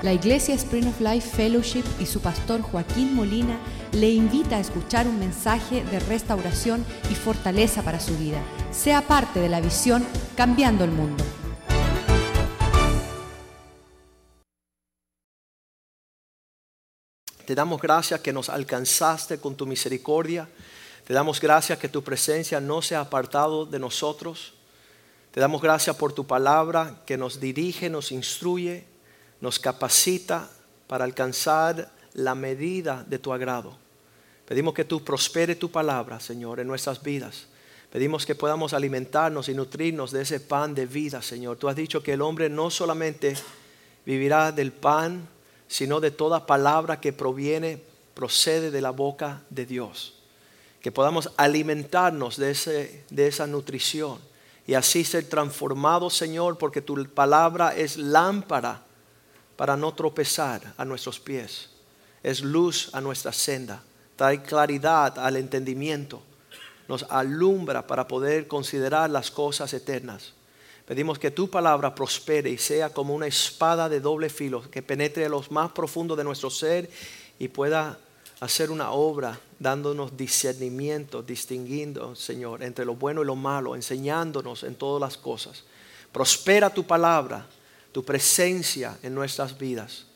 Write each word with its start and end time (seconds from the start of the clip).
La 0.00 0.12
Iglesia 0.12 0.54
Spring 0.54 0.86
of 0.86 1.00
Life 1.00 1.28
Fellowship 1.28 1.82
y 1.98 2.06
su 2.06 2.20
pastor 2.20 2.62
Joaquín 2.62 3.16
Molina 3.16 3.58
le 3.90 4.08
invita 4.08 4.56
a 4.56 4.60
escuchar 4.60 5.08
un 5.08 5.18
mensaje 5.18 5.82
de 5.82 5.98
restauración 5.98 6.86
y 7.10 7.16
fortaleza 7.16 7.82
para 7.82 7.98
su 7.98 8.16
vida. 8.16 8.40
Sea 8.70 9.02
parte 9.02 9.40
de 9.40 9.48
la 9.48 9.60
visión 9.60 10.06
Cambiando 10.36 10.84
el 10.84 10.92
Mundo. 10.92 11.24
Te 17.44 17.56
damos 17.56 17.82
gracias 17.82 18.20
que 18.20 18.32
nos 18.32 18.50
alcanzaste 18.50 19.40
con 19.40 19.56
tu 19.56 19.66
misericordia. 19.66 20.48
Te 21.08 21.12
damos 21.12 21.40
gracias 21.40 21.76
que 21.76 21.88
tu 21.88 22.04
presencia 22.04 22.60
no 22.60 22.82
se 22.82 22.94
ha 22.94 23.00
apartado 23.00 23.66
de 23.66 23.80
nosotros. 23.80 24.54
Te 25.32 25.40
damos 25.40 25.60
gracias 25.60 25.96
por 25.96 26.12
tu 26.12 26.24
palabra 26.24 27.02
que 27.04 27.18
nos 27.18 27.40
dirige, 27.40 27.90
nos 27.90 28.12
instruye 28.12 28.86
nos 29.40 29.58
capacita 29.58 30.50
para 30.86 31.04
alcanzar 31.04 31.90
la 32.14 32.34
medida 32.34 33.04
de 33.06 33.18
tu 33.18 33.32
agrado. 33.32 33.76
Pedimos 34.46 34.74
que 34.74 34.84
tú 34.84 35.04
prospere 35.04 35.54
tu 35.54 35.70
palabra, 35.70 36.18
Señor, 36.20 36.58
en 36.60 36.66
nuestras 36.66 37.02
vidas. 37.02 37.46
Pedimos 37.92 38.26
que 38.26 38.34
podamos 38.34 38.72
alimentarnos 38.72 39.48
y 39.48 39.54
nutrirnos 39.54 40.10
de 40.10 40.22
ese 40.22 40.40
pan 40.40 40.74
de 40.74 40.86
vida, 40.86 41.22
Señor. 41.22 41.56
Tú 41.56 41.68
has 41.68 41.76
dicho 41.76 42.02
que 42.02 42.14
el 42.14 42.22
hombre 42.22 42.48
no 42.48 42.70
solamente 42.70 43.34
vivirá 44.04 44.52
del 44.52 44.72
pan, 44.72 45.28
sino 45.68 46.00
de 46.00 46.10
toda 46.10 46.46
palabra 46.46 47.00
que 47.00 47.12
proviene, 47.12 47.82
procede 48.14 48.70
de 48.70 48.80
la 48.80 48.90
boca 48.90 49.42
de 49.50 49.66
Dios. 49.66 50.14
Que 50.80 50.92
podamos 50.92 51.30
alimentarnos 51.36 52.36
de, 52.36 52.50
ese, 52.50 53.04
de 53.10 53.26
esa 53.26 53.46
nutrición 53.46 54.18
y 54.66 54.74
así 54.74 55.04
ser 55.04 55.28
transformados, 55.28 56.14
Señor, 56.14 56.58
porque 56.58 56.82
tu 56.82 57.04
palabra 57.06 57.74
es 57.74 57.96
lámpara 57.96 58.82
para 59.58 59.76
no 59.76 59.92
tropezar 59.92 60.72
a 60.76 60.84
nuestros 60.84 61.18
pies. 61.18 61.68
Es 62.22 62.42
luz 62.42 62.90
a 62.92 63.00
nuestra 63.00 63.32
senda, 63.32 63.82
trae 64.14 64.40
claridad 64.40 65.18
al 65.18 65.34
entendimiento, 65.34 66.22
nos 66.86 67.02
alumbra 67.10 67.84
para 67.84 68.06
poder 68.06 68.46
considerar 68.46 69.10
las 69.10 69.32
cosas 69.32 69.74
eternas. 69.74 70.32
Pedimos 70.86 71.18
que 71.18 71.32
tu 71.32 71.50
palabra 71.50 71.92
prospere 71.92 72.50
y 72.50 72.56
sea 72.56 72.90
como 72.90 73.16
una 73.16 73.26
espada 73.26 73.88
de 73.88 73.98
doble 73.98 74.30
filo 74.30 74.62
que 74.70 74.80
penetre 74.80 75.28
los 75.28 75.50
más 75.50 75.72
profundos 75.72 76.16
de 76.16 76.22
nuestro 76.22 76.50
ser 76.50 76.88
y 77.40 77.48
pueda 77.48 77.98
hacer 78.38 78.70
una 78.70 78.92
obra 78.92 79.40
dándonos 79.58 80.16
discernimiento, 80.16 81.20
distinguiendo, 81.20 82.14
Señor, 82.14 82.62
entre 82.62 82.84
lo 82.84 82.94
bueno 82.94 83.22
y 83.22 83.26
lo 83.26 83.34
malo, 83.34 83.74
enseñándonos 83.74 84.62
en 84.62 84.76
todas 84.76 85.00
las 85.00 85.16
cosas. 85.16 85.64
Prospera 86.12 86.70
tu 86.70 86.86
palabra 86.86 87.44
tu 87.92 88.04
presencia 88.04 88.98
en 89.02 89.14
nuestras 89.14 89.58
vidas. 89.58 90.06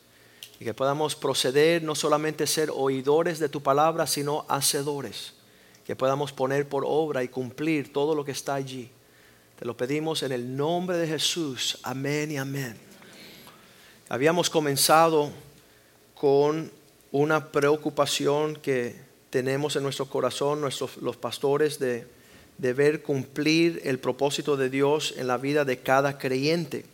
Y 0.61 0.65
que 0.65 0.75
podamos 0.75 1.17
proceder, 1.17 1.83
no 1.83 1.95
solamente 1.95 2.47
ser 2.47 2.71
oidores 2.73 3.39
de 3.39 3.49
tu 3.49 3.63
palabra, 3.63 4.07
sino 4.07 4.45
hacedores. 4.49 5.35
Que 5.85 5.97
podamos 5.97 6.33
poner 6.33 6.69
por 6.69 6.85
obra 6.87 7.25
y 7.25 7.29
cumplir 7.29 7.93
todo 7.93 8.15
lo 8.15 8.25
que 8.25 8.33
está 8.33 8.55
allí. 8.55 8.91
Te 9.59 9.65
lo 9.65 9.77
pedimos 9.77 10.23
en 10.23 10.33
el 10.33 10.57
nombre 10.57 10.97
de 10.99 11.09
Jesús. 11.09 11.79
Amén 11.83 12.31
y 12.31 12.37
amén. 12.37 12.77
Habíamos 14.09 14.51
comenzado 14.51 15.31
con 16.15 16.71
una 17.11 17.51
preocupación 17.51 18.57
que 18.57 18.95
tenemos 19.31 19.75
en 19.75 19.83
nuestro 19.83 20.07
corazón, 20.07 20.61
nuestros, 20.61 20.99
los 20.99 21.17
pastores, 21.17 21.79
de, 21.79 22.07
de 22.59 22.73
ver 22.73 23.03
cumplir 23.03 23.81
el 23.85 23.99
propósito 23.99 24.57
de 24.57 24.71
Dios 24.71 25.15
en 25.17 25.27
la 25.27 25.39
vida 25.39 25.65
de 25.65 25.79
cada 25.79 26.19
creyente 26.19 26.92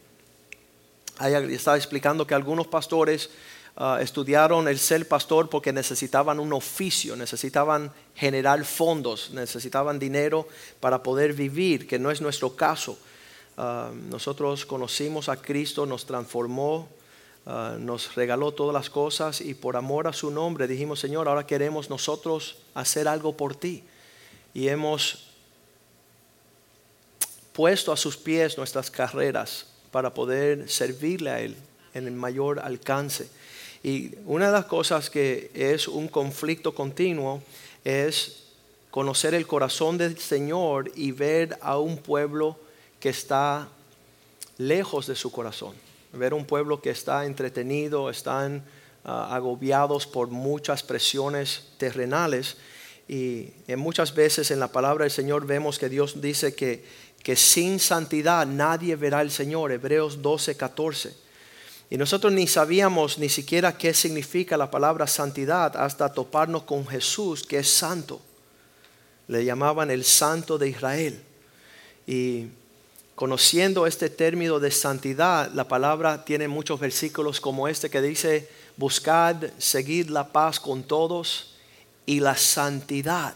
estaba 1.21 1.77
explicando 1.77 2.27
que 2.27 2.35
algunos 2.35 2.67
pastores 2.67 3.31
ah, 3.77 3.99
estudiaron 4.01 4.69
el 4.69 4.79
ser 4.79 5.07
pastor 5.09 5.49
porque 5.49 5.73
necesitaban 5.73 6.39
un 6.39 6.53
oficio, 6.53 7.17
necesitaban 7.17 7.93
generar 8.15 8.65
fondos, 8.65 9.31
necesitaban 9.33 9.99
dinero 9.99 10.47
para 10.81 11.03
poder 11.03 11.33
vivir, 11.33 11.87
que 11.87 11.99
no 11.99 12.11
es 12.11 12.21
nuestro 12.21 12.55
caso. 12.55 12.99
Ah, 13.57 13.91
nosotros 14.11 14.65
conocimos 14.65 15.28
a 15.28 15.37
Cristo, 15.37 15.87
nos 15.87 16.07
transformó, 16.07 16.89
ah, 17.47 17.77
nos 17.78 18.15
regaló 18.15 18.53
todas 18.53 18.73
las 18.73 18.91
cosas 18.91 19.41
y 19.41 19.55
por 19.55 19.77
amor 19.77 20.07
a 20.07 20.12
su 20.12 20.31
nombre 20.31 20.69
dijimos, 20.69 21.01
Señor, 21.01 21.28
ahora 21.28 21.47
queremos 21.47 21.91
nosotros 21.91 22.59
hacer 22.75 23.09
algo 23.09 23.37
por 23.37 23.57
ti. 23.57 23.83
Y 24.55 24.69
hemos 24.69 25.25
puesto 27.53 27.93
a 27.93 27.97
sus 27.97 28.17
pies 28.17 28.57
nuestras 28.57 28.91
carreras 28.91 29.67
para 29.91 30.15
poder 30.15 30.71
servirle 30.71 31.31
a 31.31 31.41
Él 31.41 31.56
en 31.94 32.06
el 32.06 32.15
mayor 32.15 32.60
alcance. 32.60 33.28
Y 33.82 34.15
una 34.26 34.47
de 34.47 34.53
las 34.53 34.66
cosas 34.66 35.10
que 35.10 35.50
es 35.54 35.88
un 35.88 36.09
conflicto 36.09 36.75
continuo 36.75 37.43
es 37.84 38.44
conocer 38.91 39.34
el 39.34 39.47
corazón 39.47 39.98
del 39.98 40.19
Señor 40.19 40.91
y 40.94 41.12
ver 41.12 41.59
a 41.60 41.78
un 41.78 41.98
pueblo 41.98 42.59
que 43.00 43.10
está 43.10 43.69
lejos 44.56 45.06
de 45.06 45.15
su 45.15 45.31
corazón. 45.31 45.75
Ver 46.12 46.34
un 46.34 46.44
pueblo 46.44 46.81
que 46.81 46.91
está 46.91 47.25
entretenido, 47.27 48.10
están 48.10 48.65
ah, 49.04 49.34
agobiados 49.34 50.06
por 50.06 50.28
muchas 50.28 50.82
presiones 50.82 51.69
terrenales. 51.78 52.56
Y 53.06 53.53
muchas 53.77 54.15
veces 54.15 54.50
en 54.50 54.60
la 54.60 54.69
palabra 54.69 55.04
del 55.04 55.10
Señor 55.10 55.47
vemos 55.47 55.78
que 55.78 55.88
Dios 55.88 56.21
dice 56.21 56.54
que 56.54 56.84
que 57.23 57.37
sin 57.37 57.79
santidad 57.79 58.47
nadie 58.47 58.97
verá 58.97 59.19
al 59.19 59.31
Señor, 59.31 59.73
Hebreos 59.73 60.23
12, 60.23 60.56
14. 60.56 61.15
Y 61.91 61.97
nosotros 61.97 62.33
ni 62.33 62.47
sabíamos 62.47 63.19
ni 63.19 63.29
siquiera 63.29 63.77
qué 63.77 63.95
significa 63.95 64.56
la 64.56 64.71
palabra 64.71 65.06
santidad 65.06 65.77
hasta 65.77 66.12
toparnos 66.12 66.65
con 66.65 66.87
Jesús, 66.87 67.43
que 67.43 67.59
es 67.59 67.71
santo. 67.71 68.21
Le 69.27 69.45
llamaban 69.45 69.91
el 69.91 70.05
santo 70.05 70.59
de 70.59 70.69
Israel. 70.69 71.23
Y 72.07 72.47
conociendo 73.15 73.87
este 73.87 74.11
término 74.11 74.61
de 74.61 74.71
santidad, 74.71 75.51
la 75.53 75.67
palabra 75.67 76.25
tiene 76.25 76.47
muchos 76.47 76.78
versículos 76.78 77.41
como 77.41 77.69
este 77.69 77.89
que 77.89 78.03
dice, 78.03 78.49
buscad, 78.77 79.37
seguid 79.59 80.09
la 80.09 80.28
paz 80.28 80.61
con 80.61 80.83
todos 80.83 81.55
y 82.05 82.21
la 82.21 82.37
santidad, 82.37 83.34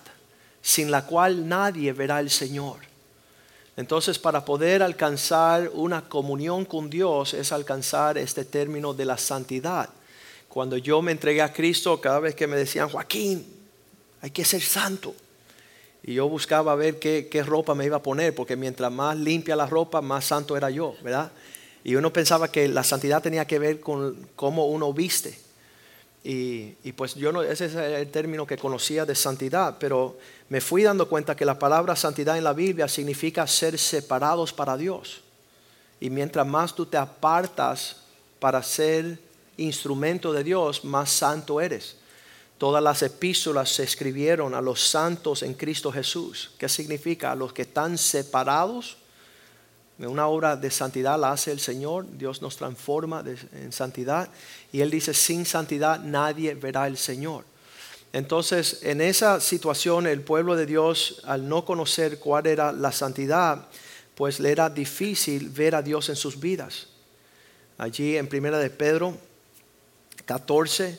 sin 0.61 0.91
la 0.91 1.07
cual 1.07 1.49
nadie 1.49 1.93
verá 1.93 2.19
al 2.19 2.31
Señor. 2.31 2.92
Entonces, 3.77 4.19
para 4.19 4.45
poder 4.45 4.83
alcanzar 4.83 5.71
una 5.73 6.09
comunión 6.09 6.65
con 6.65 6.91
Dios 6.91 7.33
es 7.33 7.53
alcanzar 7.53 8.19
este 8.19 8.45
término 8.45 8.93
de 8.93 9.07
la 9.07 9.17
santidad. 9.17 9.89
Cuando 10.49 10.77
yo 10.77 11.01
me 11.01 11.13
entregué 11.13 11.41
a 11.41 11.53
Cristo, 11.53 11.99
cada 12.01 12.21
vez 12.21 12.35
que 12.35 12.47
me 12.47 12.57
decían, 12.57 12.91
Joaquín, 12.91 13.47
hay 14.21 14.31
que 14.31 14.45
ser 14.45 14.61
santo. 14.61 15.15
Y 16.03 16.15
yo 16.15 16.29
buscaba 16.29 16.75
ver 16.75 16.99
qué, 16.99 17.45
ropa 17.47 17.75
me 17.75 17.87
iba 17.87 17.97
a 17.97 18.03
poner, 18.03 18.35
porque 18.35 18.57
mientras 18.57 18.93
más 18.93 19.17
limpia 19.17 19.57
la 19.57 19.67
ropa, 19.67 20.03
más 20.03 20.27
santo 20.27 20.57
era 20.57 20.69
yo, 20.69 20.95
¿verdad? 21.03 21.33
Y 21.85 21.95
uno 21.95 22.13
pensaba 22.13 22.49
que 22.51 22.69
la 22.69 22.85
santidad 22.85 23.23
tenía 23.23 23.47
que 23.47 23.59
ver 23.59 23.81
con 23.81 24.29
cómo 24.37 24.67
uno 24.67 24.93
viste. 24.93 25.39
Y, 26.25 26.75
y, 26.85 26.93
pues 26.93 27.17
yo 27.17 27.33
no, 27.33 27.43
ese 27.43 27.67
es 27.67 27.75
el 27.75 28.09
término 28.11 28.47
que 28.47 28.57
conocía 28.57 29.05
de 29.05 29.15
santidad, 29.15 29.77
pero 29.81 30.19
me 30.49 30.61
fui 30.61 30.85
dando 30.85 31.09
cuenta 31.09 31.35
que 31.35 31.45
la 31.45 31.59
palabra 31.59 31.97
santidad 31.97 32.39
en 32.39 32.45
la 32.45 32.53
Biblia 32.53 32.87
significa 32.87 33.47
ser 33.47 33.77
separados 33.77 34.53
para 34.53 34.77
Dios. 34.77 35.23
Y 35.99 36.11
mientras 36.11 36.47
más 36.47 36.75
tú 36.75 36.87
te 36.87 36.97
apartas 36.97 38.03
para 38.39 38.63
ser 38.63 39.19
instrumento 39.57 40.33
de 40.33 40.45
Dios, 40.45 40.85
más 40.85 41.11
santo 41.11 41.61
eres. 41.61 41.97
Todas 42.59 42.83
las 42.83 43.03
epístolas 43.03 43.71
se 43.71 43.83
escribieron 43.83 44.55
a 44.55 44.61
los 44.61 44.81
santos 44.81 45.43
en 45.43 45.55
Cristo 45.55 45.91
Jesús. 45.91 46.53
¿Qué 46.59 46.69
significa? 46.69 47.33
A 47.33 47.35
los 47.35 47.53
que 47.53 47.63
están 47.63 47.99
separados. 47.99 48.99
Una 49.99 50.27
obra 50.27 50.57
de 50.57 50.71
santidad 50.71 51.19
la 51.19 51.33
hace 51.33 51.53
el 51.53 51.61
Señor. 51.61 52.07
Dios 52.17 52.43
nos 52.43 52.57
transforma 52.57 53.25
en 53.53 53.73
santidad. 53.73 54.29
Y 54.73 54.81
Él 54.81 54.91
dice, 54.91 55.15
sin 55.15 55.45
santidad 55.47 56.01
nadie 56.01 56.55
verá 56.55 56.85
al 56.85 56.97
Señor. 56.97 57.45
Entonces, 58.13 58.81
en 58.83 59.01
esa 59.01 59.41
situación, 59.41 60.07
el 60.07 60.21
pueblo 60.21 60.57
de 60.57 60.67
Dios, 60.67 61.23
al 61.25 61.49
no 61.49 61.65
conocer 61.65 62.19
cuál 62.19 62.47
era 62.47 62.73
la 62.73 62.93
santidad, 62.93 63.67
pues 64.15 64.41
le 64.41 64.51
era 64.51 64.69
difícil 64.69 65.49
ver 65.49 65.75
a 65.75 65.83
Dios 65.83 66.09
en 66.09 66.17
sus 66.17 66.39
vidas. 66.39 66.89
Allí 67.79 68.17
en 68.17 68.29
Primera 68.29 68.59
de 68.59 68.71
Pedro 68.71 69.17
14, 70.27 70.99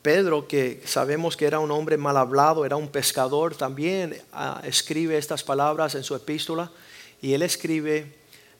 Pedro, 0.00 0.48
que 0.48 0.82
sabemos 0.86 1.36
que 1.36 1.44
era 1.44 1.58
un 1.58 1.70
hombre 1.70 1.96
mal 1.96 2.16
hablado, 2.16 2.64
era 2.64 2.76
un 2.76 2.88
pescador, 2.88 3.54
también 3.54 4.20
ah, 4.32 4.62
escribe 4.64 5.18
estas 5.18 5.42
palabras 5.42 5.94
en 5.94 6.02
su 6.04 6.14
epístola 6.14 6.70
y 7.20 7.34
él 7.34 7.42
escribe 7.42 8.17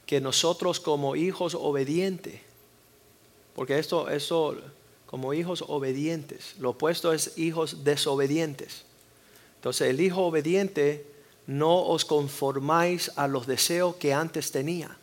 que 0.09 0.23
nosotros 0.23 0.81
como 0.81 1.17
hijos 1.17 1.55
obedientes, 1.55 2.41
porque 3.55 3.79
esto, 3.79 4.09
esto 4.09 4.57
como 5.05 5.35
hijos 5.35 5.63
obedientes. 5.69 6.55
Lo 6.59 6.71
opuesto 6.71 7.13
es 7.13 7.37
hijos 7.37 7.85
desobedientes. 7.85 8.85
Entonces 9.57 9.91
el 9.91 10.01
hijo 10.01 10.23
obediente 10.23 11.05
no 11.47 11.83
os 11.85 12.07
conformáis 12.07 13.13
a 13.17 13.29
los 13.29 13.47
deseos 13.47 13.97
que 13.97 14.15
antes 14.15 14.51
tenía. 14.51 14.97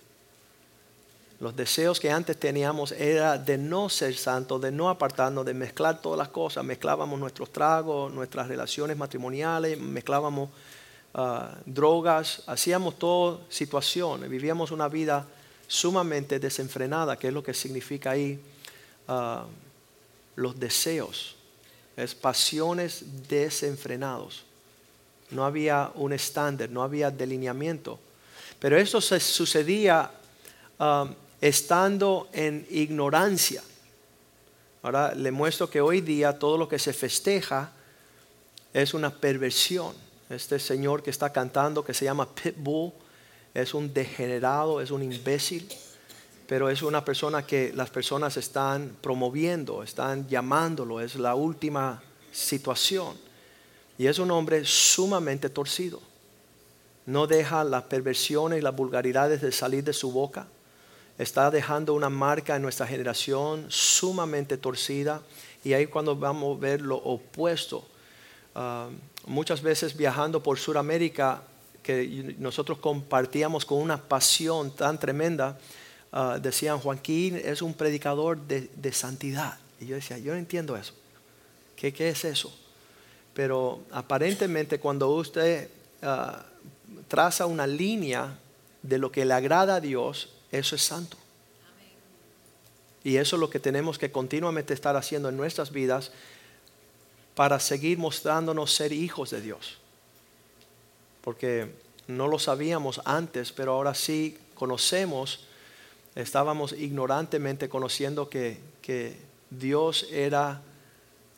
Los 1.39 1.55
deseos 1.55 1.99
que 1.99 2.09
antes 2.09 2.39
teníamos 2.39 2.91
era 2.91 3.37
de 3.37 3.59
no 3.59 3.89
ser 3.89 4.15
santos, 4.15 4.59
de 4.59 4.71
no 4.71 4.89
apartarnos, 4.89 5.45
de 5.45 5.53
mezclar 5.53 6.01
todas 6.01 6.17
las 6.17 6.29
cosas. 6.29 6.65
Mezclábamos 6.65 7.19
nuestros 7.19 7.51
tragos, 7.51 8.11
nuestras 8.11 8.47
relaciones 8.47 8.97
matrimoniales, 8.97 9.79
mezclábamos 9.79 10.49
ah, 11.15 11.57
drogas, 11.65 12.43
hacíamos 12.45 12.99
todas 12.99 13.39
situaciones, 13.49 14.29
vivíamos 14.29 14.69
una 14.69 14.87
vida 14.87 15.25
sumamente 15.67 16.39
desenfrenada, 16.39 17.17
que 17.17 17.29
es 17.29 17.33
lo 17.33 17.41
que 17.41 17.53
significa 17.53 18.11
ahí 18.11 18.39
ah, 19.07 19.45
los 20.35 20.59
deseos, 20.59 21.35
es 21.97 22.13
pasiones 22.13 23.03
desenfrenados. 23.27 24.43
No 25.31 25.43
había 25.43 25.91
un 25.95 26.13
estándar, 26.13 26.69
no 26.69 26.83
había 26.83 27.09
delineamiento. 27.09 27.99
Pero 28.59 28.77
eso 28.77 29.01
se 29.01 29.19
sucedía 29.19 30.11
ah, 30.77 31.09
estando 31.41 32.29
en 32.33 32.67
ignorancia. 32.69 33.63
Ahora 34.83 35.15
le 35.15 35.31
muestro 35.31 35.69
que 35.69 35.81
hoy 35.81 36.01
día 36.01 36.37
todo 36.37 36.57
lo 36.57 36.69
que 36.69 36.77
se 36.77 36.93
festeja 36.93 37.71
es 38.73 38.93
una 38.93 39.09
perversión. 39.09 40.04
Este 40.29 40.59
señor 40.59 41.03
que 41.03 41.11
está 41.11 41.31
cantando, 41.31 41.83
que 41.83 41.93
se 41.93 42.05
llama 42.05 42.27
Pitbull, 42.33 42.91
es 43.53 43.73
un 43.73 43.93
degenerado, 43.93 44.81
es 44.81 44.91
un 44.91 45.03
imbécil, 45.03 45.67
pero 46.47 46.69
es 46.69 46.81
una 46.81 47.05
persona 47.05 47.45
que 47.45 47.71
las 47.73 47.89
personas 47.89 48.37
están 48.37 48.97
promoviendo, 49.01 49.83
están 49.83 50.27
llamándolo, 50.27 50.99
es 50.99 51.15
la 51.15 51.35
última 51.35 52.01
situación. 52.31 53.17
Y 53.97 54.07
es 54.07 54.19
un 54.19 54.29
hombre 54.31 54.65
sumamente 54.65 55.49
torcido. 55.49 56.01
No 57.05 57.27
deja 57.27 57.63
las 57.63 57.83
perversiones 57.83 58.59
y 58.59 58.61
las 58.61 58.75
vulgaridades 58.75 59.41
de 59.41 59.51
salir 59.51 59.83
de 59.83 59.93
su 59.93 60.11
boca 60.11 60.47
está 61.17 61.49
dejando 61.49 61.93
una 61.93 62.09
marca 62.09 62.55
en 62.55 62.61
nuestra 62.61 62.85
generación 62.85 63.65
sumamente 63.69 64.57
torcida 64.57 65.21
y 65.63 65.73
ahí 65.73 65.87
cuando 65.87 66.15
vamos 66.15 66.57
a 66.57 66.59
ver 66.59 66.81
lo 66.81 66.97
opuesto. 66.97 67.85
Ah, 68.53 68.89
muchas 69.25 69.61
veces 69.61 69.95
viajando 69.95 70.41
por 70.41 70.57
Sudamérica, 70.57 71.43
que 71.83 72.35
nosotros 72.39 72.79
compartíamos 72.79 73.65
con 73.65 73.79
una 73.79 74.01
pasión 74.01 74.75
tan 74.75 74.99
tremenda, 74.99 75.57
uh, 76.11 76.39
decían, 76.39 76.79
Joaquín 76.79 77.35
es 77.35 77.61
un 77.61 77.73
predicador 77.73 78.39
de, 78.39 78.91
santidad. 78.91 79.59
Y 79.79 79.87
yo 79.87 79.95
decía, 79.95 80.17
yo 80.17 80.33
no 80.33 80.39
entiendo 80.39 80.75
eso. 80.75 80.93
¿Qué, 81.75 81.93
qué 81.93 82.09
es 82.09 82.25
eso? 82.25 82.51
Pero 83.35 83.83
aparentemente 83.91 84.79
cuando 84.79 85.09
usted 85.09 85.69
ah, 86.01 86.45
traza 87.09 87.45
una 87.45 87.67
línea 87.67 88.39
de 88.81 88.97
lo 88.97 89.11
que 89.11 89.25
le 89.25 89.33
agrada 89.33 89.75
a 89.75 89.81
Dios, 89.81 90.29
eso 90.51 90.75
es 90.75 90.81
santo. 90.81 91.17
Y 93.03 93.17
eso 93.17 93.35
es 93.35 93.39
lo 93.39 93.49
que 93.49 93.59
tenemos 93.59 93.99
que 93.99 94.11
continuamente 94.11 94.73
estar 94.73 94.95
haciendo 94.95 95.29
en 95.29 95.37
nuestras 95.37 95.71
vidas 95.71 96.11
para 97.35 97.59
seguir 97.59 97.97
mostrándonos 97.97 98.73
ser 98.73 98.93
hijos 98.93 99.29
de 99.29 99.41
Dios. 99.41 99.77
Porque 101.21 101.69
no 102.07 102.27
lo 102.27 102.39
sabíamos 102.39 103.01
antes, 103.03 103.51
pero 103.51 103.73
ahora 103.73 103.93
sí 103.93 104.37
conocemos, 104.53 105.41
estábamos 106.15 106.71
ignorantemente 106.71 107.69
conociendo 107.69 108.29
que, 108.29 108.57
Dios 109.47 110.07
era, 110.11 110.61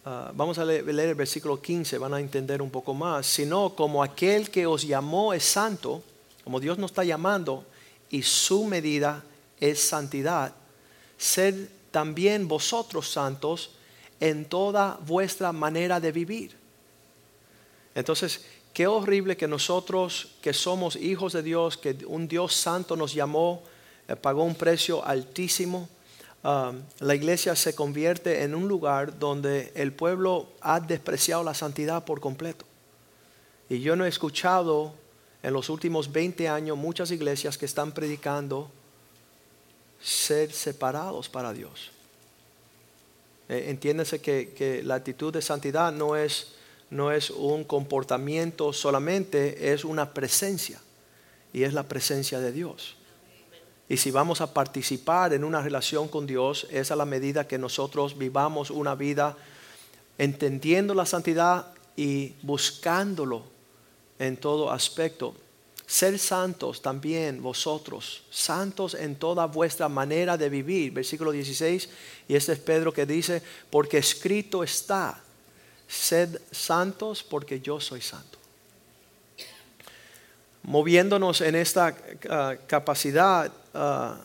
ah, 0.06 0.32
vamos 0.34 0.58
a 0.58 0.66
leer, 0.66 0.86
leer, 0.86 1.10
el 1.10 1.16
versículo 1.16 1.62
15, 1.62 1.98
van 1.98 2.14
a 2.14 2.20
entender 2.20 2.62
un 2.62 2.72
poco 2.72 2.94
más, 2.94 3.28
sino 3.28 3.76
como 3.76 4.02
aquel 4.02 4.50
que 4.50 4.66
os 4.66 4.88
llamó 4.88 5.34
es 5.34 5.44
santo, 5.44 6.02
como 6.44 6.60
Dios 6.60 6.78
nos 6.78 6.92
está 6.92 7.04
llamando, 7.04 7.66
y 8.10 8.24
su 8.24 8.64
medida 8.64 9.24
es 9.60 9.82
santidad, 9.82 10.54
sed 11.18 11.68
también 11.92 12.48
vosotros 12.48 13.10
santos 13.10 13.72
en 14.20 14.46
toda 14.46 15.00
vuestra 15.06 15.52
manera 15.52 16.00
de 16.00 16.12
vivir. 16.12 16.56
Entonces, 17.96 18.46
qué 18.74 18.88
horrible 18.88 19.38
que 19.38 19.48
nosotros 19.48 20.36
que 20.42 20.54
somos 20.54 20.96
hijos 20.96 21.34
de 21.34 21.44
Dios, 21.44 21.78
que 21.78 21.98
un 22.06 22.28
Dios 22.28 22.54
santo 22.54 22.96
nos 22.96 23.14
llamó, 23.14 23.64
eh, 24.08 24.16
pagó 24.16 24.44
un 24.44 24.56
precio 24.56 25.04
altísimo, 25.06 25.90
um, 26.44 26.82
la 27.00 27.16
iglesia 27.16 27.56
se 27.56 27.74
convierte 27.74 28.44
en 28.44 28.54
un 28.54 28.68
lugar 28.68 29.18
donde 29.18 29.72
el 29.76 29.94
pueblo 29.94 30.50
ha 30.62 30.80
despreciado 30.80 31.44
la 31.44 31.54
santidad 31.54 32.06
por 32.06 32.20
completo. 32.20 32.66
Y 33.70 33.80
yo 33.80 33.96
no 33.96 34.06
he 34.06 34.10
escuchado 34.10 34.94
en 35.44 35.54
los 35.54 35.70
últimos 35.70 36.12
20 36.12 36.48
años 36.48 36.78
muchas 36.78 37.12
iglesias 37.12 37.58
que 37.58 37.66
están 37.66 37.92
predicando 37.92 38.70
ser 40.00 40.52
separados 40.52 41.28
para 41.30 41.52
Dios. 41.54 41.92
Eh, 43.50 43.66
entiéndese 43.70 44.20
que, 44.20 44.82
la 44.84 44.96
actitud 44.96 45.34
de 45.34 45.42
santidad 45.42 45.92
no 45.92 46.16
es, 46.16 46.54
no 46.90 47.12
es 47.12 47.30
un 47.30 47.64
comportamiento 47.64 48.74
solamente, 48.74 49.74
es 49.74 49.86
una 49.86 50.14
presencia. 50.14 50.80
Y 51.54 51.64
es 51.64 51.74
la 51.74 51.84
presencia 51.84 52.40
de 52.40 52.52
Dios. 52.52 52.96
Y 53.90 53.98
si 53.98 54.12
vamos 54.12 54.42
a 54.42 54.54
participar 54.54 55.34
en 55.34 55.44
una 55.44 55.62
relación 55.62 56.10
con 56.10 56.28
Dios, 56.28 56.68
es 56.72 56.92
a 56.92 56.96
la 56.96 57.06
medida 57.06 57.48
que 57.48 57.58
nosotros 57.58 58.18
vivamos 58.18 58.70
una 58.70 58.96
vida 58.96 59.38
entendiendo 60.18 60.94
la 60.94 61.06
santidad 61.06 61.74
y 61.96 62.34
buscándolo 62.42 63.44
en 64.20 64.36
todo 64.36 64.72
aspecto. 64.72 65.36
Ser 65.88 66.20
santos 66.20 66.82
también 66.82 67.42
vosotros, 67.42 68.24
santos 68.30 68.94
en 68.94 69.16
toda 69.16 69.46
vuestra 69.46 69.88
manera 69.88 70.38
de 70.38 70.50
vivir. 70.50 70.92
Versículo 70.92 71.32
16, 71.32 71.90
y 72.28 72.36
este 72.36 72.52
es 72.52 72.60
Pedro 72.60 72.92
que 72.92 73.06
dice, 73.06 73.42
porque 73.70 73.98
escrito 73.98 74.64
está, 74.64 75.24
sed 75.88 76.42
santos 76.52 77.24
porque 77.24 77.62
yo 77.62 77.80
soy 77.80 78.02
santo. 78.02 78.38
Moviéndonos 80.64 81.40
en 81.40 81.56
esta 81.56 81.96
ah, 82.30 82.56
capacidad, 82.68 83.50
ah, 83.74 84.20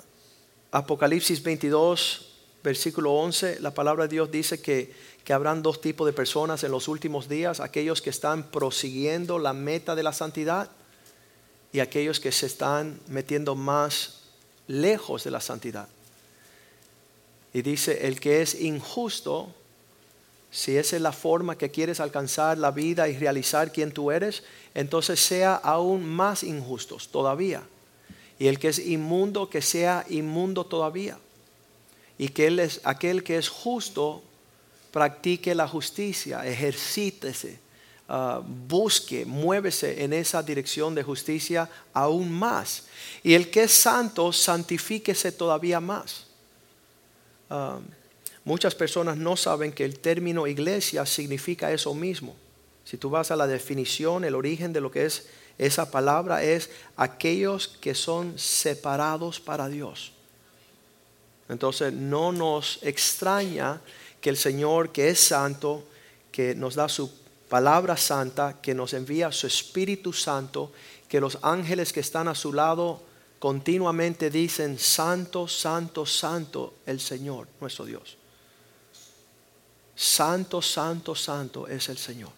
Apocalipsis 0.72 1.40
22, 1.40 2.28
versículo 2.64 3.12
11, 3.12 3.60
la 3.60 3.72
palabra 3.72 4.04
de 4.04 4.08
Dios 4.08 4.30
dice 4.32 4.60
que 4.60 5.12
que 5.24 5.32
habrán 5.32 5.62
dos 5.62 5.80
tipos 5.80 6.06
de 6.06 6.12
personas 6.12 6.64
en 6.64 6.72
los 6.72 6.88
últimos 6.88 7.28
días, 7.28 7.60
aquellos 7.60 8.02
que 8.02 8.10
están 8.10 8.50
prosiguiendo 8.50 9.38
la 9.38 9.52
meta 9.52 9.94
de 9.94 10.02
la 10.02 10.12
santidad 10.12 10.68
y 11.72 11.80
aquellos 11.80 12.20
que 12.20 12.32
se 12.32 12.46
están 12.46 13.00
metiendo 13.08 13.54
más 13.54 14.20
lejos 14.66 15.24
de 15.24 15.30
la 15.30 15.40
santidad. 15.40 15.88
Y 17.54 17.62
dice, 17.62 18.06
el 18.06 18.20
que 18.20 18.42
es 18.42 18.60
injusto, 18.60 19.54
si 20.50 20.76
esa 20.76 20.96
es 20.96 21.02
la 21.02 21.12
forma 21.12 21.56
que 21.56 21.70
quieres 21.70 22.00
alcanzar 22.00 22.58
la 22.58 22.70
vida 22.70 23.08
y 23.08 23.16
realizar 23.16 23.72
quien 23.72 23.92
tú 23.92 24.10
eres, 24.10 24.42
entonces 24.74 25.20
sea 25.20 25.54
aún 25.54 26.06
más 26.06 26.42
injustos 26.42 27.08
todavía. 27.08 27.62
Y 28.38 28.48
el 28.48 28.58
que 28.58 28.68
es 28.68 28.78
inmundo, 28.78 29.48
que 29.48 29.62
sea 29.62 30.04
inmundo 30.08 30.66
todavía. 30.66 31.18
Y 32.18 32.28
que 32.28 32.48
él 32.48 32.58
es 32.58 32.80
aquel 32.84 33.24
que 33.24 33.38
es 33.38 33.48
justo, 33.48 34.22
practique 34.90 35.54
la 35.54 35.66
justicia, 35.66 36.46
ejercítese, 36.46 37.58
ah, 38.12 38.42
busque, 38.44 39.24
muévese 39.24 40.04
en 40.04 40.12
esa 40.12 40.42
dirección 40.42 40.94
de 40.94 41.02
justicia 41.02 41.68
aún 41.94 42.30
más. 42.30 42.84
Y 43.22 43.32
el 43.32 43.50
que 43.50 43.62
es 43.62 43.72
santo, 43.72 44.32
santifíquese 44.32 45.32
todavía 45.32 45.80
más. 45.80 46.26
Ah, 47.48 47.80
muchas 48.44 48.74
personas 48.74 49.16
no 49.16 49.36
saben 49.36 49.72
que 49.72 49.86
el 49.86 49.98
término 49.98 50.46
iglesia 50.46 51.06
significa 51.06 51.72
eso 51.72 51.94
mismo. 51.94 52.36
Si 52.84 52.98
tú 52.98 53.08
vas 53.08 53.30
a 53.30 53.36
la 53.36 53.46
definición, 53.46 54.24
el 54.24 54.34
origen 54.34 54.72
de 54.72 54.82
lo 54.82 54.90
que 54.90 55.06
es 55.06 55.28
esa 55.58 55.90
palabra 55.90 56.42
es 56.42 56.70
aquellos 56.96 57.68
que 57.68 57.94
son 57.94 58.38
separados 58.38 59.40
para 59.40 59.68
Dios. 59.68 60.12
Entonces 61.48 61.92
no 61.92 62.32
nos 62.32 62.78
extraña 62.82 63.80
que 64.20 64.30
el 64.30 64.36
Señor, 64.36 64.90
que 64.90 65.10
es 65.10 65.20
santo, 65.20 65.84
que 66.30 66.54
nos 66.54 66.74
da 66.74 66.88
su 66.88 67.10
palabra 67.52 67.98
santa, 67.98 68.62
que 68.62 68.74
nos 68.74 68.94
envía 68.94 69.30
su 69.30 69.46
Espíritu 69.46 70.14
Santo, 70.14 70.72
que 71.06 71.20
los 71.20 71.38
ángeles 71.42 71.92
que 71.92 72.00
están 72.00 72.26
a 72.26 72.34
su 72.34 72.50
lado 72.50 73.02
continuamente 73.38 74.30
dicen, 74.30 74.78
santo, 74.78 75.46
santo, 75.46 76.06
santo 76.06 76.76
el 76.86 76.98
Señor, 76.98 77.48
nuestro 77.60 77.84
Dios. 77.84 78.16
Santo, 79.94 80.62
santo, 80.62 81.14
santo 81.14 81.68
es 81.68 81.90
el 81.90 81.98
Señor. 81.98 82.30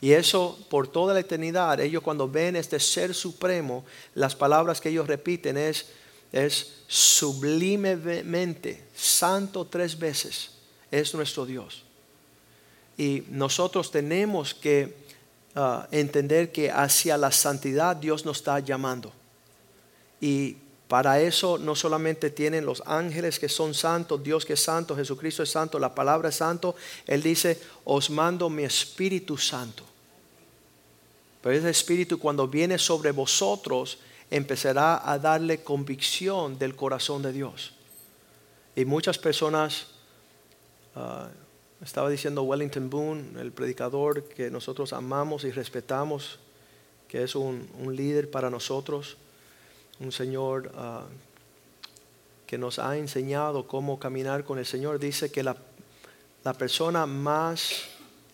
Y 0.00 0.12
eso 0.12 0.58
por 0.70 0.88
toda 0.88 1.12
la 1.12 1.20
eternidad, 1.20 1.78
ellos 1.78 2.02
cuando 2.02 2.26
ven 2.26 2.56
este 2.56 2.80
ser 2.80 3.14
supremo, 3.14 3.84
las 4.14 4.34
palabras 4.34 4.80
que 4.80 4.88
ellos 4.88 5.06
repiten 5.06 5.58
es, 5.58 5.88
es 6.32 6.84
sublimemente, 6.86 8.88
santo 8.96 9.66
tres 9.66 9.98
veces 9.98 10.52
es 10.90 11.12
nuestro 11.12 11.44
Dios. 11.44 11.84
Y 13.00 13.24
nosotros 13.30 13.90
tenemos 13.90 14.52
que 14.52 14.94
ah, 15.54 15.88
entender 15.90 16.52
que 16.52 16.70
hacia 16.70 17.16
la 17.16 17.32
santidad 17.32 17.96
Dios 17.96 18.26
nos 18.26 18.36
está 18.36 18.60
llamando. 18.60 19.10
Y 20.20 20.58
Para 20.90 21.20
eso 21.20 21.56
no 21.56 21.76
solamente 21.76 22.30
tienen 22.30 22.66
los 22.66 22.82
ángeles 22.84 23.38
que 23.38 23.48
son 23.48 23.74
santos, 23.74 24.24
Dios 24.24 24.44
que 24.44 24.54
es 24.54 24.60
santo, 24.64 24.96
Jesucristo 24.96 25.44
es 25.44 25.50
santo, 25.50 25.78
la 25.78 25.94
palabra 25.94 26.30
es 26.30 26.34
santo. 26.34 26.74
Él 27.06 27.22
dice, 27.22 27.60
os 27.84 28.10
mando 28.10 28.50
mi 28.50 28.64
Espíritu 28.64 29.38
Santo. 29.38 29.84
Pero 31.40 31.54
ese 31.54 31.70
Espíritu 31.70 32.18
cuando 32.18 32.48
viene 32.48 32.76
sobre 32.76 33.12
vosotros 33.12 33.98
empezará 34.32 35.08
a 35.08 35.16
darle 35.16 35.62
convicción 35.62 36.58
del 36.58 36.74
corazón 36.74 37.22
de 37.22 37.32
Dios. 37.34 37.72
Y 38.74 38.84
muchas 38.84 39.16
personas, 39.16 39.86
ah, 40.96 41.28
estaba 41.82 42.10
diciendo 42.10 42.42
Wellington 42.42 42.90
Boone, 42.90 43.40
el 43.40 43.52
predicador 43.52 44.24
que 44.24 44.50
nosotros 44.50 44.92
amamos 44.92 45.44
y 45.44 45.50
respetamos, 45.50 46.38
que 47.08 47.22
es 47.22 47.34
un 47.34 47.68
líder 47.96 48.30
para 48.30 48.50
nosotros 48.50 49.16
un 50.00 50.12
Señor 50.12 50.72
ah, 50.76 51.04
que 52.46 52.58
nos 52.58 52.78
ha 52.78 52.96
enseñado 52.96 53.68
cómo 53.68 53.98
caminar 53.98 54.44
con 54.44 54.58
el 54.58 54.66
Señor, 54.66 54.98
dice 54.98 55.30
que 55.30 55.42
la, 55.42 55.56
la 56.42 56.54
persona 56.54 57.06
más 57.06 57.82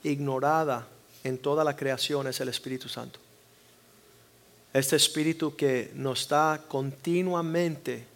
ignorada 0.02 0.86
en 1.22 1.38
toda 1.38 1.64
la 1.64 1.76
creación 1.76 2.26
es 2.28 2.40
el 2.40 2.48
Espíritu 2.48 2.88
Santo. 2.88 3.18
Este 4.72 4.96
Espíritu 4.96 5.56
que 5.56 5.90
nos 5.94 6.22
está 6.22 6.62
continuamente 6.68 8.06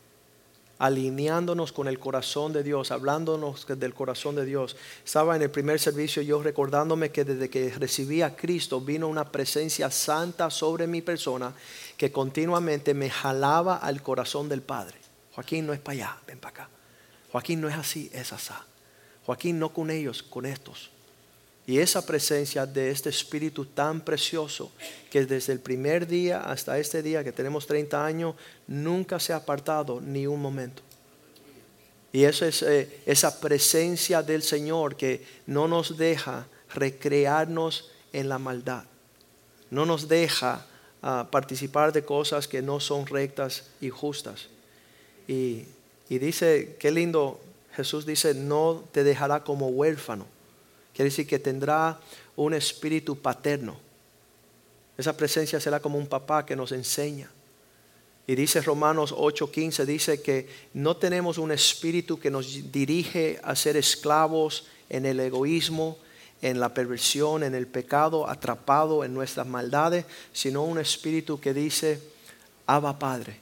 alineándonos 0.81 1.73
con 1.73 1.89
el 1.89 1.99
corazón 1.99 2.55
de 2.55 2.63
Dios, 2.63 2.91
hablándonos 2.91 3.67
del 3.69 3.93
corazón 3.93 4.35
de 4.35 4.47
Dios. 4.47 4.77
Estaba 5.05 5.37
en 5.37 5.43
el 5.43 5.51
primer 5.51 5.79
servicio 5.79 6.23
yo 6.23 6.43
recordándome 6.43 7.11
que 7.11 7.23
desde 7.23 7.51
que 7.51 7.71
recibí 7.79 8.23
a 8.23 8.35
Cristo 8.35 8.81
vino 8.81 9.07
una 9.07 9.31
presencia 9.31 9.91
santa 9.91 10.49
sobre 10.49 10.87
mi 10.87 11.03
persona 11.03 11.53
que 11.99 12.11
continuamente 12.11 12.95
me 12.95 13.11
jalaba 13.11 13.77
al 13.77 14.03
corazón 14.03 14.49
del 14.49 14.63
Padre. 14.63 14.97
Joaquín 15.35 15.67
no 15.67 15.75
es 15.75 15.81
para 15.81 15.93
allá, 15.93 16.17
ven 16.27 16.39
para 16.39 16.65
acá. 16.65 16.71
Joaquín 17.31 17.61
no 17.61 17.69
es 17.69 17.77
así, 17.77 18.11
es 18.15 18.33
asá. 18.33 18.65
Joaquín 19.27 19.59
no 19.59 19.75
con 19.75 19.91
ellos, 19.91 20.23
con 20.23 20.47
estos. 20.47 20.91
Y 21.71 21.79
esa 21.79 22.05
presencia 22.05 22.67
de 22.67 22.91
este 22.91 23.11
Espíritu 23.11 23.65
tan 23.65 24.01
precioso 24.01 24.73
que 25.09 25.25
desde 25.25 25.53
el 25.53 25.61
primer 25.61 26.05
día 26.05 26.41
hasta 26.41 26.77
este 26.81 27.01
día 27.01 27.23
que 27.23 27.31
tenemos 27.31 27.65
30 27.65 28.05
años 28.05 28.35
nunca 28.67 29.21
se 29.21 29.33
ha 29.33 29.37
apartado 29.37 30.01
ni 30.01 30.27
un 30.27 30.43
momento. 30.43 30.83
Y 32.13 32.25
eso 32.25 32.45
es 32.45 32.63
eh, 32.63 33.03
esa 33.07 33.39
presencia 33.39 34.21
del 34.21 34.43
Señor 34.43 34.97
que 34.97 35.25
no 35.47 35.69
nos 35.69 35.97
deja 35.97 36.49
recrearnos 36.75 37.93
en 38.13 38.29
la 38.29 38.41
maldad. 38.41 38.83
No 39.71 39.87
nos 39.87 40.09
deja 40.09 40.67
ah, 41.03 41.29
participar 41.31 41.93
de 41.93 42.05
cosas 42.05 42.49
que 42.49 42.63
no 42.63 42.81
son 42.81 43.07
rectas 43.07 43.63
y 43.81 43.91
justas. 43.91 44.49
Y, 45.29 45.67
y 46.09 46.19
dice, 46.19 46.75
qué 46.81 46.91
lindo, 46.91 47.41
Jesús 47.77 48.07
dice, 48.07 48.35
no 48.35 48.83
te 48.91 49.05
dejará 49.05 49.45
como 49.45 49.69
huérfano 49.69 50.27
Quiere 50.95 51.11
decir 51.11 51.27
que 51.27 51.39
tendrá 51.39 52.01
un 52.37 52.55
espíritu 52.55 53.17
paterno. 53.17 53.77
Esa 54.97 55.17
presencia 55.17 55.61
será 55.61 55.81
como 55.81 55.99
un 55.99 56.07
papá 56.07 56.45
que 56.45 56.57
nos 56.57 56.73
enseña. 56.73 57.31
Y 58.27 58.35
dice 58.35 58.61
Romanos 58.61 59.13
8:15, 59.13 59.85
dice 59.87 60.23
que 60.23 60.49
no 60.75 60.97
tenemos 60.97 61.39
un 61.39 61.53
espíritu 61.53 62.21
que 62.21 62.31
nos 62.31 62.71
dirige 62.71 63.41
a 63.43 63.57
ser 63.57 63.77
esclavos 63.77 64.67
en 64.89 65.07
el 65.07 65.21
egoísmo, 65.21 65.99
en 66.43 66.61
la 66.61 66.73
perversión, 66.73 67.43
en 67.43 67.55
el 67.55 67.67
pecado, 67.67 68.29
atrapado 68.29 69.05
en 69.05 69.15
nuestras 69.15 69.47
maldades, 69.47 70.05
sino 70.33 70.63
un 70.63 70.79
espíritu 70.79 71.41
que 71.41 71.55
dice, 71.55 72.01
Abba 72.67 72.99
Padre, 72.99 73.39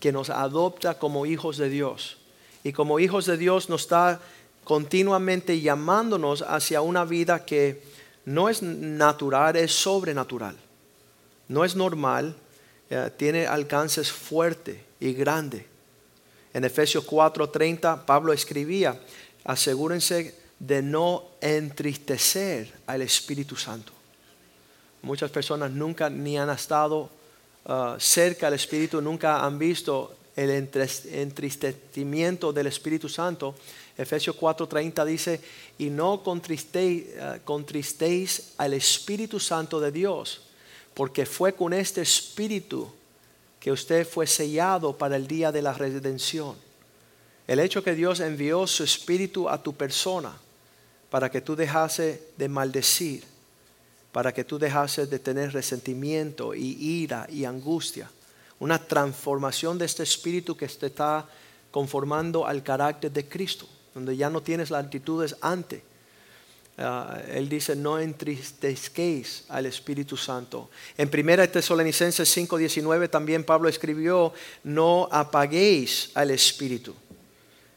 que 0.00 0.12
nos 0.12 0.30
adopta 0.30 0.98
como 0.98 1.26
hijos 1.26 1.56
de 1.56 1.68
Dios. 1.68 2.18
Y 2.64 2.72
como 2.72 3.00
hijos 3.00 3.26
de 3.26 3.36
Dios 3.36 3.68
nos 3.68 3.88
da 3.88 4.20
continuamente 4.68 5.60
llamándonos 5.62 6.42
hacia 6.42 6.82
una 6.82 7.06
vida 7.06 7.46
que 7.46 7.82
no 8.26 8.50
es 8.50 8.62
natural, 8.62 9.56
es 9.56 9.72
sobrenatural. 9.72 10.54
No 11.48 11.64
es 11.64 11.74
normal, 11.74 12.36
eh, 12.90 13.10
tiene 13.16 13.46
alcances 13.46 14.12
fuerte 14.12 14.84
y 15.00 15.14
grande. 15.14 15.66
En 16.52 16.64
Efesios 16.64 17.06
4:30 17.06 18.04
Pablo 18.04 18.34
escribía, 18.34 19.00
asegúrense 19.42 20.34
de 20.58 20.82
no 20.82 21.24
entristecer 21.40 22.70
al 22.86 23.00
Espíritu 23.00 23.56
Santo. 23.56 23.94
Muchas 25.00 25.30
personas 25.30 25.70
nunca 25.70 26.10
ni 26.10 26.36
han 26.36 26.50
estado 26.50 27.08
uh, 27.64 27.98
cerca 27.98 28.48
del 28.48 28.56
Espíritu, 28.56 29.00
nunca 29.00 29.46
han 29.46 29.58
visto 29.58 30.14
el 30.36 30.50
entristecimiento 30.50 32.52
del 32.52 32.66
Espíritu 32.66 33.08
Santo 33.08 33.54
Efesios 33.98 34.36
4:30 34.36 35.04
dice, 35.04 35.40
y 35.76 35.90
no 35.90 36.22
eh, 36.24 37.40
contristéis, 37.44 38.52
al 38.56 38.74
Espíritu 38.74 39.40
Santo 39.40 39.80
de 39.80 39.90
Dios, 39.90 40.42
porque 40.94 41.26
fue 41.26 41.54
con 41.54 41.72
este 41.72 42.00
Espíritu 42.00 42.88
que 43.58 43.72
usted 43.72 44.06
fue 44.06 44.28
sellado 44.28 44.96
para 44.96 45.16
el 45.16 45.26
día 45.26 45.50
de 45.50 45.62
la 45.62 45.72
redención. 45.72 46.54
El 47.48 47.58
hecho 47.58 47.82
que 47.82 47.96
Dios 47.96 48.20
envió 48.20 48.68
su 48.68 48.84
Espíritu 48.84 49.48
a 49.48 49.60
tu 49.60 49.74
persona 49.74 50.32
para 51.10 51.28
que 51.28 51.40
tú 51.40 51.56
dejase 51.56 52.22
de 52.36 52.48
maldecir, 52.48 53.24
para 54.12 54.32
que 54.32 54.44
tú 54.44 54.60
dejase 54.60 55.06
de 55.06 55.18
tener 55.18 55.52
resentimiento 55.52 56.54
y 56.54 56.76
ira 57.02 57.26
y 57.28 57.44
angustia. 57.44 58.08
Una 58.60 58.78
transformación 58.78 59.76
de 59.76 59.86
este 59.86 60.04
Espíritu 60.04 60.56
que 60.56 60.68
te 60.68 60.86
está 60.86 61.28
conformando 61.72 62.46
al 62.46 62.62
carácter 62.62 63.10
de 63.10 63.28
Cristo 63.28 63.68
donde 63.98 64.16
ya 64.16 64.30
no 64.30 64.42
tienes 64.42 64.70
las 64.70 64.84
actitudes 64.84 65.36
antes. 65.40 65.82
Ah, 66.80 67.20
él 67.32 67.48
dice, 67.48 67.74
no 67.74 67.98
entristezquéis 67.98 69.44
al 69.48 69.66
Espíritu 69.66 70.16
Santo. 70.16 70.70
En 70.96 71.08
1 71.08 71.50
Tesalonicenses 71.50 72.36
5:19 72.36 73.10
también 73.10 73.42
Pablo 73.42 73.68
escribió, 73.68 74.32
no 74.62 75.08
apaguéis 75.10 76.12
al 76.14 76.30
Espíritu. 76.30 76.94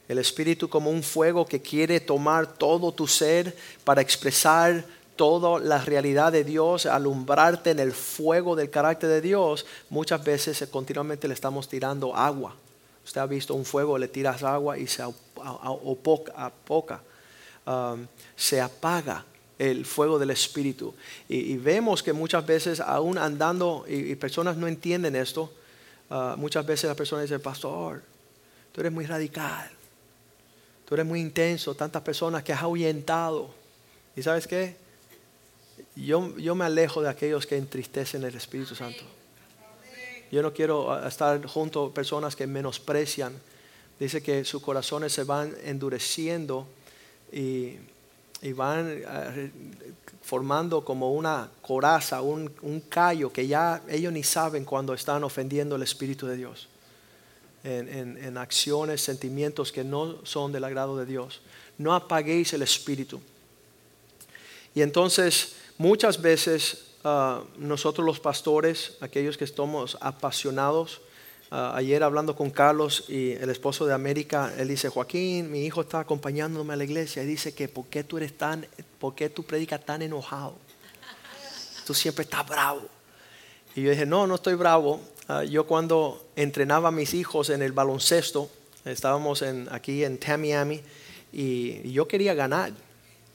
El 0.07 0.19
Espíritu 0.19 0.69
como 0.69 0.91
un 0.91 1.01
fuego 1.01 1.47
que 1.47 1.61
quiere 1.61 1.99
tomar 1.99 2.45
todo 2.45 2.91
tu 2.91 3.07
ser 3.07 3.55
para 3.83 4.01
expresar 4.01 4.85
toda 5.15 5.59
la 5.59 5.79
realidad 5.79 6.31
de 6.31 6.43
Dios, 6.43 6.85
alumbrarte 6.85 7.71
en 7.71 7.79
el 7.79 7.93
fuego 7.93 8.55
del 8.55 8.69
carácter 8.69 9.09
de 9.09 9.21
Dios, 9.21 9.65
muchas 9.89 10.23
veces 10.23 10.67
continuamente 10.69 11.27
le 11.27 11.33
estamos 11.33 11.67
tirando 11.67 12.15
agua 12.15 12.55
Usted 13.03 13.21
ha 13.21 13.25
visto 13.25 13.55
un 13.55 13.65
fuego, 13.65 13.97
le 13.97 14.07
tiras 14.07 14.43
agua 14.43 14.77
y 14.77 14.87
se 14.87 15.01
apoca, 15.41 17.01
um, 17.65 18.05
se 18.35 18.61
apaga 18.61 19.25
el 19.57 19.85
fuego 19.85 20.17
del 20.17 20.31
Espíritu. 20.31 20.93
Y, 21.29 21.57
vemos 21.57 22.01
que 22.01 22.13
muchas 22.13 22.45
veces, 22.45 22.79
aún 22.79 23.17
andando, 23.17 23.85
y, 23.87 24.15
personas 24.15 24.57
no 24.57 24.67
entienden 24.67 25.15
esto, 25.15 25.51
uh, 26.09 26.37
muchas 26.37 26.65
veces 26.65 26.87
las 26.87 26.97
personas 26.97 27.23
dicen, 27.23 27.41
pastor, 27.41 28.01
tú 28.71 28.81
eres 28.81 28.91
muy 28.91 29.05
radical, 29.05 29.69
tú 30.87 30.95
eres 30.95 31.05
muy 31.05 31.19
intenso, 31.19 31.75
tantas 31.75 32.01
personas 32.01 32.43
que 32.43 32.53
has 32.53 32.61
ahuyentado. 32.61 33.49
¿Y 34.15 34.23
sabes 34.23 34.47
qué? 34.47 34.75
Yo, 35.95 36.37
yo 36.37 36.55
me 36.55 36.65
alejo 36.65 37.01
de 37.01 37.09
aquellos 37.09 37.45
que 37.45 37.57
entristecen 37.57 38.23
el 38.23 38.35
Espíritu 38.35 38.75
Santo. 38.75 39.03
Yo 40.31 40.41
no 40.41 40.53
quiero 40.53 40.91
ah, 40.91 41.07
estar 41.07 41.45
junto 41.45 41.85
a 41.85 41.93
personas 41.93 42.35
que 42.35 42.47
menosprecian. 42.47 43.33
Dice 44.01 44.21
que 44.21 44.43
sus 44.43 44.61
corazones 44.61 45.13
se 45.13 45.23
van 45.23 45.55
endureciendo 45.63 46.67
y, 47.31 47.77
van 48.55 49.03
ah, 49.07 49.31
formando 50.23 50.83
como 50.83 51.13
una 51.13 51.49
coraza, 51.61 52.21
un, 52.21 52.49
callo 52.89 53.31
que 53.31 53.47
ya 53.47 53.81
ellos 53.87 54.11
ni 54.11 54.23
saben 54.23 54.65
cuando 54.65 54.93
están 54.93 55.23
ofendiendo 55.23 55.75
el 55.75 55.83
Espíritu 55.83 56.25
de 56.25 56.35
Dios. 56.35 56.67
En, 57.63 58.17
en, 58.17 58.37
acciones, 58.37 59.01
sentimientos 59.01 59.71
que 59.71 59.83
no 59.83 60.25
son 60.25 60.51
del 60.51 60.63
agrado 60.63 60.97
de 60.97 61.05
Dios. 61.05 61.41
No 61.77 61.93
apaguéis 61.93 62.53
el 62.53 62.63
Espíritu. 62.63 63.21
Y 64.73 64.81
entonces 64.81 65.57
muchas 65.77 66.19
veces 66.19 66.91
Ah, 67.03 67.41
nosotros 67.57 68.05
los 68.05 68.19
pastores, 68.19 68.93
aquellos 69.01 69.35
que 69.35 69.43
estamos 69.43 69.97
apasionados, 70.01 71.01
ah, 71.51 71.73
ayer 71.75 72.01
hablando 72.01 72.35
con 72.35 72.49
Carlos 72.49 73.05
y 73.07 73.33
el 73.33 73.49
esposo 73.49 73.85
de 73.85 73.93
América, 73.93 74.51
él 74.57 74.67
dice, 74.67 74.89
Joaquín, 74.89 75.51
mi 75.51 75.65
hijo 75.65 75.81
está 75.81 75.99
acompañándome 75.99 76.73
a 76.73 76.75
la 76.77 76.83
iglesia 76.83 77.21
y 77.21 77.27
dice 77.27 77.53
que, 77.53 77.67
¿por 77.67 77.85
qué 77.85 78.03
tú 78.03 78.17
eres 78.17 78.37
tan, 78.37 78.65
por 78.97 79.13
qué 79.13 79.29
tú 79.29 79.43
predicas 79.43 79.85
tan 79.85 80.01
enojado? 80.01 80.55
Tú 81.85 81.93
siempre 81.93 82.23
estás 82.23 82.47
bravo. 82.47 82.81
Y 83.75 83.83
yo 83.83 83.91
dije, 83.91 84.05
no, 84.05 84.25
no 84.25 84.35
estoy 84.35 84.55
bravo. 84.55 84.99
Ah, 85.27 85.43
yo 85.43 85.67
cuando 85.67 86.25
entrenaba 86.35 86.89
a 86.89 86.91
mis 86.91 87.13
hijos 87.13 87.49
en 87.49 87.61
el 87.61 87.71
baloncesto, 87.71 88.49
estábamos 88.85 89.41
en, 89.41 89.67
aquí 89.71 90.03
en 90.03 90.17
Tamiami 90.17 90.81
y 91.31 91.91
yo 91.91 92.07
quería 92.07 92.33
ganar. 92.33 92.71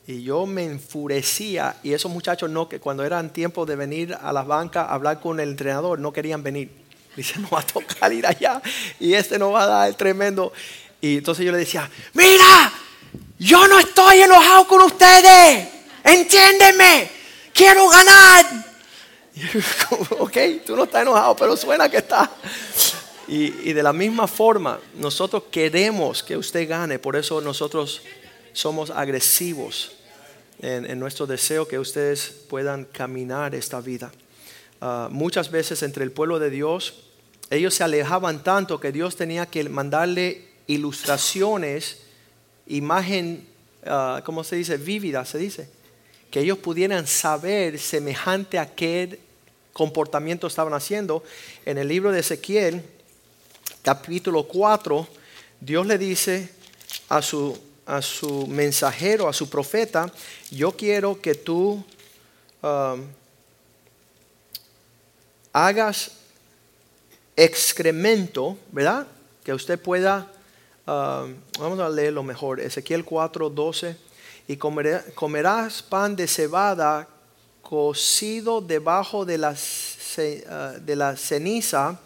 Y 0.07 0.23
yo 0.23 0.47
me 0.47 0.65
enfurecía 0.65 1.77
y 1.83 1.93
esos 1.93 2.13
muchachos 2.13 2.49
no, 2.49 2.69
que 2.69 2.79
cuando 2.79 3.05
eran 3.05 3.33
tiempo 3.33 3.67
de 3.67 3.75
venir 3.75 4.17
a 4.21 4.33
las 4.33 4.47
bancas 4.47 4.89
a 4.89 4.95
hablar 4.95 5.21
con 5.21 5.41
el 5.41 5.49
entrenador, 5.49 5.99
no 5.99 6.13
querían 6.13 6.45
venir. 6.45 6.71
Dice, 7.17 7.39
no 7.39 7.49
va 7.49 7.61
a 7.61 7.67
tocar 7.67 8.13
ir 8.13 8.27
allá 8.27 8.61
y 9.01 9.15
este 9.15 9.39
no 9.39 9.53
va 9.53 9.63
a 9.63 9.67
dar 9.67 9.89
el 9.89 9.97
tremendo. 9.97 10.53
Y 11.01 11.19
entonces 11.19 11.45
yo 11.45 11.53
le 11.53 11.59
decía, 11.59 11.91
mira, 12.13 12.73
yo 13.39 13.67
no 13.69 13.79
estoy 13.79 14.21
enojado 14.21 14.67
con 14.67 14.83
ustedes, 14.83 15.69
entiéndeme, 16.05 17.11
quiero 17.53 17.89
ganar. 17.89 18.47
ok, 20.19 20.37
tú 20.65 20.77
no 20.77 20.85
estás 20.85 21.03
enojado, 21.03 21.37
pero 21.37 21.57
suena 21.57 21.89
que 21.89 21.99
está. 21.99 22.31
Y, 23.29 23.73
de 23.73 23.83
la 23.83 23.93
misma 23.93 24.29
forma, 24.29 24.79
nosotros 24.95 25.45
queremos 25.51 26.23
que 26.23 26.37
usted 26.37 26.69
gane, 26.69 26.99
por 27.01 27.17
eso 27.17 27.41
nosotros 27.41 28.03
somos 28.53 28.91
agresivos 28.91 29.97
en, 30.61 30.99
nuestro 30.99 31.27
deseo 31.27 31.67
que 31.67 31.79
ustedes 31.79 32.31
puedan 32.49 32.85
caminar 32.85 33.55
esta 33.55 33.81
vida. 33.81 34.13
Ah, 34.81 35.09
muchas 35.11 35.51
veces 35.51 35.83
entre 35.83 36.05
el 36.05 36.13
pueblo 36.13 36.39
de 36.39 36.51
Dios, 36.51 37.06
ellos 37.51 37.75
se 37.75 37.85
alejaban 37.85 38.43
tanto 38.43 38.81
que 38.81 38.93
Dios 38.93 39.17
tenía 39.17 39.47
que 39.47 39.69
mandarle 39.69 40.49
ilustraciones, 40.67 41.99
imagen, 42.67 43.47
uh, 43.85 44.23
¿cómo 44.25 44.43
se 44.43 44.57
dice? 44.57 44.77
Vívida, 44.77 45.25
se 45.25 45.39
dice. 45.39 45.69
Que 46.31 46.41
ellos 46.41 46.59
pudieran 46.59 47.07
saber 47.07 47.79
semejante 47.79 48.59
a 48.59 48.75
qué 48.75 49.21
comportamiento 49.73 50.47
estaban 50.47 50.75
haciendo. 50.75 51.23
En 51.65 51.79
el 51.79 51.87
libro 51.87 52.11
de 52.11 52.21
Ezequiel, 52.21 52.83
capítulo 53.83 54.45
4, 54.49 55.07
Dios 55.61 55.87
le 55.87 55.99
dice 55.99 56.49
a 57.09 57.23
su, 57.23 57.57
a 57.87 58.03
su 58.03 58.49
mensajero, 58.49 59.29
a 59.29 59.33
su 59.33 59.49
profeta, 59.49 60.13
yo 60.51 60.73
quiero 60.73 61.21
que 61.21 61.37
tú 61.37 61.85
um, 62.63 63.05
hagas 65.53 66.11
excremento, 67.37 68.57
¿verdad? 68.73 69.07
Que 69.45 69.53
usted 69.53 69.79
pueda, 69.79 70.33
um, 70.87 71.35
vamos 71.59 71.79
a 71.79 71.89
leerlo 71.91 72.23
mejor, 72.23 72.61
Ezequiel 72.61 73.05
4, 73.05 73.51
12, 73.51 73.97
y 74.49 74.57
comerás 74.57 75.83
pan 75.83 76.17
de 76.17 76.27
cebada 76.27 77.07
cocido 77.63 78.61
debajo 78.61 79.25
de 79.25 79.39
la, 79.39 79.53
uh, 79.53 80.81
de 80.81 80.97
la 80.97 81.17
ceniza 81.17 82.01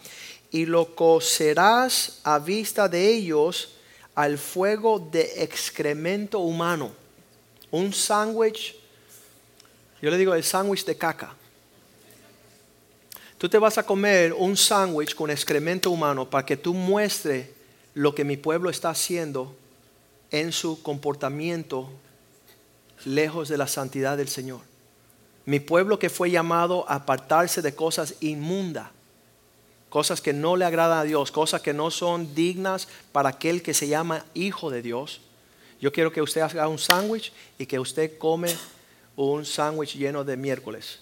y 0.51 0.65
lo 0.65 0.95
cocerás 0.95 2.19
a 2.23 2.39
vista 2.39 2.89
de 2.89 3.07
ellos 3.07 3.69
al 4.13 4.37
fuego 4.37 4.99
de 4.99 5.43
excremento 5.43 6.39
humano. 6.39 6.91
Un 7.71 7.93
sándwich, 7.93 8.75
yo 10.01 10.11
le 10.11 10.17
digo 10.17 10.33
el 10.33 10.43
sándwich 10.43 10.83
de 10.83 10.97
caca. 10.97 11.35
Tú 13.41 13.49
te 13.49 13.57
vas 13.57 13.79
a 13.79 13.83
comer 13.87 14.33
un 14.33 14.55
sándwich 14.55 15.15
con 15.15 15.31
excremento 15.31 15.89
humano 15.89 16.29
para 16.29 16.45
que 16.45 16.57
tú 16.57 16.75
muestres 16.75 17.47
lo 17.95 18.13
que 18.13 18.23
mi 18.23 18.37
pueblo 18.37 18.69
está 18.69 18.91
haciendo 18.91 19.57
en 20.29 20.51
su 20.51 20.83
comportamiento 20.83 21.89
lejos 23.03 23.49
de 23.49 23.57
la 23.57 23.65
santidad 23.65 24.15
del 24.15 24.27
Señor. 24.27 24.59
Mi 25.45 25.59
pueblo 25.59 25.97
que 25.97 26.11
fue 26.11 26.29
llamado 26.29 26.87
a 26.87 26.97
apartarse 26.97 27.63
de 27.63 27.73
cosas 27.73 28.13
inmundas 28.19 28.89
cosas 29.89 30.21
que 30.21 30.33
no 30.33 30.55
le 30.55 30.65
agradan 30.65 30.99
a 30.99 31.03
Dios, 31.03 31.31
cosas 31.31 31.61
que 31.61 31.73
no 31.73 31.89
son 31.89 32.35
dignas 32.35 32.87
para 33.11 33.29
aquel 33.29 33.63
que 33.63 33.73
se 33.73 33.87
llama 33.87 34.23
hijo 34.35 34.69
de 34.69 34.83
Dios. 34.83 35.19
Yo 35.81 35.91
quiero 35.91 36.11
que 36.11 36.21
usted 36.21 36.41
haga 36.41 36.67
un 36.67 36.77
sándwich 36.77 37.33
y 37.57 37.65
que 37.65 37.79
usted 37.79 38.19
come 38.19 38.55
un 39.15 39.45
sándwich 39.45 39.95
lleno 39.95 40.23
de 40.23 40.37
miércoles. 40.37 40.99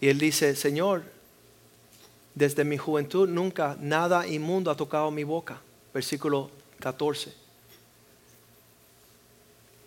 Y 0.00 0.08
él 0.08 0.18
dice, 0.18 0.56
Señor, 0.56 1.02
desde 2.34 2.64
mi 2.64 2.76
juventud 2.76 3.28
nunca 3.28 3.76
nada 3.80 4.26
inmundo 4.26 4.70
ha 4.70 4.76
tocado 4.76 5.10
mi 5.10 5.24
boca. 5.24 5.60
Versículo 5.92 6.50
14. 6.78 7.32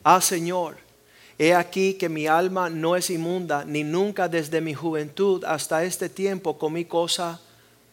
Ah, 0.03 0.21
Señor, 0.21 0.77
He 1.37 1.53
aquí 1.53 1.95
que 1.95 2.09
mi 2.09 2.27
alma 2.27 2.69
no 2.69 2.95
es 2.95 3.09
inmunda, 3.09 3.65
ni 3.65 3.83
nunca 3.83 4.27
desde 4.27 4.61
mi 4.61 4.73
juventud 4.73 5.43
hasta 5.45 5.83
este 5.83 6.07
tiempo 6.07 6.57
comí 6.57 6.85
cosa 6.85 7.41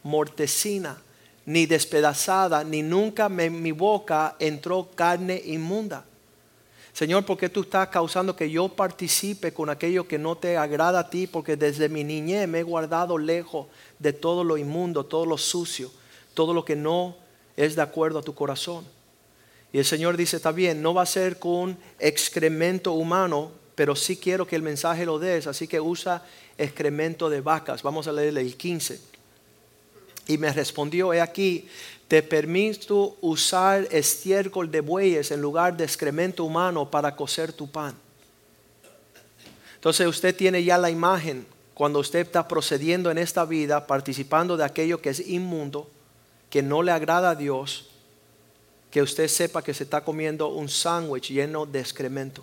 mortecina, 0.03 1.01
ni 1.47 1.67
despedazada, 1.67 2.63
ni 2.65 2.83
nunca 2.83 3.27
en 3.27 3.63
mi 3.63 3.73
boca 3.73 4.37
entró 4.39 4.91
carne 4.95 5.41
inmunda. 5.47 6.05
Señor, 6.93 7.25
¿por 7.25 7.39
qué 7.39 7.49
tú 7.49 7.63
estás 7.63 7.89
causando 7.89 8.35
que 8.35 8.51
yo 8.51 8.69
participe 8.69 9.53
con 9.53 9.71
aquello 9.71 10.07
que 10.07 10.19
no 10.19 10.37
te 10.37 10.57
agrada 10.57 11.01
a 11.01 11.11
ti? 11.11 11.27
Porque 11.27 11.57
desde 11.57 11.89
mi 11.89 12.05
niñez 12.05 12.49
me 12.49 12.61
he 12.61 12.63
guardado 12.63 13.17
lejos 13.17 13.69
de 13.99 14.13
todo 14.13 14.45
lo 14.45 14.57
inmundo, 14.59 15.07
todo 15.07 15.25
lo 15.25 15.39
sucio, 15.39 15.91
todo 16.35 16.53
lo 16.53 16.65
que 16.65 16.77
no 16.77 17.17
es 17.57 17.77
de 17.77 17.83
acuerdo 17.83 18.19
a 18.19 18.23
tu 18.23 18.35
corazón. 18.35 18.85
Y 19.73 19.79
el 19.79 19.85
Señor 19.85 20.17
dice, 20.17 20.37
está 20.37 20.51
bien, 20.51 20.83
no 20.83 20.95
va 20.95 21.03
a 21.03 21.07
ser 21.07 21.39
con 21.39 21.79
excremento 21.99 22.93
humano, 22.93 23.53
pero 23.77 23.95
sí 23.95 24.17
quiero 24.17 24.47
que 24.47 24.57
el 24.57 24.63
mensaje 24.63 25.07
lo 25.07 25.19
des, 25.19 25.47
así 25.47 25.69
que 25.69 25.81
usa 25.81 26.25
excremento 26.59 27.31
de 27.31 27.41
vacas. 27.41 27.83
Vamos 27.83 28.09
a 28.09 28.13
leerle 28.13 28.41
el 28.41 28.57
15. 28.57 29.01
Y 30.27 30.39
me 30.39 30.53
respondió, 30.53 31.13
he 31.13 31.21
aquí, 31.21 31.69
te 32.11 32.25
permito 32.25 33.17
usar 33.21 33.87
estiércol 33.93 34.69
de 34.69 34.81
bueyes 34.81 35.31
en 35.31 35.41
lugar 35.41 35.77
de 35.77 35.85
excremento 35.85 36.43
humano 36.43 36.91
para 36.91 37.15
cocer 37.15 37.53
tu 37.53 37.71
pan. 37.71 37.95
Entonces 39.77 40.09
usted 40.09 40.35
tiene 40.35 40.65
ya 40.65 40.77
la 40.77 40.91
imagen 40.91 41.47
cuando 41.73 42.01
usted 42.01 42.19
está 42.19 42.49
procediendo 42.49 43.13
en 43.13 43.19
esta 43.19 43.45
vida, 43.45 43.87
participando 43.87 44.57
de 44.57 44.65
aquello 44.65 45.01
que 45.01 45.11
es 45.11 45.21
inmundo, 45.21 45.89
que 46.51 46.65
no 46.65 46.83
le 46.83 46.91
agrada 46.91 47.31
a 47.31 47.35
Dios 47.37 47.91
que 48.91 49.03
usted 49.03 49.29
sepa 49.29 49.63
que 49.63 49.73
se 49.73 49.85
está 49.85 50.01
comiendo 50.01 50.49
un 50.49 50.69
sándwich 50.69 51.31
lleno 51.31 51.65
de 51.65 51.79
excremento. 51.79 52.43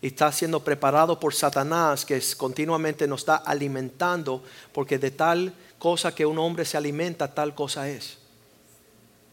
Y 0.00 0.06
está 0.06 0.32
siendo 0.32 0.64
preparado 0.64 1.20
por 1.20 1.34
Satanás 1.34 2.06
que 2.06 2.18
continuamente 2.34 3.06
nos 3.06 3.20
está 3.20 3.36
alimentando 3.36 4.42
porque 4.72 4.98
de 4.98 5.10
tal 5.10 5.52
cosa 5.78 6.14
que 6.14 6.24
un 6.24 6.38
hombre 6.38 6.64
se 6.64 6.78
alimenta, 6.78 7.34
tal 7.34 7.54
cosa 7.54 7.90
es. 7.90 8.23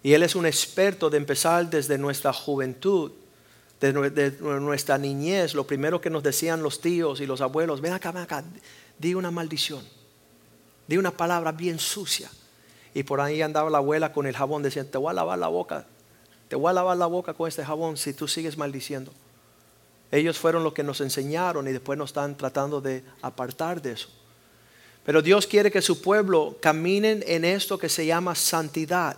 Y 0.04 0.14
él 0.14 0.24
es 0.24 0.36
un 0.36 0.46
experto 0.46 1.10
de 1.10 1.18
empezar 1.18 1.70
desde 1.70 1.98
nuestra 1.98 2.34
juventud, 2.34 3.12
de, 3.80 3.94
nuestra 4.42 4.98
niñez. 4.98 5.54
Lo 5.54 5.66
primero 5.66 6.02
que 6.02 6.10
nos 6.10 6.24
decían 6.24 6.64
los 6.64 6.82
tíos 6.82 7.22
y 7.22 7.26
los 7.26 7.42
abuelos, 7.42 7.82
ven 7.82 7.94
acá, 7.94 8.12
ven 8.12 8.24
acá, 8.24 8.44
di 8.98 9.14
una 9.14 9.32
maldición, 9.32 9.84
di 10.88 10.98
una 10.98 11.12
palabra 11.12 11.52
bien 11.52 11.80
sucia. 11.80 12.30
Y 12.94 13.04
por 13.04 13.22
ahí 13.22 13.42
andaba 13.42 13.70
la 13.70 13.78
abuela 13.78 14.12
con 14.12 14.26
el 14.26 14.36
jabón 14.36 14.64
diciendo, 14.64 14.92
te 14.92 14.98
voy 14.98 15.12
a 15.12 15.14
lavar 15.14 15.40
la 15.40 15.48
boca, 15.48 15.86
te 16.48 16.56
voy 16.56 16.70
a 16.70 16.74
lavar 16.74 16.98
la 16.98 17.06
boca 17.06 17.34
con 17.34 17.48
este 17.48 17.64
jabón 17.64 17.96
si 17.96 18.14
tú 18.14 18.28
sigues 18.28 18.58
maldiciendo. 18.58 19.14
Ellos 20.12 20.38
fueron 20.38 20.64
los 20.64 20.74
que 20.74 20.84
nos 20.84 21.00
enseñaron 21.00 21.68
y 21.68 21.72
después 21.72 21.98
nos 21.98 22.10
están 22.10 22.36
tratando 22.36 22.82
de 22.82 23.04
apartar 23.22 23.82
de 23.82 23.94
eso. 23.94 24.10
Pero 25.06 25.22
Dios 25.22 25.48
quiere 25.48 25.72
que 25.72 25.82
su 25.82 26.02
pueblo 26.02 26.58
caminen 26.62 27.24
en 27.26 27.46
esto 27.46 27.78
que 27.78 27.88
se 27.88 28.06
llama 28.06 28.36
santidad. 28.36 29.18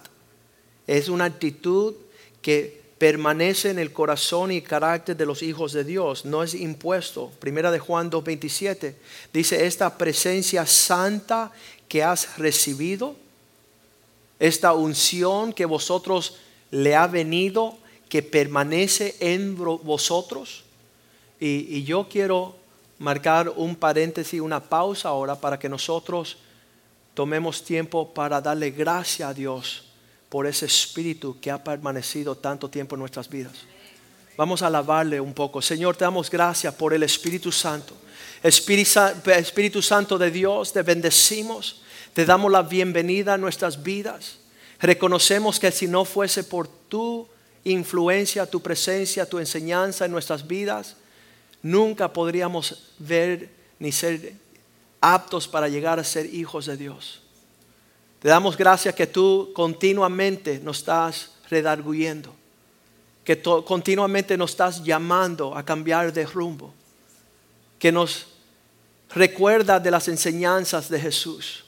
Es 0.87 1.09
una 1.09 1.25
actitud 1.25 1.95
que 2.41 2.83
permanece 2.97 3.69
en 3.69 3.79
el 3.79 3.91
corazón 3.91 4.51
y 4.51 4.61
carácter 4.61 5.17
de 5.17 5.25
los 5.25 5.43
hijos 5.43 5.73
de 5.73 5.83
Dios, 5.83 6.23
no 6.23 6.41
es 6.41 6.53
impuesto. 6.53 7.31
Primera 7.39 7.69
de 7.69 7.79
Juan 7.79 8.09
2:27 8.09 8.95
dice, 9.33 9.65
esta 9.65 9.97
presencia 9.97 10.65
santa 10.65 11.51
que 11.89 12.01
has 12.01 12.37
recibido, 12.37 13.15
esta 14.39 14.73
unción 14.73 15.51
que 15.51 15.65
vosotros 15.65 16.37
le 16.71 16.95
ha 16.95 17.07
venido, 17.07 17.77
que 18.07 18.23
permanece 18.23 19.15
en 19.19 19.57
vosotros. 19.57 20.63
Y, 21.39 21.83
yo 21.83 22.07
quiero 22.07 22.55
marcar 22.99 23.49
un 23.49 23.75
paréntesis, 23.75 24.39
una 24.39 24.61
pausa 24.61 25.09
ahora 25.09 25.35
para 25.35 25.59
que 25.59 25.67
nosotros 25.67 26.37
tomemos 27.13 27.63
tiempo 27.63 28.13
para 28.13 28.39
darle 28.39 28.71
gracias 28.71 29.29
a 29.29 29.33
Dios 29.33 29.92
por 30.33 30.47
ese 30.47 30.65
espíritu 30.65 31.37
que 31.39 31.51
ha 31.51 31.63
permanecido 31.63 32.33
tanto 32.33 32.67
tiempo 32.67 32.95
en 32.95 33.01
nuestras 33.01 33.29
vidas. 33.29 33.53
Vamos 34.35 34.63
a 34.63 34.65
alabarle 34.65 35.21
un 35.21 35.31
poco. 35.31 35.61
Señor, 35.61 35.95
te 35.95 36.05
damos 36.05 36.27
gracias 36.27 36.73
por 36.73 36.91
el 36.91 37.03
Espíritu 37.03 37.51
Santo. 37.51 37.95
Espíritu 38.41 39.83
Santo 39.83 40.17
de 40.17 40.31
Dios, 40.31 40.73
te 40.73 40.81
bendecimos. 40.81 41.83
Te 42.13 42.25
damos 42.25 42.51
la 42.51 42.63
bienvenida 42.63 43.35
a 43.35 43.37
nuestras 43.37 43.83
vidas. 43.83 44.39
Reconocemos 44.79 45.59
que 45.59 45.71
si 45.71 45.87
no 45.87 46.03
fuese 46.03 46.43
por 46.43 46.67
tu 46.67 47.27
influencia, 47.63 48.47
tu 48.47 48.59
presencia, 48.59 49.29
tu 49.29 49.37
enseñanza 49.37 50.05
en 50.05 50.11
nuestras 50.11 50.47
vidas, 50.47 50.95
nunca 51.61 52.11
podríamos 52.11 52.91
ver 52.97 53.51
ni 53.77 53.91
ser 53.91 54.33
aptos 54.99 55.47
para 55.47 55.67
llegar 55.67 55.99
a 55.99 56.03
ser 56.03 56.25
hijos 56.33 56.65
de 56.65 56.75
Dios. 56.75 57.22
Te 58.23 58.29
damos 58.29 58.55
gracias 58.55 58.95
que 58.95 59.05
tú 59.05 59.51
continuamente 59.53 60.57
nos 60.63 60.77
estás 60.77 61.31
redarguyendo, 61.49 62.33
que 63.25 63.41
continuamente 63.41 64.37
nos 64.37 64.51
estás 64.51 64.81
llamando 64.81 65.57
a 65.57 65.65
cambiar 65.65 66.13
de 66.13 66.25
rumbo, 66.25 66.73
que 67.77 67.91
nos 67.91 68.27
recuerda 69.13 69.77
de 69.77 69.91
las 69.91 70.07
enseñanzas 70.07 70.87
de 70.87 71.01
Jesús, 71.01 71.65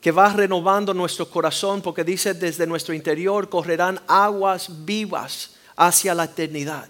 que 0.00 0.10
va 0.10 0.32
renovando 0.32 0.94
nuestro 0.94 1.28
corazón 1.28 1.82
porque 1.82 2.04
dice 2.04 2.32
desde 2.32 2.66
nuestro 2.66 2.94
interior 2.94 3.50
correrán 3.50 4.00
aguas 4.06 4.86
vivas 4.86 5.56
hacia 5.76 6.14
la 6.14 6.24
eternidad. 6.24 6.88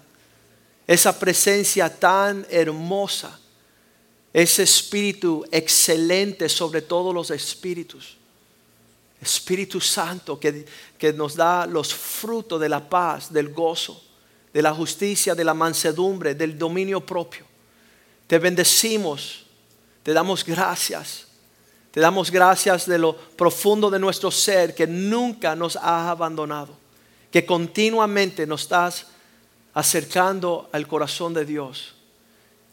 Esa 0.87 1.19
presencia 1.19 1.93
tan 1.93 2.47
hermosa, 2.49 3.37
ese 4.31 4.63
espíritu 4.63 5.45
excelente 5.51 6.47
sobre 6.47 6.81
todos 6.81 7.13
los 7.13 7.31
espíritus. 7.31 8.20
Espíritu 9.21 9.79
Santo 9.79 10.39
que, 10.39 10.65
que 10.97 11.13
nos 11.13 11.35
da 11.35 11.65
los 11.67 11.93
frutos 11.93 12.59
de 12.59 12.67
la 12.67 12.89
paz, 12.89 13.31
del 13.31 13.53
gozo, 13.53 14.03
de 14.51 14.61
la 14.61 14.73
justicia, 14.73 15.35
de 15.35 15.43
la 15.43 15.53
mansedumbre, 15.53 16.35
del 16.35 16.57
dominio 16.57 17.05
propio. 17.05 17.45
Te 18.27 18.39
bendecimos, 18.39 19.45
te 20.03 20.13
damos 20.13 20.43
gracias. 20.43 21.27
Te 21.91 21.99
damos 21.99 22.31
gracias 22.31 22.85
de 22.85 22.97
lo 22.97 23.15
profundo 23.15 23.89
de 23.89 23.99
nuestro 23.99 24.31
ser 24.31 24.73
que 24.73 24.87
nunca 24.87 25.55
nos 25.57 25.75
has 25.75 26.07
abandonado, 26.07 26.73
que 27.29 27.45
continuamente 27.45 28.47
nos 28.47 28.61
estás 28.61 29.07
acercando 29.73 30.69
al 30.71 30.87
corazón 30.87 31.33
de 31.33 31.45
Dios, 31.45 31.93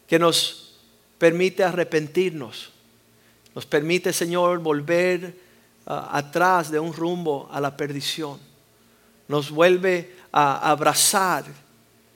que 0.07 0.17
nos 0.17 0.77
permite 1.17 1.65
arrepentirnos, 1.65 2.69
nos 3.53 3.65
permite, 3.65 4.13
Señor, 4.13 4.59
volver 4.59 5.48
atrás 5.89 6.69
de 6.69 6.79
un 6.79 6.93
rumbo 6.93 7.49
a 7.51 7.59
la 7.59 7.75
perdición, 7.75 8.39
nos 9.27 9.49
vuelve 9.49 10.15
a 10.31 10.69
abrazar 10.69 11.45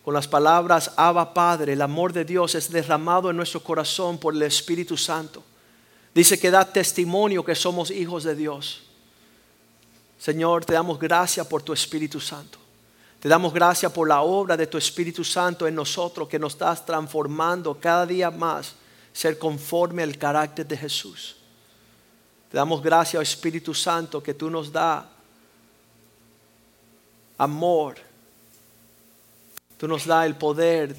con 0.03 0.13
las 0.13 0.27
palabras 0.27 0.91
Abba 0.97 1.33
Padre, 1.33 1.73
el 1.73 1.81
amor 1.81 2.12
de 2.12 2.25
Dios 2.25 2.55
es 2.55 2.69
derramado 2.69 3.29
en 3.29 3.38
nuestro 3.38 3.63
corazón 3.63 4.17
por 4.17 4.33
el 4.33 4.41
Espíritu 4.43 4.97
Santo. 4.97 5.43
Dice 6.13 6.39
que 6.39 6.51
da 6.51 6.65
testimonio 6.65 7.43
que 7.43 7.55
somos 7.55 7.89
hijos 7.89 8.23
de 8.23 8.36
Dios. 8.36 8.83
Señor, 10.19 10.65
te 10.65 10.73
damos 10.73 10.99
gracias 10.99 11.47
por 11.47 11.63
tu 11.63 11.73
Espíritu 11.73 12.19
Santo. 12.19 12.59
Te 13.19 13.29
damos 13.29 13.53
gracias 13.53 13.91
por 13.91 14.07
la 14.07 14.21
obra 14.21 14.57
de 14.57 14.67
tu 14.67 14.77
Espíritu 14.77 15.23
Santo 15.23 15.65
en 15.65 15.75
nosotros 15.75 16.27
que 16.27 16.38
nos 16.38 16.53
estás 16.53 16.86
transformando 16.86 17.79
cada 17.79 18.05
día 18.05 18.29
más, 18.29 18.75
ser 19.13 19.39
conforme 19.39 20.03
al 20.03 20.17
carácter 20.17 20.67
de 20.67 20.75
Jesús. 20.77 21.38
Damos 22.53 22.81
gracias, 22.81 23.21
Espíritu 23.21 23.73
Santo, 23.73 24.23
que 24.23 24.33
tú 24.33 24.49
nos 24.49 24.71
das 24.71 25.03
amor 27.37 28.13
Tú 29.83 29.89
nos 29.89 30.05
da 30.05 30.25
el 30.25 30.37
poder 30.37 30.95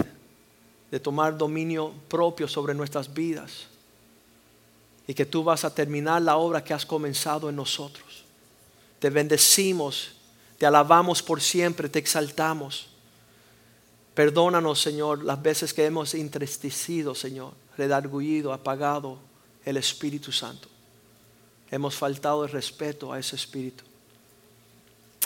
de 0.91 1.01
tomar 1.01 1.39
dominio 1.39 1.91
propio 2.07 2.47
sobre 2.47 2.75
nuestras 2.75 3.15
vidas 3.15 3.67
y 5.07 5.15
que 5.15 5.25
tú 5.25 5.43
vas 5.43 5.65
a 5.65 5.75
terminar 5.75 6.21
la 6.21 6.37
obra 6.37 6.63
que 6.63 6.75
has 6.75 6.85
comenzado 6.85 7.49
en 7.49 7.57
nosotros. 7.57 8.27
Te 8.99 9.09
bendecimos, 9.09 10.17
te 10.59 10.67
alabamos 10.67 11.23
por 11.23 11.41
siempre, 11.41 11.89
te 11.89 11.99
exaltamos. 11.99 12.89
Perdónanos, 14.13 14.83
Señor, 14.83 15.25
las 15.25 15.41
veces 15.41 15.73
que 15.73 15.87
hemos 15.87 16.13
entristecido, 16.13 17.15
Señor, 17.15 17.55
redargullido, 17.79 18.53
apagado 18.53 19.17
el 19.65 19.79
Espíritu 19.79 20.31
Santo. 20.31 20.69
Hemos 21.75 21.97
faltado 21.97 22.45
el 22.45 22.53
respeto 22.53 23.13
a 23.13 23.19
ese 23.19 23.35
Espíritu. 23.35 23.83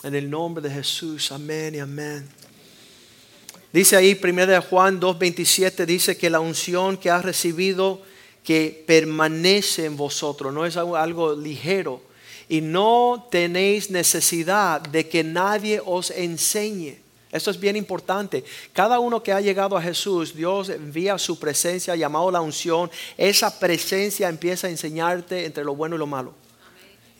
En 0.02 0.14
el 0.14 0.30
nombre 0.30 0.66
de 0.66 0.74
Jesús, 0.74 1.30
amén 1.30 1.74
y 1.74 1.78
amén. 1.78 2.26
Dice 3.70 3.96
ahí 3.96 4.18
1 4.18 4.62
Juan 4.62 4.98
2.27, 4.98 5.84
dice 5.84 6.16
que 6.16 6.30
la 6.30 6.40
unción 6.40 6.96
que 6.96 7.10
has 7.10 7.22
recibido 7.22 8.00
que 8.42 8.82
permanece 8.86 9.84
en 9.84 9.98
vosotros, 9.98 10.54
no 10.54 10.64
es 10.64 10.78
algo, 10.78 11.34
ligero. 11.34 12.00
Y 12.48 12.62
no 12.62 13.28
tenéis 13.30 13.90
necesidad 13.90 14.80
de 14.80 15.06
que 15.06 15.22
nadie 15.22 15.82
os 15.84 16.10
enseñe. 16.10 16.96
Esto 17.30 17.50
es 17.50 17.60
bien 17.60 17.76
importante. 17.76 18.42
Cada 18.72 18.98
uno 19.00 19.22
que 19.22 19.32
ha 19.32 19.40
llegado 19.40 19.76
a 19.76 19.82
Jesús, 19.82 20.34
Dios 20.34 20.70
envía 20.70 21.18
su 21.18 21.38
presencia, 21.38 21.94
llamado 21.94 22.30
la 22.30 22.40
unción. 22.40 22.90
Esa 23.16 23.58
presencia 23.58 24.28
empieza 24.28 24.66
a 24.66 24.70
enseñarte 24.70 25.44
entre 25.44 25.64
lo 25.64 25.74
bueno 25.74 25.96
y 25.96 25.98
lo 25.98 26.06
malo. 26.06 26.34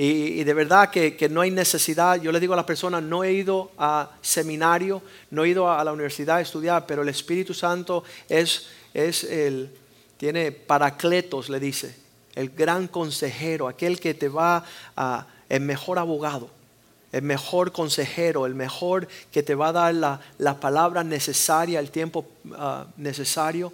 Y, 0.00 0.44
de 0.44 0.54
verdad 0.54 0.90
que, 0.90 1.28
no 1.28 1.40
hay 1.40 1.50
necesidad. 1.50 2.22
Yo 2.22 2.30
le 2.30 2.38
digo 2.38 2.52
a 2.52 2.56
las 2.56 2.64
personas, 2.64 3.02
no 3.02 3.24
he 3.24 3.32
ido 3.32 3.72
a 3.76 4.10
seminario, 4.22 5.02
no 5.30 5.44
he 5.44 5.48
ido 5.48 5.70
a, 5.70 5.82
la 5.82 5.92
universidad 5.92 6.36
a 6.36 6.40
estudiar, 6.40 6.86
pero 6.86 7.02
el 7.02 7.08
Espíritu 7.08 7.52
Santo 7.52 8.04
es, 8.28 8.68
es 8.94 9.24
el, 9.24 9.70
tiene 10.16 10.52
paracletos, 10.52 11.48
le 11.48 11.58
dice, 11.58 11.96
el 12.36 12.50
gran 12.50 12.86
consejero, 12.86 13.66
aquel 13.66 13.98
que 13.98 14.14
te 14.14 14.28
va 14.28 14.64
a, 14.96 15.26
el 15.48 15.62
mejor 15.62 15.98
abogado, 15.98 16.48
el 17.12 17.22
mejor 17.22 17.72
consejero, 17.72 18.46
el 18.46 18.54
mejor 18.54 19.08
que 19.32 19.42
te 19.42 19.54
va 19.54 19.68
a 19.68 19.72
dar 19.72 19.94
la, 20.38 20.60
palabra 20.60 21.04
necesaria, 21.04 21.80
el 21.80 21.90
tiempo 21.90 22.26
ah, 22.52 22.86
necesario 22.96 23.72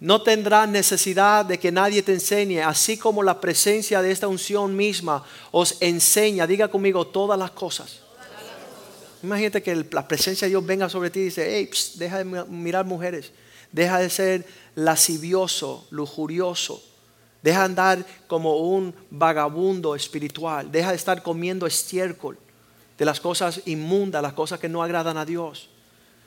no 0.00 0.22
tendrás 0.22 0.66
necesidad 0.66 1.44
de 1.44 1.58
que 1.58 1.70
nadie 1.70 2.02
te 2.02 2.14
enseñe, 2.14 2.62
así 2.62 2.96
como 2.96 3.22
la 3.22 3.38
presencia 3.38 4.00
de 4.00 4.10
esta 4.10 4.28
unción 4.28 4.74
misma 4.74 5.22
os 5.50 5.76
enseña, 5.80 6.46
diga 6.46 6.68
conmigo, 6.68 7.06
todas 7.06 7.38
las 7.38 7.50
cosas. 7.50 8.00
Imagínate 9.22 9.62
que 9.62 9.86
la 9.90 10.08
presencia 10.08 10.46
de 10.46 10.50
Dios 10.50 10.64
venga 10.64 10.88
sobre 10.88 11.10
ti 11.10 11.20
y 11.20 11.24
dice, 11.24 11.54
hey, 11.54 11.70
deja 11.96 12.24
de 12.24 12.24
mirar 12.24 12.86
mujeres, 12.86 13.30
deja 13.70 13.98
de 13.98 14.08
ser 14.08 14.46
lascivioso, 14.74 15.86
lujurioso, 15.90 16.82
deja 17.42 17.58
de 17.58 17.64
andar 17.66 18.06
como 18.26 18.56
un 18.56 18.94
vagabundo 19.10 19.94
espiritual, 19.94 20.72
deja 20.72 20.90
de 20.90 20.96
estar 20.96 21.22
comiendo 21.22 21.66
estiércol 21.66 22.38
de 23.00 23.06
las 23.06 23.18
cosas 23.18 23.62
inmundas, 23.64 24.22
las 24.22 24.34
cosas 24.34 24.60
que 24.60 24.68
no 24.68 24.82
agradan 24.82 25.16
a 25.16 25.24
Dios. 25.24 25.70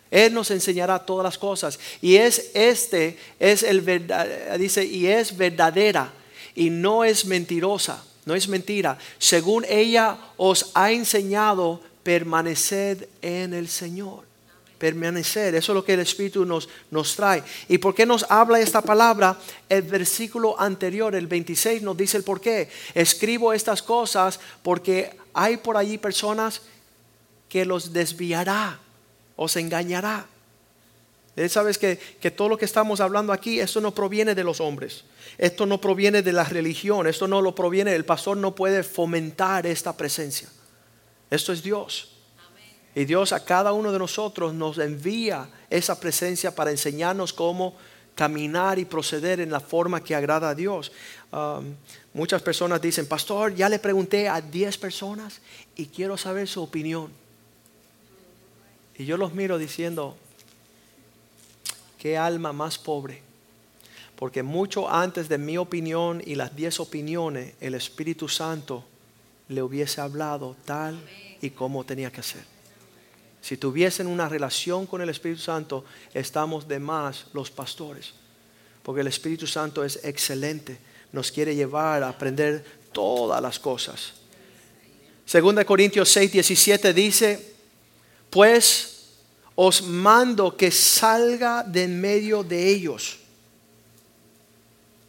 Él 0.09 0.33
nos 0.33 0.49
enseñará 0.49 0.97
todas 0.97 1.23
las 1.23 1.37
cosas. 1.37 1.79
Y 2.01 2.15
es 2.15 2.49
este, 2.55 3.15
es 3.39 3.61
el 3.61 3.81
verdad, 3.81 4.57
dice, 4.57 4.83
y 4.83 5.05
es 5.05 5.37
verdadera 5.37 6.11
y 6.55 6.71
no 6.71 7.03
es 7.03 7.25
mentirosa, 7.25 8.03
no 8.25 8.33
es 8.33 8.47
mentira. 8.47 8.97
Según 9.19 9.65
ella 9.69 10.17
os 10.35 10.71
ha 10.73 10.91
enseñado, 10.91 11.79
permaneced 12.01 13.07
en 13.21 13.53
el 13.53 13.67
Señor. 13.67 14.23
Permanecer, 14.79 15.53
eso 15.53 15.73
es 15.73 15.75
lo 15.75 15.85
que 15.85 15.93
el 15.93 15.99
Espíritu 15.99 16.43
nos, 16.43 16.67
nos 16.89 17.15
trae. 17.15 17.43
¿Y 17.69 17.77
por 17.77 17.93
qué 17.93 18.07
nos 18.07 18.25
habla 18.29 18.59
esta 18.59 18.81
palabra? 18.81 19.37
El 19.69 19.83
versículo 19.83 20.59
anterior, 20.59 21.13
el 21.13 21.27
26, 21.27 21.83
nos 21.83 21.95
dice 21.95 22.17
el 22.17 22.23
por 22.23 22.41
qué. 22.41 22.67
Escribo 22.95 23.53
estas 23.53 23.83
cosas 23.83 24.39
porque 24.63 25.22
hay 25.33 25.57
por 25.57 25.77
allí 25.77 25.97
personas 25.97 26.61
que 27.49 27.65
los 27.65 27.93
desviará 27.93 28.79
os 29.35 29.55
engañará. 29.55 30.27
Sabes 31.49 31.79
que, 31.79 31.97
que 31.97 32.29
todo 32.29 32.49
lo 32.49 32.57
que 32.57 32.65
estamos 32.65 32.99
hablando 32.99 33.33
aquí, 33.33 33.59
esto 33.59 33.81
no 33.81 33.93
proviene 33.93 34.35
de 34.35 34.43
los 34.43 34.61
hombres, 34.61 35.03
esto 35.39 35.65
no 35.65 35.81
proviene 35.81 36.21
de 36.21 36.31
la 36.31 36.43
religión, 36.43 37.07
esto 37.07 37.27
no 37.27 37.41
lo 37.41 37.55
proviene, 37.55 37.95
el 37.95 38.05
pastor 38.05 38.37
no 38.37 38.53
puede 38.53 38.83
fomentar 38.83 39.65
esta 39.65 39.97
presencia. 39.97 40.49
Esto 41.31 41.51
es 41.51 41.63
Dios. 41.63 42.09
Y 42.93 43.05
Dios 43.05 43.33
a 43.33 43.43
cada 43.43 43.73
uno 43.73 43.91
de 43.91 43.97
nosotros 43.97 44.53
nos 44.53 44.77
envía 44.77 45.49
esa 45.71 45.99
presencia 45.99 46.53
para 46.53 46.69
enseñarnos 46.69 47.33
cómo 47.33 47.75
caminar 48.15 48.79
y 48.79 48.85
proceder 48.85 49.39
en 49.39 49.51
la 49.51 49.59
forma 49.59 50.03
que 50.03 50.15
agrada 50.15 50.49
a 50.49 50.55
Dios. 50.55 50.91
Um, 51.31 51.75
muchas 52.13 52.41
personas 52.41 52.81
dicen, 52.81 53.07
pastor, 53.07 53.55
ya 53.55 53.69
le 53.69 53.79
pregunté 53.79 54.29
a 54.29 54.41
10 54.41 54.77
personas 54.77 55.41
y 55.75 55.87
quiero 55.87 56.17
saber 56.17 56.47
su 56.47 56.61
opinión. 56.61 57.11
Y 58.95 59.05
yo 59.05 59.17
los 59.17 59.33
miro 59.33 59.57
diciendo, 59.57 60.15
qué 61.97 62.17
alma 62.17 62.53
más 62.53 62.77
pobre. 62.77 63.21
Porque 64.15 64.43
mucho 64.43 64.89
antes 64.89 65.27
de 65.27 65.37
mi 65.37 65.57
opinión 65.57 66.21
y 66.23 66.35
las 66.35 66.55
diez 66.55 66.79
opiniones, 66.79 67.55
el 67.59 67.73
Espíritu 67.73 68.29
Santo 68.29 68.85
le 69.49 69.61
hubiese 69.63 70.01
hablado 70.01 70.55
tal 70.65 70.99
y 71.41 71.49
como 71.49 71.83
tenía 71.83 72.11
que 72.11 72.19
hacer. 72.19 72.52
Si 73.43 73.57
tuviesen 73.57 74.07
una 74.07 74.29
relación 74.29 74.87
con 74.87 75.01
el 75.01 75.09
Espíritu 75.09 75.41
Santo, 75.41 75.83
estamos 76.13 76.65
de 76.65 76.79
más 76.79 77.25
los 77.33 77.51
pastores. 77.51 78.13
Porque 78.81 79.01
el 79.01 79.07
Espíritu 79.07 79.47
Santo 79.47 79.83
es 79.83 79.99
excelente. 80.05 80.79
Nos 81.11 81.29
quiere 81.29 81.53
llevar 81.53 82.03
a 82.03 82.09
aprender 82.09 82.63
todas 82.93 83.41
las 83.41 83.59
cosas. 83.59 84.13
Segunda 85.25 85.65
Corintios 85.65 86.07
6, 86.07 86.31
17 86.31 86.93
dice, 86.93 87.53
pues 88.29 89.09
os 89.55 89.83
mando 89.83 90.55
que 90.55 90.71
salga 90.71 91.63
de 91.63 91.83
en 91.83 91.99
medio 91.99 92.43
de 92.43 92.69
ellos. 92.69 93.19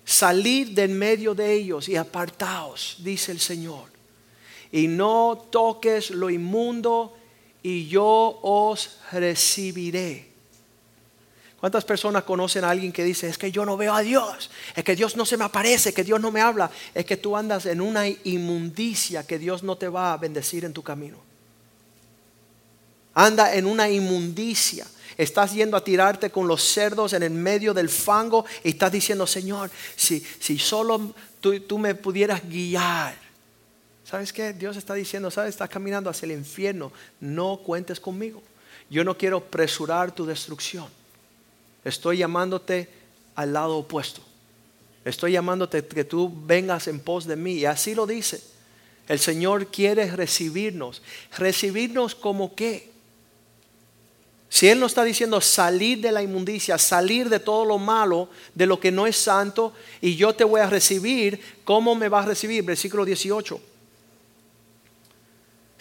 Salid 0.04 0.70
de 0.70 0.82
en 0.82 0.98
medio 0.98 1.36
de 1.36 1.52
ellos 1.52 1.88
y 1.88 1.94
apartaos, 1.94 2.96
dice 2.98 3.30
el 3.30 3.38
Señor. 3.38 3.84
Y 4.72 4.88
no 4.88 5.46
toques 5.52 6.10
lo 6.10 6.28
inmundo 6.30 7.16
y 7.64 7.88
yo 7.88 8.38
os 8.42 8.98
recibiré. 9.10 10.28
¿Cuántas 11.58 11.86
personas 11.86 12.24
conocen 12.24 12.62
a 12.62 12.70
alguien 12.70 12.92
que 12.92 13.02
dice, 13.02 13.26
es 13.26 13.38
que 13.38 13.50
yo 13.50 13.64
no 13.64 13.78
veo 13.78 13.94
a 13.94 14.02
Dios, 14.02 14.50
es 14.76 14.84
que 14.84 14.94
Dios 14.94 15.16
no 15.16 15.24
se 15.24 15.38
me 15.38 15.44
aparece, 15.44 15.94
que 15.94 16.04
Dios 16.04 16.20
no 16.20 16.30
me 16.30 16.42
habla, 16.42 16.70
es 16.92 17.06
que 17.06 17.16
tú 17.16 17.34
andas 17.34 17.64
en 17.64 17.80
una 17.80 18.06
inmundicia 18.06 19.26
que 19.26 19.38
Dios 19.38 19.62
no 19.62 19.78
te 19.78 19.88
va 19.88 20.12
a 20.12 20.18
bendecir 20.18 20.66
en 20.66 20.74
tu 20.74 20.82
camino? 20.82 21.16
Anda 23.14 23.54
en 23.54 23.64
una 23.64 23.88
inmundicia. 23.88 24.86
Estás 25.16 25.54
yendo 25.54 25.78
a 25.78 25.84
tirarte 25.84 26.28
con 26.28 26.46
los 26.46 26.62
cerdos 26.62 27.14
en 27.14 27.22
el 27.22 27.30
medio 27.30 27.72
del 27.72 27.88
fango 27.88 28.44
y 28.62 28.70
estás 28.70 28.92
diciendo, 28.92 29.26
Señor, 29.26 29.70
si, 29.96 30.20
si 30.20 30.58
solo 30.58 31.14
tú, 31.40 31.58
tú 31.60 31.78
me 31.78 31.94
pudieras 31.94 32.46
guiar. 32.46 33.23
¿Sabes 34.04 34.32
qué? 34.32 34.52
Dios 34.52 34.76
está 34.76 34.94
diciendo, 34.94 35.30
¿sabes? 35.30 35.50
Estás 35.50 35.70
caminando 35.70 36.10
hacia 36.10 36.26
el 36.26 36.32
infierno. 36.32 36.92
No 37.20 37.56
cuentes 37.58 37.98
conmigo. 37.98 38.42
Yo 38.90 39.02
no 39.02 39.16
quiero 39.16 39.38
apresurar 39.38 40.12
tu 40.12 40.26
destrucción. 40.26 40.86
Estoy 41.84 42.18
llamándote 42.18 42.88
al 43.34 43.52
lado 43.52 43.78
opuesto. 43.78 44.20
Estoy 45.04 45.32
llamándote 45.32 45.84
que 45.84 46.04
tú 46.04 46.32
vengas 46.46 46.86
en 46.88 47.00
pos 47.00 47.24
de 47.24 47.36
mí. 47.36 47.54
Y 47.54 47.64
así 47.64 47.94
lo 47.94 48.06
dice. 48.06 48.42
El 49.08 49.18
Señor 49.18 49.68
quiere 49.68 50.10
recibirnos. 50.10 51.02
¿Recibirnos 51.36 52.14
como 52.14 52.54
qué? 52.54 52.90
Si 54.48 54.68
Él 54.68 54.78
nos 54.78 54.92
está 54.92 55.02
diciendo 55.02 55.40
salir 55.40 56.00
de 56.00 56.12
la 56.12 56.22
inmundicia, 56.22 56.78
salir 56.78 57.28
de 57.28 57.40
todo 57.40 57.64
lo 57.64 57.78
malo, 57.78 58.28
de 58.54 58.66
lo 58.66 58.78
que 58.78 58.92
no 58.92 59.06
es 59.06 59.16
santo, 59.16 59.72
y 60.00 60.14
yo 60.14 60.34
te 60.34 60.44
voy 60.44 60.60
a 60.60 60.70
recibir, 60.70 61.40
¿cómo 61.64 61.94
me 61.94 62.08
va 62.08 62.22
a 62.22 62.26
recibir? 62.26 62.62
Versículo 62.62 63.04
18. 63.04 63.60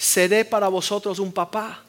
Seré 0.04 0.44
para 0.44 0.68
vosotros 0.68 1.18
un 1.18 1.32
papá, 1.32 1.82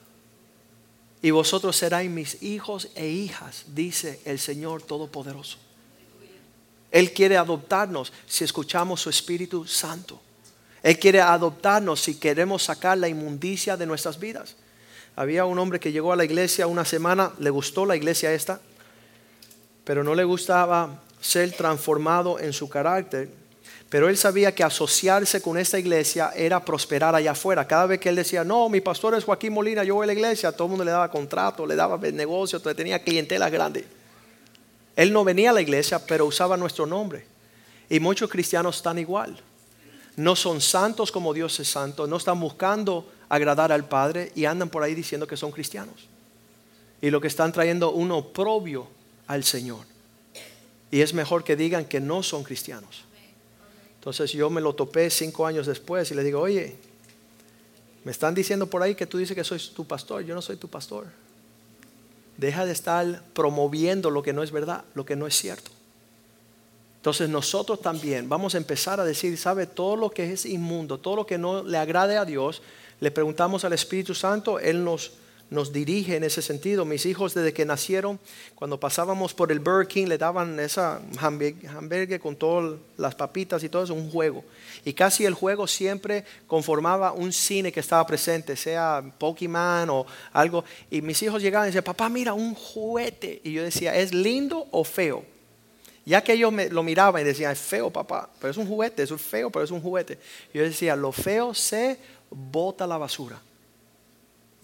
y 1.20 1.32
vosotros 1.32 1.74
seréis 1.76 2.08
mis 2.08 2.40
hijos 2.44 2.88
e 2.94 3.08
hijas, 3.08 3.64
dice 3.74 4.20
el 4.24 4.38
Señor 4.38 4.82
Todopoderoso. 4.82 5.58
Él 6.92 7.12
quiere 7.12 7.36
adoptarnos 7.36 8.12
si 8.24 8.44
escuchamos 8.44 9.00
su 9.00 9.10
Espíritu 9.10 9.66
Santo. 9.66 10.20
Él 10.80 10.96
quiere 10.96 11.20
adoptarnos 11.20 12.02
si 12.02 12.14
queremos 12.14 12.62
sacar 12.62 12.98
la 12.98 13.08
inmundicia 13.08 13.76
de 13.76 13.84
nuestras 13.84 14.20
vidas. 14.20 14.54
Había 15.16 15.44
un 15.44 15.58
hombre 15.58 15.80
que 15.80 15.90
llegó 15.90 16.12
a 16.12 16.16
la 16.16 16.24
iglesia 16.24 16.68
una 16.68 16.84
semana, 16.84 17.32
le 17.40 17.50
gustó 17.50 17.84
la 17.84 17.96
iglesia 17.96 18.32
esta, 18.32 18.60
pero 19.82 20.04
no 20.04 20.14
le 20.14 20.22
gustaba 20.22 21.02
ser 21.20 21.50
transformado 21.50 22.38
en 22.38 22.52
su 22.52 22.68
carácter. 22.68 23.28
Pero 23.88 24.08
él 24.08 24.16
sabía 24.16 24.54
que 24.54 24.64
asociarse 24.64 25.40
con 25.40 25.56
esta 25.56 25.78
iglesia 25.78 26.32
era 26.34 26.64
prosperar 26.64 27.14
allá 27.14 27.32
afuera. 27.32 27.66
Cada 27.66 27.86
vez 27.86 28.00
que 28.00 28.08
él 28.08 28.16
decía, 28.16 28.42
no, 28.42 28.68
mi 28.68 28.80
pastor 28.80 29.14
es 29.14 29.24
Joaquín 29.24 29.52
Molina, 29.52 29.84
yo 29.84 29.94
voy 29.94 30.04
a 30.04 30.06
la 30.08 30.12
iglesia, 30.12 30.50
todo 30.52 30.64
el 30.64 30.70
mundo 30.70 30.84
le 30.84 30.90
daba 30.90 31.10
contrato, 31.10 31.66
le 31.66 31.76
daba 31.76 31.96
negocio, 31.98 32.60
tenía 32.60 33.02
clientela 33.02 33.48
grande. 33.50 33.84
Él 34.96 35.12
no 35.12 35.24
venía 35.24 35.50
a 35.50 35.52
la 35.52 35.60
iglesia, 35.60 36.04
pero 36.04 36.26
usaba 36.26 36.56
nuestro 36.56 36.86
nombre. 36.86 37.26
Y 37.88 38.00
muchos 38.00 38.30
cristianos 38.30 38.76
están 38.76 38.98
igual. 38.98 39.40
No 40.16 40.36
son 40.36 40.60
santos 40.60 41.10
como 41.10 41.34
Dios 41.34 41.58
es 41.60 41.68
santo, 41.68 42.06
no 42.06 42.16
están 42.16 42.38
buscando 42.38 43.10
agradar 43.28 43.72
al 43.72 43.88
Padre 43.88 44.32
y 44.34 44.44
andan 44.44 44.68
por 44.68 44.82
ahí 44.82 44.94
diciendo 44.94 45.26
que 45.26 45.36
son 45.36 45.50
cristianos. 45.50 46.08
Y 47.00 47.10
lo 47.10 47.20
que 47.20 47.28
están 47.28 47.52
trayendo 47.52 47.90
un 47.90 48.12
oprobio 48.12 48.88
al 49.26 49.44
Señor. 49.44 49.84
Y 50.90 51.00
es 51.00 51.12
mejor 51.12 51.42
que 51.42 51.56
digan 51.56 51.84
que 51.84 52.00
no 52.00 52.22
son 52.22 52.44
cristianos. 52.44 53.04
Entonces 54.04 54.32
yo 54.32 54.50
me 54.50 54.60
lo 54.60 54.74
topé 54.74 55.08
cinco 55.08 55.46
años 55.46 55.66
después 55.66 56.10
y 56.10 56.14
le 56.14 56.22
digo, 56.22 56.38
oye, 56.38 56.76
me 58.04 58.12
están 58.12 58.34
diciendo 58.34 58.66
por 58.66 58.82
ahí 58.82 58.94
que 58.94 59.06
tú 59.06 59.16
dices 59.16 59.34
que 59.34 59.42
soy 59.42 59.58
tu 59.74 59.86
pastor. 59.86 60.22
Yo 60.22 60.34
no 60.34 60.42
soy 60.42 60.56
tu 60.56 60.68
pastor. 60.68 61.06
Deja 62.36 62.66
de 62.66 62.72
estar 62.72 63.22
promoviendo 63.32 64.10
lo 64.10 64.22
que 64.22 64.34
no 64.34 64.42
es 64.42 64.50
verdad, 64.50 64.84
lo 64.92 65.06
que 65.06 65.16
no 65.16 65.26
es 65.26 65.34
cierto. 65.34 65.70
Entonces 66.96 67.30
nosotros 67.30 67.80
también 67.80 68.28
vamos 68.28 68.54
a 68.54 68.58
empezar 68.58 69.00
a 69.00 69.06
decir, 69.06 69.38
¿sabe? 69.38 69.66
Todo 69.66 69.96
lo 69.96 70.10
que 70.10 70.34
es 70.34 70.44
inmundo, 70.44 70.98
todo 70.98 71.16
lo 71.16 71.24
que 71.24 71.38
no 71.38 71.62
le 71.62 71.78
agrade 71.78 72.18
a 72.18 72.26
Dios, 72.26 72.60
le 73.00 73.10
preguntamos 73.10 73.64
al 73.64 73.72
Espíritu 73.72 74.14
Santo, 74.14 74.58
Él 74.58 74.84
nos, 74.84 75.12
nos 75.50 75.72
dirige 75.72 76.16
en 76.16 76.24
ese 76.24 76.42
sentido. 76.42 76.84
Mis 76.84 77.06
hijos 77.06 77.34
desde 77.34 77.52
que 77.52 77.64
nacieron, 77.64 78.18
cuando 78.54 78.80
pasábamos 78.80 79.34
por 79.34 79.52
el 79.52 79.60
Burger 79.60 79.86
King, 79.86 80.06
le 80.06 80.18
daban 80.18 80.58
esa 80.58 81.00
hamburguesa 81.18 82.18
con 82.18 82.36
todas 82.36 82.78
las 82.96 83.14
papitas 83.14 83.62
y 83.62 83.68
todo 83.68 83.84
eso, 83.84 83.94
un 83.94 84.10
juego. 84.10 84.44
Y 84.84 84.92
casi 84.92 85.24
el 85.24 85.34
juego 85.34 85.66
siempre 85.66 86.24
conformaba 86.46 87.12
un 87.12 87.32
cine 87.32 87.72
que 87.72 87.80
estaba 87.80 88.06
presente, 88.06 88.56
sea 88.56 89.02
Pokémon 89.18 89.88
o 89.90 90.06
algo. 90.32 90.64
Y 90.90 91.02
mis 91.02 91.22
hijos 91.22 91.42
llegaban 91.42 91.66
y 91.66 91.70
decían, 91.70 91.84
papá, 91.84 92.08
mira, 92.08 92.34
un 92.34 92.54
juguete. 92.54 93.40
Y 93.44 93.52
yo 93.52 93.62
decía, 93.62 93.94
¿es 93.96 94.12
lindo 94.12 94.66
o 94.70 94.84
feo? 94.84 95.24
Ya 96.06 96.22
que 96.22 96.34
ellos 96.34 96.52
me, 96.52 96.68
lo 96.68 96.82
miraban 96.82 97.22
y 97.22 97.24
decían, 97.24 97.52
es 97.52 97.58
feo, 97.58 97.90
papá, 97.90 98.28
pero 98.38 98.50
es 98.50 98.56
un 98.58 98.66
juguete, 98.66 99.02
es 99.02 99.12
feo, 99.12 99.50
pero 99.50 99.64
es 99.64 99.70
un 99.70 99.80
juguete. 99.80 100.18
Yo 100.52 100.62
decía, 100.62 100.96
lo 100.96 101.12
feo 101.12 101.54
se 101.54 101.98
bota 102.30 102.86
la 102.86 102.98
basura. 102.98 103.40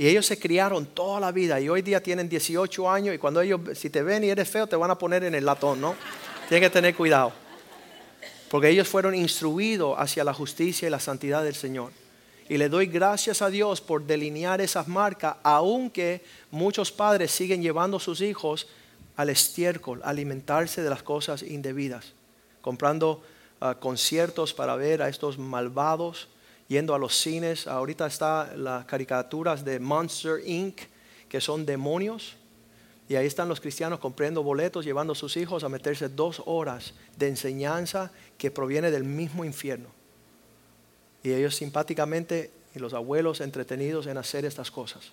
Y 0.00 0.08
ellos 0.08 0.24
se 0.24 0.38
criaron 0.38 0.86
toda 0.86 1.20
la 1.20 1.30
vida 1.30 1.60
y 1.60 1.68
hoy 1.68 1.82
día 1.82 2.02
tienen 2.02 2.26
18 2.26 2.90
años 2.90 3.14
y 3.14 3.18
cuando 3.18 3.42
ellos, 3.42 3.60
si 3.74 3.90
te 3.90 4.02
ven 4.02 4.24
y 4.24 4.30
eres 4.30 4.48
feo, 4.48 4.66
te 4.66 4.74
van 4.74 4.90
a 4.90 4.96
poner 4.96 5.24
en 5.24 5.34
el 5.34 5.44
latón, 5.44 5.78
¿no? 5.78 5.94
Tienes 6.48 6.66
que 6.66 6.72
tener 6.72 6.94
cuidado. 6.94 7.34
Porque 8.50 8.70
ellos 8.70 8.88
fueron 8.88 9.14
instruidos 9.14 9.94
hacia 9.98 10.24
la 10.24 10.32
justicia 10.32 10.88
y 10.88 10.90
la 10.90 11.00
santidad 11.00 11.44
del 11.44 11.54
Señor. 11.54 11.92
Y 12.48 12.56
le 12.56 12.70
doy 12.70 12.86
gracias 12.86 13.42
a 13.42 13.50
Dios 13.50 13.82
por 13.82 14.06
delinear 14.06 14.62
esas 14.62 14.88
marcas, 14.88 15.36
aunque 15.42 16.24
muchos 16.50 16.90
padres 16.90 17.30
siguen 17.30 17.60
llevando 17.60 17.98
a 17.98 18.00
sus 18.00 18.22
hijos 18.22 18.68
al 19.16 19.28
estiércol, 19.28 20.00
alimentarse 20.02 20.82
de 20.82 20.88
las 20.88 21.02
cosas 21.02 21.42
indebidas, 21.42 22.14
comprando 22.62 23.22
ah, 23.60 23.74
conciertos 23.78 24.54
para 24.54 24.76
ver 24.76 25.02
a 25.02 25.10
estos 25.10 25.36
malvados 25.36 26.28
yendo 26.70 26.94
a 26.94 26.98
los 26.98 27.16
cines. 27.20 27.66
Ahorita 27.66 28.06
está 28.06 28.54
las 28.56 28.84
caricaturas 28.86 29.64
de 29.64 29.80
Monster 29.80 30.40
Inc., 30.46 30.82
que 31.28 31.40
son 31.40 31.66
demonios. 31.66 32.36
Y 33.08 33.16
ahí 33.16 33.26
están 33.26 33.48
los 33.48 33.60
cristianos 33.60 33.98
comprando 33.98 34.44
boletos, 34.44 34.84
llevando 34.84 35.12
a 35.12 35.16
sus 35.16 35.36
hijos 35.36 35.64
a 35.64 35.68
meterse 35.68 36.08
dos 36.08 36.40
horas 36.46 36.94
de 37.16 37.26
enseñanza 37.26 38.12
que 38.38 38.52
proviene 38.52 38.92
del 38.92 39.02
mismo 39.02 39.44
infierno. 39.44 39.88
Y 41.24 41.32
ellos 41.32 41.56
simpáticamente 41.56 42.52
y 42.72 42.78
los 42.78 42.94
abuelos 42.94 43.40
entretenidos 43.40 44.06
en 44.06 44.16
hacer 44.16 44.44
estas 44.44 44.70
cosas. 44.70 45.10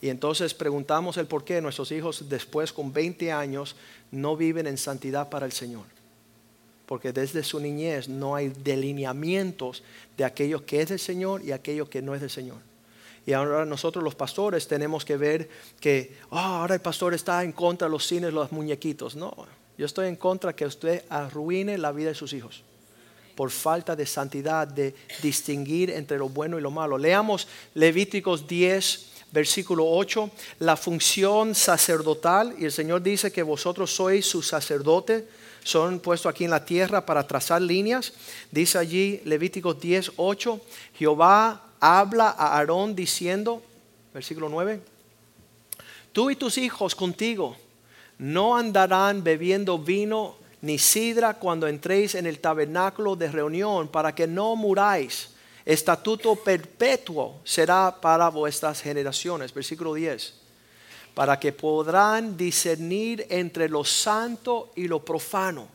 Y 0.00 0.08
entonces 0.08 0.54
preguntamos 0.54 1.18
el 1.18 1.26
por 1.26 1.44
qué 1.44 1.60
nuestros 1.60 1.92
hijos 1.92 2.30
después 2.30 2.72
con 2.72 2.90
20 2.94 3.32
años 3.32 3.76
no 4.10 4.34
viven 4.34 4.66
en 4.66 4.78
santidad 4.78 5.28
para 5.28 5.44
el 5.44 5.52
Señor 5.52 5.95
porque 6.86 7.12
desde 7.12 7.42
su 7.42 7.60
niñez 7.60 8.08
no 8.08 8.34
hay 8.34 8.48
delineamientos 8.48 9.82
de 10.16 10.24
aquello 10.24 10.64
que 10.64 10.80
es 10.80 10.88
del 10.88 11.00
Señor 11.00 11.42
y 11.42 11.52
aquello 11.52 11.90
que 11.90 12.00
no 12.00 12.14
es 12.14 12.20
del 12.20 12.30
Señor. 12.30 12.58
Y 13.26 13.32
ahora 13.32 13.64
nosotros 13.64 14.04
los 14.04 14.14
pastores 14.14 14.68
tenemos 14.68 15.04
que 15.04 15.16
ver 15.16 15.48
que 15.80 16.16
ah, 16.30 16.60
ahora 16.60 16.74
el 16.74 16.80
pastor 16.80 17.12
está 17.12 17.42
en 17.42 17.50
contra 17.50 17.88
de 17.88 17.90
los 17.90 18.06
cines, 18.06 18.32
los 18.32 18.52
muñequitos. 18.52 19.16
No, 19.16 19.34
yo 19.76 19.84
estoy 19.84 20.06
en 20.06 20.16
contra 20.16 20.54
que 20.54 20.64
usted 20.64 21.04
arruine 21.08 21.76
la 21.76 21.90
vida 21.90 22.10
de 22.10 22.14
sus 22.14 22.32
hijos 22.32 22.62
por 23.34 23.50
falta 23.50 23.94
de 23.94 24.06
santidad, 24.06 24.66
de 24.66 24.94
distinguir 25.22 25.90
entre 25.90 26.16
lo 26.16 26.28
bueno 26.28 26.58
y 26.58 26.62
lo 26.62 26.70
malo. 26.70 26.96
Leamos 26.96 27.46
Levíticos 27.74 28.48
10, 28.48 29.06
versículo 29.30 29.86
8, 29.86 30.30
la 30.60 30.76
función 30.76 31.54
sacerdotal, 31.54 32.54
y 32.58 32.64
el 32.64 32.72
Señor 32.72 33.02
dice 33.02 33.30
que 33.30 33.42
vosotros 33.42 33.94
sois 33.94 34.24
su 34.24 34.40
sacerdote 34.40 35.28
son 35.66 35.98
puestos 35.98 36.30
aquí 36.30 36.44
en 36.44 36.52
la 36.52 36.64
tierra 36.64 37.04
para 37.04 37.26
trazar 37.26 37.60
líneas. 37.60 38.12
Dice 38.52 38.78
allí 38.78 39.20
Levítico 39.24 39.74
10, 39.74 40.12
8, 40.14 40.60
Jehová 40.94 41.60
habla 41.80 42.28
a 42.28 42.56
Aarón 42.56 42.94
diciendo, 42.94 43.60
versículo 44.14 44.48
9, 44.48 44.80
tú 46.12 46.30
y 46.30 46.36
tus 46.36 46.56
hijos 46.56 46.94
contigo 46.94 47.56
no 48.18 48.56
andarán 48.56 49.24
bebiendo 49.24 49.76
vino 49.76 50.36
ni 50.62 50.78
sidra 50.78 51.34
cuando 51.34 51.66
entréis 51.66 52.14
en 52.14 52.26
el 52.26 52.38
tabernáculo 52.38 53.16
de 53.16 53.28
reunión 53.28 53.88
para 53.88 54.14
que 54.14 54.28
no 54.28 54.54
muráis. 54.54 55.30
Estatuto 55.64 56.36
perpetuo 56.36 57.40
será 57.42 57.92
para 58.00 58.28
vuestras 58.28 58.80
generaciones. 58.80 59.52
Versículo 59.52 59.94
10 59.94 60.45
para 61.16 61.40
que 61.40 61.50
podrán 61.50 62.36
discernir 62.36 63.24
entre 63.30 63.70
lo 63.70 63.86
santo 63.86 64.70
y 64.76 64.86
lo 64.86 65.02
profano, 65.02 65.66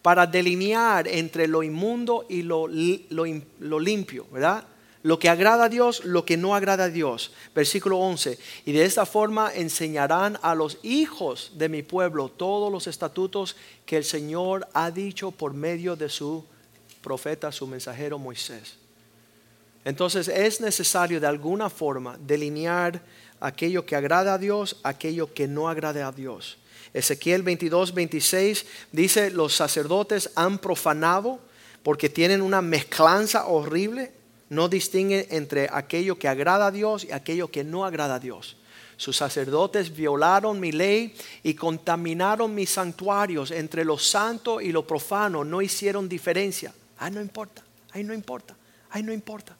para 0.00 0.28
delinear 0.28 1.08
entre 1.08 1.48
lo 1.48 1.64
inmundo 1.64 2.24
y 2.28 2.42
lo, 2.42 2.68
limpio, 2.68 4.28
¿verdad? 4.30 4.62
Lo 5.02 5.18
que 5.18 5.28
agrada 5.28 5.64
a 5.64 5.68
Dios, 5.68 6.04
lo 6.04 6.24
que 6.24 6.36
no 6.36 6.54
agrada 6.54 6.84
a 6.84 6.88
Dios. 6.88 7.32
Versículo 7.52 7.98
11. 7.98 8.38
Y 8.64 8.70
de 8.70 8.84
esta 8.84 9.06
forma 9.06 9.52
enseñarán 9.52 10.38
a 10.40 10.54
los 10.54 10.78
hijos 10.84 11.50
de 11.56 11.68
mi 11.68 11.82
pueblo 11.82 12.28
todos 12.28 12.70
los 12.70 12.86
estatutos 12.86 13.56
que 13.86 13.96
el 13.96 14.04
Señor 14.04 14.68
ha 14.72 14.92
dicho 14.92 15.32
por 15.32 15.52
medio 15.52 15.96
de 15.96 16.08
su 16.08 16.44
profeta, 17.02 17.50
su 17.50 17.66
mensajero 17.66 18.20
Moisés. 18.20 18.76
Entonces 19.84 20.28
es 20.28 20.60
necesario 20.60 21.20
de 21.20 21.26
alguna 21.26 21.70
forma 21.70 22.16
delinear 22.18 23.02
aquello 23.40 23.86
que 23.86 23.96
agrada 23.96 24.34
a 24.34 24.38
Dios, 24.38 24.76
aquello 24.82 25.32
que 25.32 25.48
no 25.48 25.68
agrade 25.68 26.02
a 26.02 26.12
Dios. 26.12 26.58
Ezequiel 26.94 27.42
22, 27.42 27.94
26 27.94 28.66
dice, 28.92 29.30
los 29.30 29.54
sacerdotes 29.54 30.30
han 30.34 30.58
profanado 30.58 31.40
porque 31.82 32.08
tienen 32.08 32.42
una 32.42 32.62
mezclanza 32.62 33.46
horrible, 33.46 34.12
no 34.48 34.68
distinguen 34.68 35.26
entre 35.30 35.68
aquello 35.70 36.18
que 36.18 36.28
agrada 36.28 36.66
a 36.66 36.70
Dios 36.70 37.04
y 37.04 37.12
aquello 37.12 37.50
que 37.50 37.64
no 37.64 37.84
agrada 37.84 38.16
a 38.16 38.20
Dios. 38.20 38.56
Sus 38.96 39.18
sacerdotes 39.18 39.94
violaron 39.94 40.58
mi 40.58 40.72
ley 40.72 41.14
y 41.42 41.54
contaminaron 41.54 42.54
mis 42.54 42.70
santuarios. 42.70 43.50
Entre 43.50 43.84
lo 43.84 43.98
santo 43.98 44.60
y 44.60 44.72
lo 44.72 44.86
profano 44.86 45.44
no 45.44 45.60
hicieron 45.60 46.08
diferencia. 46.08 46.72
Ay, 46.96 47.10
no 47.10 47.20
importa, 47.20 47.62
ay, 47.92 48.04
no 48.04 48.14
importa, 48.14 48.56
ay, 48.90 49.02
no 49.02 49.12
importa. 49.12 49.56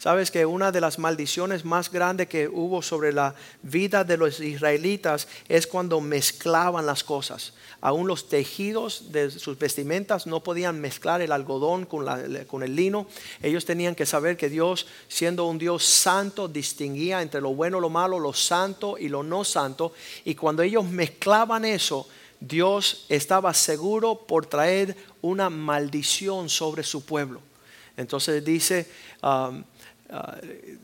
Sabes 0.00 0.30
que 0.30 0.46
una 0.46 0.72
de 0.72 0.80
las 0.80 0.98
maldiciones 0.98 1.66
más 1.66 1.92
grandes 1.92 2.26
que 2.26 2.48
hubo 2.48 2.80
sobre 2.80 3.12
la 3.12 3.34
vida 3.60 4.02
de 4.02 4.16
los 4.16 4.40
israelitas 4.40 5.28
es 5.46 5.66
cuando 5.66 6.00
mezclaban 6.00 6.86
las 6.86 7.04
cosas. 7.04 7.52
Aún 7.82 8.08
los 8.08 8.26
tejidos 8.26 9.12
de 9.12 9.30
sus 9.30 9.58
vestimentas 9.58 10.26
no 10.26 10.40
podían 10.40 10.80
mezclar 10.80 11.20
el 11.20 11.32
algodón 11.32 11.84
con, 11.84 12.62
el 12.62 12.74
lino. 12.74 13.08
Ellos 13.42 13.66
tenían 13.66 13.94
que 13.94 14.06
saber 14.06 14.38
que 14.38 14.48
Dios, 14.48 14.86
siendo 15.06 15.44
un 15.44 15.58
Dios 15.58 15.84
santo, 15.84 16.48
distinguía 16.48 17.20
entre 17.20 17.42
lo 17.42 17.52
bueno, 17.54 17.78
lo 17.78 17.90
malo, 17.90 18.18
lo 18.18 18.32
santo 18.32 18.96
y 18.96 19.10
lo 19.10 19.22
no 19.22 19.44
santo. 19.44 19.92
Y 20.24 20.34
cuando 20.34 20.62
ellos 20.62 20.86
mezclaban 20.86 21.66
eso, 21.66 22.08
Dios 22.40 23.04
estaba 23.10 23.52
seguro 23.52 24.14
por 24.14 24.46
traer 24.46 24.96
una 25.20 25.50
maldición 25.50 26.48
sobre 26.48 26.84
su 26.84 27.04
pueblo. 27.04 27.42
Entonces 27.98 28.42
dice, 28.42 28.88
um, 29.22 29.62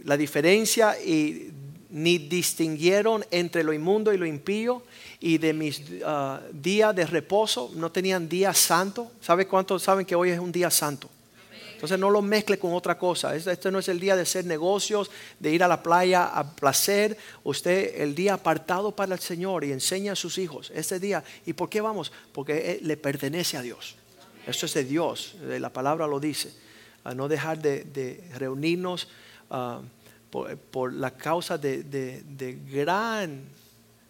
la 0.04 0.16
diferencia 0.16 0.96
y 1.00 1.50
ni 1.90 2.18
distinguieron 2.18 3.24
entre 3.30 3.62
lo 3.62 3.72
inmundo 3.72 4.12
y 4.12 4.18
lo 4.18 4.26
impío 4.26 4.82
y 5.20 5.38
de 5.38 5.52
mis 5.52 5.80
uh, 5.80 6.38
días 6.52 6.94
de 6.94 7.06
reposo 7.06 7.70
no 7.74 7.90
tenían 7.90 8.28
día 8.28 8.52
santo. 8.52 9.10
¿Sabe 9.20 9.46
cuántos 9.46 9.82
saben 9.82 10.04
que 10.04 10.14
hoy 10.14 10.30
es 10.30 10.38
un 10.38 10.52
día 10.52 10.70
santo? 10.70 11.08
Entonces 11.74 11.98
no 11.98 12.10
lo 12.10 12.22
mezcle 12.22 12.58
con 12.58 12.72
otra 12.72 12.98
cosa. 12.98 13.36
Este 13.36 13.70
no 13.70 13.78
es 13.78 13.88
el 13.88 14.00
día 14.00 14.16
de 14.16 14.22
hacer 14.22 14.46
negocios, 14.46 15.10
de 15.38 15.52
ir 15.52 15.62
a 15.62 15.68
la 15.68 15.82
playa 15.82 16.26
a 16.26 16.54
placer. 16.54 17.16
Usted 17.44 18.00
el 18.00 18.14
día 18.14 18.34
apartado 18.34 18.92
para 18.92 19.14
el 19.14 19.20
Señor 19.20 19.62
y 19.64 19.72
enseña 19.72 20.12
a 20.12 20.16
sus 20.16 20.38
hijos 20.38 20.72
este 20.74 20.98
día. 20.98 21.22
¿Y 21.44 21.52
por 21.52 21.68
qué 21.68 21.82
vamos? 21.82 22.12
Porque 22.32 22.78
le 22.82 22.96
pertenece 22.96 23.58
a 23.58 23.62
Dios. 23.62 23.96
Esto 24.46 24.66
es 24.66 24.74
de 24.74 24.84
Dios. 24.84 25.34
La 25.42 25.70
palabra 25.70 26.06
lo 26.06 26.18
dice 26.18 26.65
a 27.06 27.14
no 27.14 27.28
dejar 27.28 27.62
de, 27.62 28.28
reunirnos 28.34 29.06
ah, 29.48 29.80
por, 30.30 30.92
la 30.92 31.12
causa 31.12 31.56
de, 31.56 32.58
gran... 32.68 33.44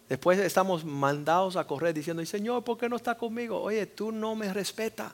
Después 0.09 0.39
estamos 0.39 0.83
mandados 0.83 1.57
a 1.57 1.67
correr 1.67 1.93
diciendo, 1.93 2.25
Señor, 2.25 2.63
¿por 2.63 2.77
qué 2.77 2.89
no 2.89 2.95
está 2.95 3.15
conmigo? 3.15 3.61
Oye, 3.61 3.85
tú 3.85 4.11
no 4.11 4.35
me 4.35 4.51
respetas, 4.51 5.13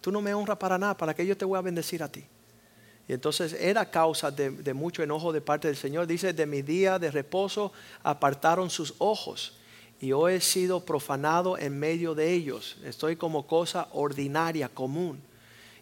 tú 0.00 0.10
no 0.10 0.20
me 0.20 0.34
honras 0.34 0.56
para 0.56 0.78
nada, 0.78 0.96
¿para 0.96 1.14
que 1.14 1.24
yo 1.24 1.36
te 1.36 1.44
voy 1.44 1.58
a 1.58 1.62
bendecir 1.62 2.02
a 2.02 2.08
ti? 2.08 2.24
Y 3.06 3.12
entonces 3.12 3.52
era 3.52 3.88
causa 3.90 4.30
de, 4.30 4.74
mucho 4.74 5.02
enojo 5.02 5.32
de 5.32 5.42
parte 5.42 5.68
del 5.68 5.76
Señor. 5.76 6.06
Dice, 6.06 6.32
de 6.32 6.46
mi 6.46 6.62
día 6.62 6.98
de 6.98 7.10
reposo 7.10 7.72
apartaron 8.02 8.70
sus 8.70 8.94
ojos 8.98 9.58
y 10.00 10.12
hoy 10.12 10.34
he 10.34 10.40
sido 10.40 10.80
profanado 10.84 11.56
en 11.56 11.78
medio 11.78 12.14
de 12.14 12.32
ellos. 12.32 12.78
Estoy 12.84 13.14
como 13.16 13.46
cosa 13.46 13.88
ordinaria, 13.92 14.68
común. 14.70 15.22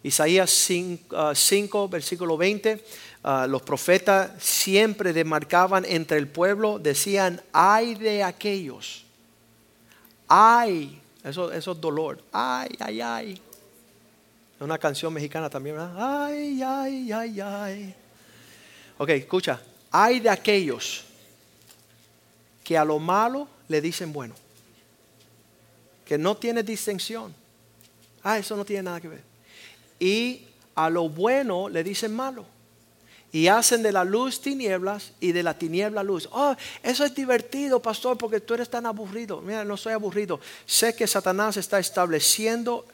Isaías 0.03 0.51
5, 0.51 1.15
ah, 1.15 1.87
versículo 1.89 2.35
20, 2.35 2.83
ah, 3.23 3.47
los 3.47 3.61
profetas 3.61 4.31
siempre 4.43 5.13
demarcaban 5.13 5.85
entre 5.85 6.17
el 6.17 6.27
pueblo, 6.27 6.77
decían, 6.77 7.41
ay 7.53 7.95
de 7.95 8.21
aquellos, 8.21 9.05
ay, 10.27 11.01
eso, 11.23 11.53
eso 11.53 11.71
es 11.71 11.81
dolor, 11.81 12.21
ay, 12.33 12.69
ay, 12.79 13.01
ay. 13.01 13.41
Una 14.59 14.77
canción 14.77 15.13
mexicana 15.13 15.49
también, 15.49 15.77
¿verdad? 15.77 16.25
Ay, 16.25 16.61
ay, 16.61 17.11
ay, 17.11 17.41
ay. 17.41 17.95
Ok, 18.97 19.09
escucha, 19.09 19.61
ay 19.89 20.19
de 20.19 20.29
aquellos 20.29 21.05
que 22.61 22.77
a 22.77 22.83
lo 22.83 22.99
malo 22.99 23.47
le 23.69 23.79
dicen 23.79 24.11
bueno, 24.11 24.35
que 26.05 26.17
no 26.17 26.35
tiene 26.35 26.61
distinción. 26.61 27.33
Ah, 28.21 28.37
eso 28.37 28.55
no 28.55 28.65
tiene 28.65 28.83
nada 28.83 28.99
que 28.99 29.07
ver 29.07 29.32
y 30.03 30.45
a 30.75 30.89
lo 30.89 31.07
bueno 31.07 31.69
le 31.69 31.81
dicen 31.81 32.13
malo. 32.13 32.45
Y 33.31 33.47
hacen 33.47 33.81
de 33.81 33.93
la 33.93 34.03
luz 34.03 34.41
tinieblas 34.41 35.13
y 35.21 35.31
de 35.31 35.41
la 35.41 35.57
tiniebla 35.57 36.03
luz. 36.03 36.27
Oh, 36.33 36.53
eso 36.83 37.05
es 37.05 37.15
divertido, 37.15 37.81
pastor, 37.81 38.17
porque 38.17 38.41
tú 38.41 38.53
eres 38.53 38.69
tan 38.69 38.85
aburrido. 38.85 39.39
Mira, 39.39 39.63
no 39.63 39.77
soy 39.77 39.93
aburrido. 39.93 40.41
Sé 40.65 40.93
que 40.93 41.07
Satanás 41.07 41.55
está 41.55 41.79
estableciendo 41.79 42.85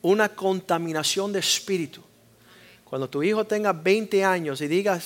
una 0.00 0.30
contaminación 0.30 1.30
de 1.30 1.40
espíritu. 1.40 2.00
Cuando 2.84 3.08
tu 3.08 3.22
hijo 3.22 3.44
tenga 3.44 3.74
20 3.74 4.24
años 4.24 4.62
y 4.62 4.66
diga, 4.66 4.98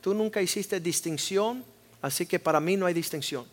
tú 0.00 0.14
nunca 0.14 0.42
hiciste 0.42 0.80
distinción, 0.80 1.64
así 2.02 2.26
que 2.26 2.40
para 2.40 2.58
mí 2.58 2.76
no 2.76 2.86
hay 2.86 2.92
distinción. 2.92 3.46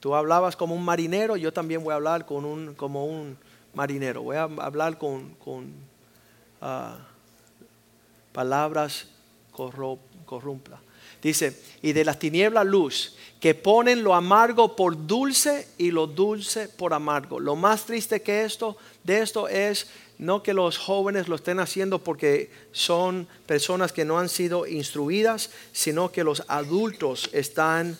Tú 0.00 0.14
hablabas 0.14 0.56
como 0.56 0.74
un 0.74 0.84
marinero, 0.84 1.36
yo 1.36 1.52
también 1.52 1.84
voy 1.84 1.92
a 1.92 1.96
hablar 1.96 2.24
con 2.24 2.46
un, 2.46 2.74
como 2.74 3.04
un 3.04 3.36
marinero. 3.74 4.22
Voy 4.22 4.36
a 4.36 4.44
hablar 4.44 4.98
con, 4.98 5.34
con 5.34 5.93
palabras 8.32 9.06
corruptas. 9.52 10.80
Dice, 11.22 11.58
y 11.80 11.92
de 11.92 12.04
las 12.04 12.18
tinieblas 12.18 12.66
luz, 12.66 13.16
que 13.40 13.54
ponen 13.54 14.04
lo 14.04 14.14
amargo 14.14 14.76
por 14.76 15.06
dulce 15.06 15.68
y 15.78 15.90
lo 15.90 16.06
dulce 16.06 16.68
por 16.68 16.92
amargo. 16.92 17.40
Lo 17.40 17.56
más 17.56 17.86
triste 17.86 18.20
que 18.20 18.44
esto, 18.44 18.76
de 19.04 19.22
esto 19.22 19.48
es 19.48 19.86
no 20.18 20.42
que 20.42 20.52
los 20.52 20.78
jóvenes 20.78 21.28
lo 21.28 21.36
estén 21.36 21.60
haciendo 21.60 21.98
porque 21.98 22.50
son 22.72 23.26
personas 23.46 23.92
que 23.92 24.04
no 24.04 24.18
han 24.18 24.28
sido 24.28 24.66
instruidas, 24.66 25.50
sino 25.72 26.12
que 26.12 26.24
los 26.24 26.44
adultos 26.46 27.30
están 27.32 27.98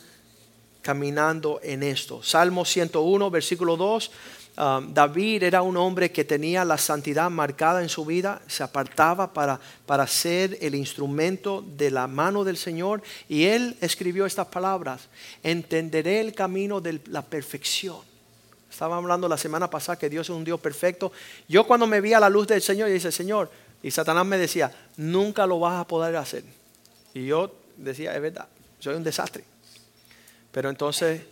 caminando 0.83 1.61
en 1.63 1.83
esto. 1.83 2.23
Salmo 2.23 2.65
101, 2.65 3.31
versículo 3.31 3.77
2 3.77 4.11
Um, 4.57 4.95
David 4.95 5.43
era 5.43 5.63
un 5.63 5.77
hombre 5.77 6.13
que 6.13 6.25
tenía 6.25 6.65
la 6.65 6.79
santidad 6.79 7.29
marcada 7.29 7.83
en 7.83 7.89
su 7.89 8.05
vida, 8.05 8.41
se 8.47 8.63
apartaba 8.63 9.33
para, 9.33 9.59
para 9.85 10.07
ser 10.07 10.57
el 10.61 10.77
instrumento 10.77 11.65
de 11.77 11.91
la 11.91 12.07
mano 12.07 12.45
del 12.45 12.57
Señor 12.57 13.03
y 13.29 13.47
él 13.47 13.77
escribió 13.81 14.27
estas 14.27 14.47
palabras, 14.47 15.09
entenderé 15.43 16.21
el 16.21 16.35
camino 16.35 16.81
de 16.81 17.01
la 17.07 17.23
perfección. 17.23 17.97
Estaba 18.71 18.97
hablando 18.97 19.29
la 19.29 19.37
semana 19.37 19.69
pasada 19.69 19.99
que 19.99 20.09
Dios 20.09 20.29
es 20.29 20.35
un 20.35 20.45
Dios 20.45 20.61
perfecto. 20.61 21.11
Yo 21.49 21.67
cuando 21.67 21.89
me 21.89 22.01
vi 22.01 22.13
a 22.13 22.21
la 22.21 22.29
luz 22.29 22.47
del 22.47 22.63
Señor, 22.63 22.89
y 22.89 22.93
dice, 22.93 23.11
Señor, 23.11 23.51
y 23.83 23.91
Satanás 23.91 24.25
me 24.25 24.39
decía, 24.39 24.73
nunca 24.97 25.47
lo 25.47 25.59
vas 25.59 25.81
a 25.81 25.87
poder 25.87 26.15
hacer. 26.15 26.45
Y 27.13 27.27
yo 27.27 27.55
decía, 27.77 28.15
es 28.15 28.23
verdad, 28.23 28.47
soy 28.79 28.95
un 28.95 29.05
desastre. 29.05 29.45
Pero 30.53 30.71
entonces 30.71 31.23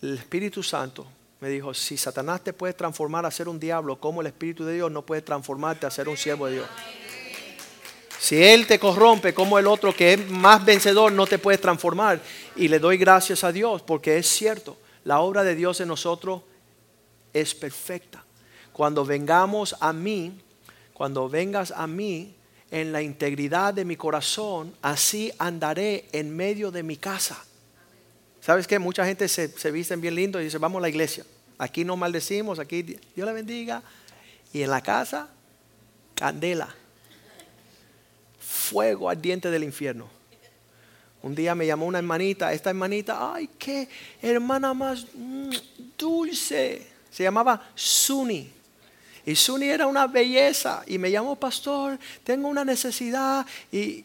el 0.00 0.18
Espíritu 0.18 0.62
Santo 0.62 1.06
me 1.40 1.48
dijo, 1.48 1.74
si 1.74 1.96
Satanás 1.96 2.42
te 2.42 2.52
puede 2.52 2.72
transformar 2.72 3.26
a 3.26 3.30
ser 3.30 3.48
un 3.48 3.60
diablo, 3.60 4.00
¿cómo 4.00 4.20
el 4.20 4.26
Espíritu 4.26 4.64
de 4.64 4.74
Dios 4.74 4.90
no 4.90 5.04
puede 5.04 5.22
transformarte 5.22 5.86
a 5.86 5.90
ser 5.90 6.08
un 6.08 6.16
siervo 6.16 6.46
de 6.46 6.54
Dios? 6.54 6.68
Si 8.18 8.42
Él 8.42 8.66
te 8.66 8.78
corrompe, 8.78 9.34
como 9.34 9.58
el 9.58 9.66
otro 9.66 9.94
que 9.94 10.14
es 10.14 10.30
más 10.30 10.64
vencedor 10.64 11.12
no 11.12 11.26
te 11.26 11.38
puede 11.38 11.58
transformar. 11.58 12.20
Y 12.56 12.68
le 12.68 12.78
doy 12.78 12.96
gracias 12.96 13.44
a 13.44 13.52
Dios 13.52 13.82
porque 13.82 14.16
es 14.16 14.26
cierto, 14.26 14.78
la 15.04 15.20
obra 15.20 15.44
de 15.44 15.54
Dios 15.54 15.80
en 15.80 15.88
nosotros 15.88 16.42
es 17.32 17.54
perfecta. 17.54 18.24
Cuando 18.72 19.04
vengamos 19.04 19.76
a 19.80 19.92
mí, 19.92 20.40
cuando 20.92 21.28
vengas 21.28 21.70
a 21.70 21.86
mí 21.86 22.34
en 22.70 22.92
la 22.92 23.02
integridad 23.02 23.74
de 23.74 23.84
mi 23.84 23.96
corazón, 23.96 24.74
así 24.82 25.32
andaré 25.38 26.08
en 26.12 26.34
medio 26.34 26.70
de 26.70 26.82
mi 26.82 26.96
casa. 26.96 27.44
¿Sabes 28.46 28.68
qué? 28.68 28.78
Mucha 28.78 29.04
gente 29.04 29.26
se, 29.26 29.48
se 29.48 29.72
visten 29.72 30.00
bien 30.00 30.14
lindo 30.14 30.40
y 30.40 30.44
dice, 30.44 30.58
vamos 30.58 30.78
a 30.78 30.82
la 30.82 30.88
iglesia. 30.88 31.24
Aquí 31.58 31.84
no 31.84 31.96
maldecimos, 31.96 32.60
aquí 32.60 32.82
Dios 32.84 33.26
la 33.26 33.32
bendiga. 33.32 33.82
Y 34.52 34.62
en 34.62 34.70
la 34.70 34.80
casa, 34.80 35.28
candela. 36.14 36.72
Fuego 38.38 39.10
ardiente 39.10 39.50
del 39.50 39.64
infierno. 39.64 40.08
Un 41.24 41.34
día 41.34 41.56
me 41.56 41.66
llamó 41.66 41.86
una 41.86 41.98
hermanita, 41.98 42.52
esta 42.52 42.70
hermanita, 42.70 43.34
ay, 43.34 43.50
qué 43.58 43.88
hermana 44.22 44.72
más 44.74 45.08
mm, 45.12 45.50
dulce. 45.98 46.86
Se 47.10 47.24
llamaba 47.24 47.68
Suni. 47.74 48.48
Y 49.24 49.34
Suni 49.34 49.66
era 49.66 49.88
una 49.88 50.06
belleza. 50.06 50.84
Y 50.86 50.98
me 50.98 51.10
llamó, 51.10 51.34
pastor, 51.34 51.98
tengo 52.22 52.46
una 52.46 52.64
necesidad. 52.64 53.44
Y, 53.72 54.04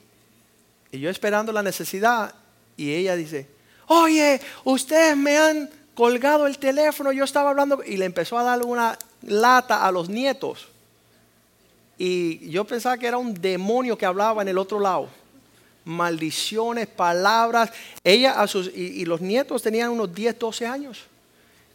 y 0.92 1.00
yo 1.00 1.12
esperando 1.12 1.52
la 1.52 1.62
necesidad. 1.62 2.34
Y 2.76 2.92
ella 2.92 3.16
dice, 3.16 3.61
oye, 3.92 4.40
ustedes 4.64 5.18
me 5.18 5.38
han 5.38 5.70
colgado 5.94 6.48
el 6.48 6.58
teléfono, 6.58 7.12
yo 7.12 7.26
estaba 7.26 7.50
hablando 7.50 7.84
y 7.86 7.98
le 7.98 8.06
empezó 8.06 8.38
a 8.38 8.44
dar 8.44 8.64
una 8.64 8.98
lata 9.24 9.86
a 9.86 9.92
los 9.92 10.08
nietos. 10.08 10.68
Y 11.98 12.50
yo 12.50 12.64
pensaba 12.64 12.98
que 12.98 13.06
era 13.06 13.18
un 13.18 13.34
demonio 13.34 13.98
que 13.98 14.06
hablaba 14.06 14.42
en 14.42 14.48
el 14.48 14.58
otro 14.58 14.80
lado. 14.80 15.10
Maldiciones, 15.84 16.88
palabras. 16.88 17.72
Ella 18.04 18.36
y, 18.74 19.06
los 19.06 19.20
nietos 19.20 19.62
tenían 19.62 19.90
unos 19.90 20.14
10, 20.14 20.40
12 20.40 20.66
años. 20.66 21.00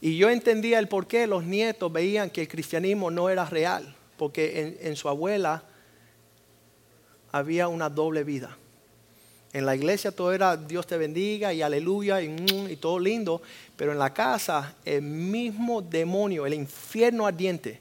Y 0.00 0.16
yo 0.16 0.30
entendía 0.30 0.78
el 0.78 0.88
por 0.88 1.06
qué 1.06 1.26
los 1.26 1.44
nietos 1.44 1.92
veían 1.92 2.30
que 2.30 2.42
el 2.42 2.48
cristianismo 2.48 3.10
no 3.10 3.28
era 3.28 3.44
real, 3.44 3.94
porque 4.16 4.78
en 4.80 4.96
su 4.96 5.08
abuela 5.08 5.62
había 7.30 7.68
una 7.68 7.88
doble 7.88 8.24
vida. 8.24 8.56
En 9.57 9.64
la 9.64 9.74
iglesia 9.74 10.12
todo 10.12 10.34
era 10.34 10.54
Dios 10.54 10.86
te 10.86 10.98
bendiga 10.98 11.50
y 11.50 11.62
aleluya 11.62 12.20
y, 12.20 12.28
mm, 12.28 12.68
y, 12.68 12.76
todo 12.76 12.98
lindo, 12.98 13.40
pero 13.74 13.90
en 13.90 13.98
la 13.98 14.12
casa 14.12 14.74
el 14.84 15.00
mismo 15.00 15.80
demonio, 15.80 16.44
el 16.44 16.52
infierno 16.52 17.26
ardiente. 17.26 17.80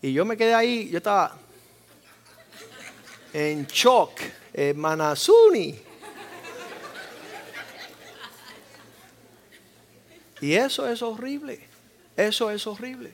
Y 0.00 0.12
yo 0.12 0.24
me 0.24 0.36
quedé 0.36 0.54
ahí, 0.54 0.88
yo 0.90 0.98
estaba 0.98 1.36
en 3.32 3.66
shock, 3.66 4.20
en 4.52 4.78
Manasuni. 4.78 5.74
Y 10.42 10.54
eso 10.54 10.88
es 10.88 11.02
horrible, 11.02 11.58
eso 12.16 12.52
es 12.52 12.64
horrible. 12.68 13.12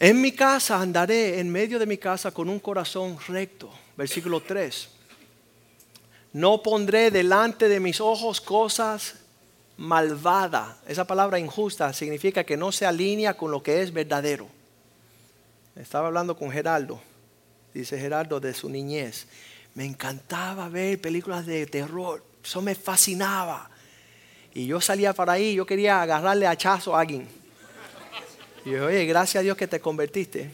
En 0.00 0.22
mi 0.22 0.32
casa 0.32 0.80
andaré 0.80 1.38
en 1.38 1.52
medio 1.52 1.78
de 1.78 1.84
mi 1.84 1.98
casa 1.98 2.30
con 2.30 2.48
un 2.48 2.60
corazón 2.60 3.18
recto. 3.28 3.70
Versículo 3.94 4.40
3. 4.40 4.93
No 6.34 6.64
pondré 6.64 7.12
delante 7.12 7.68
de 7.68 7.78
mis 7.78 8.00
ojos 8.00 8.40
cosas 8.40 9.14
malvadas. 9.76 10.76
Esa 10.88 11.06
palabra 11.06 11.38
injusta 11.38 11.92
significa 11.92 12.42
que 12.42 12.56
no 12.56 12.72
se 12.72 12.86
alinea 12.86 13.34
con 13.34 13.52
lo 13.52 13.62
que 13.62 13.82
es 13.82 13.92
verdadero. 13.92 14.48
Estaba 15.76 16.08
hablando 16.08 16.36
con 16.36 16.50
Geraldo, 16.50 17.00
dice 17.72 18.00
Geraldo 18.00 18.40
de 18.40 18.52
su 18.52 18.68
niñez. 18.68 19.28
Me 19.74 19.84
encantaba 19.84 20.68
ver 20.68 21.00
películas 21.00 21.46
de 21.46 21.66
terror, 21.66 22.24
eso 22.42 22.60
me 22.60 22.74
fascinaba. 22.74 23.70
Y 24.54 24.66
yo 24.66 24.80
salía 24.80 25.12
para 25.12 25.34
ahí, 25.34 25.54
yo 25.54 25.64
quería 25.64 26.02
agarrarle 26.02 26.48
hachazo 26.48 26.96
a 26.96 27.00
alguien. 27.02 27.28
Y 28.64 28.70
yo, 28.70 28.86
oye, 28.86 29.06
gracias 29.06 29.40
a 29.40 29.44
Dios 29.44 29.56
que 29.56 29.68
te 29.68 29.78
convertiste. 29.78 30.50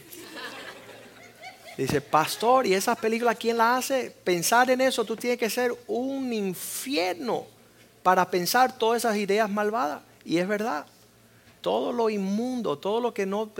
Dice, 1.77 2.01
pastor, 2.01 2.67
¿y 2.67 2.73
esa 2.73 2.95
película 2.95 3.33
quién 3.33 3.57
la 3.57 3.77
hace? 3.77 4.15
Pensar 4.23 4.69
en 4.69 4.81
eso, 4.81 5.05
tú 5.05 5.15
tienes 5.15 5.39
que 5.39 5.49
ser 5.49 5.73
un 5.87 6.31
infierno 6.33 7.45
para 8.03 8.29
pensar 8.29 8.77
todas 8.77 9.03
esas 9.03 9.17
ideas 9.17 9.49
malvadas. 9.49 10.01
Y 10.25 10.37
es 10.37 10.47
verdad. 10.47 10.85
Todo 11.61 11.93
lo 11.93 12.09
inmundo, 12.09 12.77
todo 12.77 12.99
lo 12.99 13.13
que 13.13 13.25
no, 13.25 13.51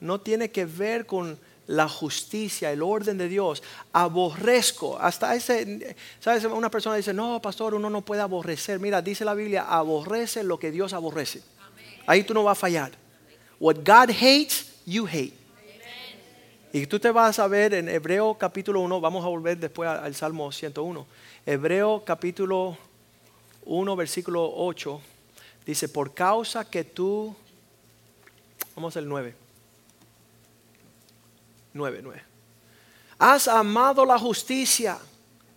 no 0.00 0.20
tiene 0.20 0.50
que 0.50 0.66
ver 0.66 1.06
con 1.06 1.38
la 1.66 1.88
justicia, 1.88 2.72
el 2.72 2.82
orden 2.82 3.16
de 3.16 3.28
Dios, 3.28 3.62
aborrezco. 3.92 4.98
Hasta 4.98 5.34
ese, 5.34 5.96
¿sabes? 6.20 6.44
Una 6.44 6.70
persona 6.70 6.96
dice, 6.96 7.14
no, 7.14 7.40
pastor, 7.40 7.74
uno 7.74 7.88
no 7.88 8.02
puede 8.02 8.20
aborrecer. 8.20 8.80
Mira, 8.80 9.00
dice 9.00 9.24
la 9.24 9.34
Biblia, 9.34 9.62
aborrece 9.68 10.42
lo 10.42 10.58
que 10.58 10.70
Dios 10.70 10.92
aborrece. 10.92 11.42
Ahí 12.06 12.24
tú 12.24 12.34
no 12.34 12.44
vas 12.44 12.58
a 12.58 12.60
fallar. 12.60 12.92
What 13.58 13.76
God 13.76 14.10
hates, 14.10 14.72
you 14.84 15.06
hate. 15.06 15.43
Y 16.74 16.88
tú 16.88 16.98
te 16.98 17.12
vas 17.12 17.38
a 17.38 17.46
ver 17.46 17.72
en 17.72 17.88
Hebreo 17.88 18.34
capítulo 18.34 18.80
1, 18.80 19.00
vamos 19.00 19.24
a 19.24 19.28
volver 19.28 19.56
después 19.56 19.88
al 19.88 20.12
Salmo 20.16 20.50
101. 20.50 21.06
Hebreo 21.46 22.02
capítulo 22.04 22.76
1, 23.64 23.94
versículo 23.94 24.52
8, 24.56 25.00
dice, 25.64 25.88
por 25.88 26.12
causa 26.14 26.68
que 26.68 26.82
tú, 26.82 27.32
vamos 28.74 28.96
al 28.96 29.08
9, 29.08 29.36
9, 31.74 32.00
9, 32.02 32.22
has 33.20 33.46
amado 33.46 34.04
la 34.04 34.18
justicia 34.18 34.98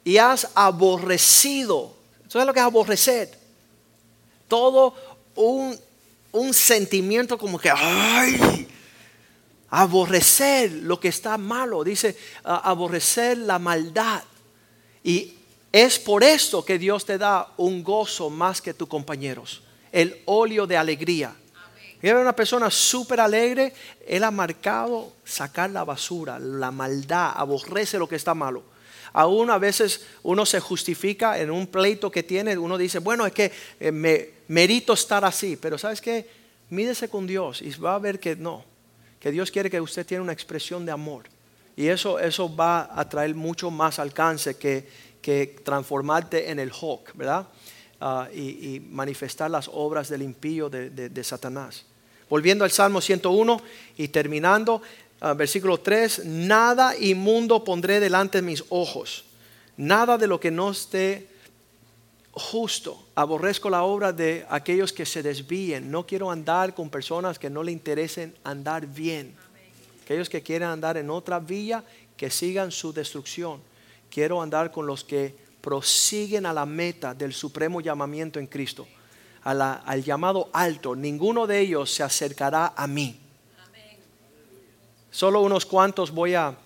y 0.03 0.17
has 0.17 0.51
aborrecido, 0.53 1.95
¿sabes 2.27 2.45
lo 2.45 2.53
que 2.53 2.59
es 2.59 2.65
aborrecer? 2.67 3.35
Todo 4.47 4.93
un, 5.33 5.75
un 6.31 6.53
sentimiento 6.53 7.39
como 7.39 7.57
que, 7.57 7.71
ay, 7.71 8.67
aborrecer 9.69 10.71
lo 10.71 10.99
que 10.99 11.09
está 11.09 11.37
malo, 11.37 11.83
dice 11.83 12.17
aborrecer 12.43 13.37
la 13.37 13.59
maldad. 13.59 14.23
Y 15.03 15.33
es 15.71 15.99
por 15.99 16.23
esto 16.23 16.63
que 16.63 16.79
Dios 16.79 17.05
te 17.05 17.17
da 17.17 17.53
un 17.57 17.83
gozo 17.83 18.29
más 18.29 18.61
que 18.61 18.73
tus 18.73 18.87
compañeros, 18.87 19.61
el 19.91 20.21
óleo 20.25 20.65
de 20.67 20.77
alegría. 20.77 21.35
Y 22.01 22.09
una 22.09 22.35
persona 22.35 22.69
súper 22.69 23.19
alegre, 23.19 23.73
él 24.05 24.23
ha 24.23 24.31
marcado 24.31 25.13
sacar 25.25 25.71
la 25.71 25.83
basura, 25.83 26.37
la 26.37 26.71
maldad, 26.71 27.33
aborrece 27.35 27.97
lo 27.97 28.07
que 28.07 28.15
está 28.15 28.35
malo. 28.35 28.63
Aún 29.13 29.49
a 29.49 29.57
veces 29.57 30.05
uno 30.21 30.45
se 30.45 30.59
justifica 30.59 31.39
en 31.39 31.49
un 31.49 31.65
pleito 31.65 32.11
que 32.11 32.21
tiene, 32.21 32.55
uno 32.55 32.77
dice, 32.77 32.99
bueno, 32.99 33.25
es 33.25 33.33
que 33.33 33.51
eh, 33.79 33.91
me 33.91 34.29
merito 34.47 34.93
estar 34.93 35.25
así, 35.25 35.57
pero 35.57 35.77
¿sabes 35.77 36.01
qué? 36.01 36.29
Mídese 36.69 37.09
con 37.09 37.25
Dios 37.25 37.61
y 37.63 37.71
va 37.79 37.95
a 37.95 37.99
ver 37.99 38.19
que 38.19 38.35
no, 38.35 38.63
que 39.19 39.31
Dios 39.31 39.51
quiere 39.51 39.69
que 39.69 39.81
usted 39.81 40.05
tenga 40.05 40.21
una 40.21 40.33
expresión 40.33 40.85
de 40.85 40.91
amor. 40.91 41.25
Y 41.75 41.87
eso, 41.87 42.19
eso 42.19 42.53
va 42.53 42.89
a 42.93 43.07
traer 43.07 43.35
mucho 43.35 43.69
más 43.69 43.99
alcance 43.99 44.55
que, 44.55 44.87
que 45.21 45.59
transformarte 45.63 46.49
en 46.49 46.59
el 46.59 46.71
hawk, 46.71 47.13
¿verdad? 47.13 47.47
Ah, 47.99 48.29
y, 48.31 48.79
manifestar 48.91 49.49
las 49.49 49.69
obras 49.73 50.07
del 50.07 50.21
impío 50.21 50.69
de, 50.69 51.23
Satanás. 51.23 51.83
Volviendo 52.29 52.63
al 52.63 52.69
Salmo 52.69 53.01
101 53.01 53.59
y 53.97 54.09
terminando, 54.09 54.83
ah, 55.19 55.33
versículo 55.33 55.79
3, 55.79 56.25
nada 56.25 56.95
inmundo 56.95 57.63
pondré 57.63 57.99
delante 57.99 58.37
de 58.37 58.43
mis 58.43 58.63
ojos, 58.69 59.25
nada 59.77 60.19
de 60.19 60.27
lo 60.27 60.39
que 60.39 60.51
no 60.51 60.69
esté 60.69 61.27
justo. 62.37 63.07
Aborrezco 63.15 63.69
la 63.69 63.83
obra 63.83 64.13
de 64.13 64.45
aquellos 64.49 64.93
que 64.93 65.05
se 65.05 65.23
desvíen. 65.23 65.91
No 65.91 66.05
quiero 66.05 66.31
andar 66.31 66.73
con 66.73 66.89
personas 66.89 67.39
que 67.39 67.49
no 67.49 67.63
le 67.63 67.71
interesen 67.71 68.35
andar 68.43 68.87
bien. 68.87 69.35
Aquellos 70.03 70.29
que 70.29 70.41
quieren 70.41 70.69
andar 70.69 70.97
en 70.97 71.09
otra 71.09 71.39
vía, 71.39 71.83
que 72.15 72.29
sigan 72.29 72.71
su 72.71 72.93
destrucción. 72.93 73.61
Quiero 74.09 74.41
andar 74.41 74.71
con 74.71 74.87
los 74.87 75.03
que 75.03 75.35
prosiguen 75.61 76.45
a 76.45 76.53
la 76.53 76.65
meta 76.65 77.13
del 77.13 77.33
supremo 77.33 77.81
llamamiento 77.81 78.39
en 78.39 78.47
Cristo, 78.47 78.87
al 79.43 80.03
llamado 80.03 80.49
alto. 80.53 80.95
Ninguno 80.95 81.45
de 81.45 81.59
ellos 81.59 81.91
se 81.91 82.03
acercará 82.03 82.73
a 82.75 82.87
mí. 82.87 83.19
Solo 85.11 85.41
unos 85.41 85.65
cuantos 85.65 86.11
voy 86.11 86.35
a 86.35 86.57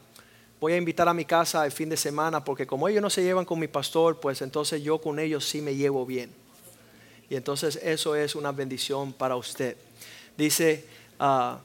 voy 0.62 0.74
a 0.74 0.78
invitar 0.78 1.10
a 1.10 1.14
mi 1.14 1.26
casa 1.26 1.66
el 1.66 1.72
fin 1.72 1.90
de 1.90 1.98
semana 1.98 2.44
porque 2.44 2.68
como 2.68 2.88
ellos 2.88 3.02
no 3.02 3.10
se 3.10 3.24
llevan 3.24 3.46
con 3.46 3.60
mi 3.60 3.68
pastor, 3.68 4.20
pues 4.20 4.44
entonces 4.44 4.84
yo 4.84 5.00
con 5.00 5.18
ellos 5.18 5.44
sí 5.44 5.60
me 5.60 5.76
llevo 5.76 6.06
bien. 6.06 6.32
Y 7.32 7.36
entonces 7.36 7.80
eso 7.82 8.16
es 8.16 8.36
una 8.36 8.52
bendición 8.52 9.12
para 9.12 9.36
usted. 9.36 9.76
Dice, 10.38 10.86
ah, 11.20 11.58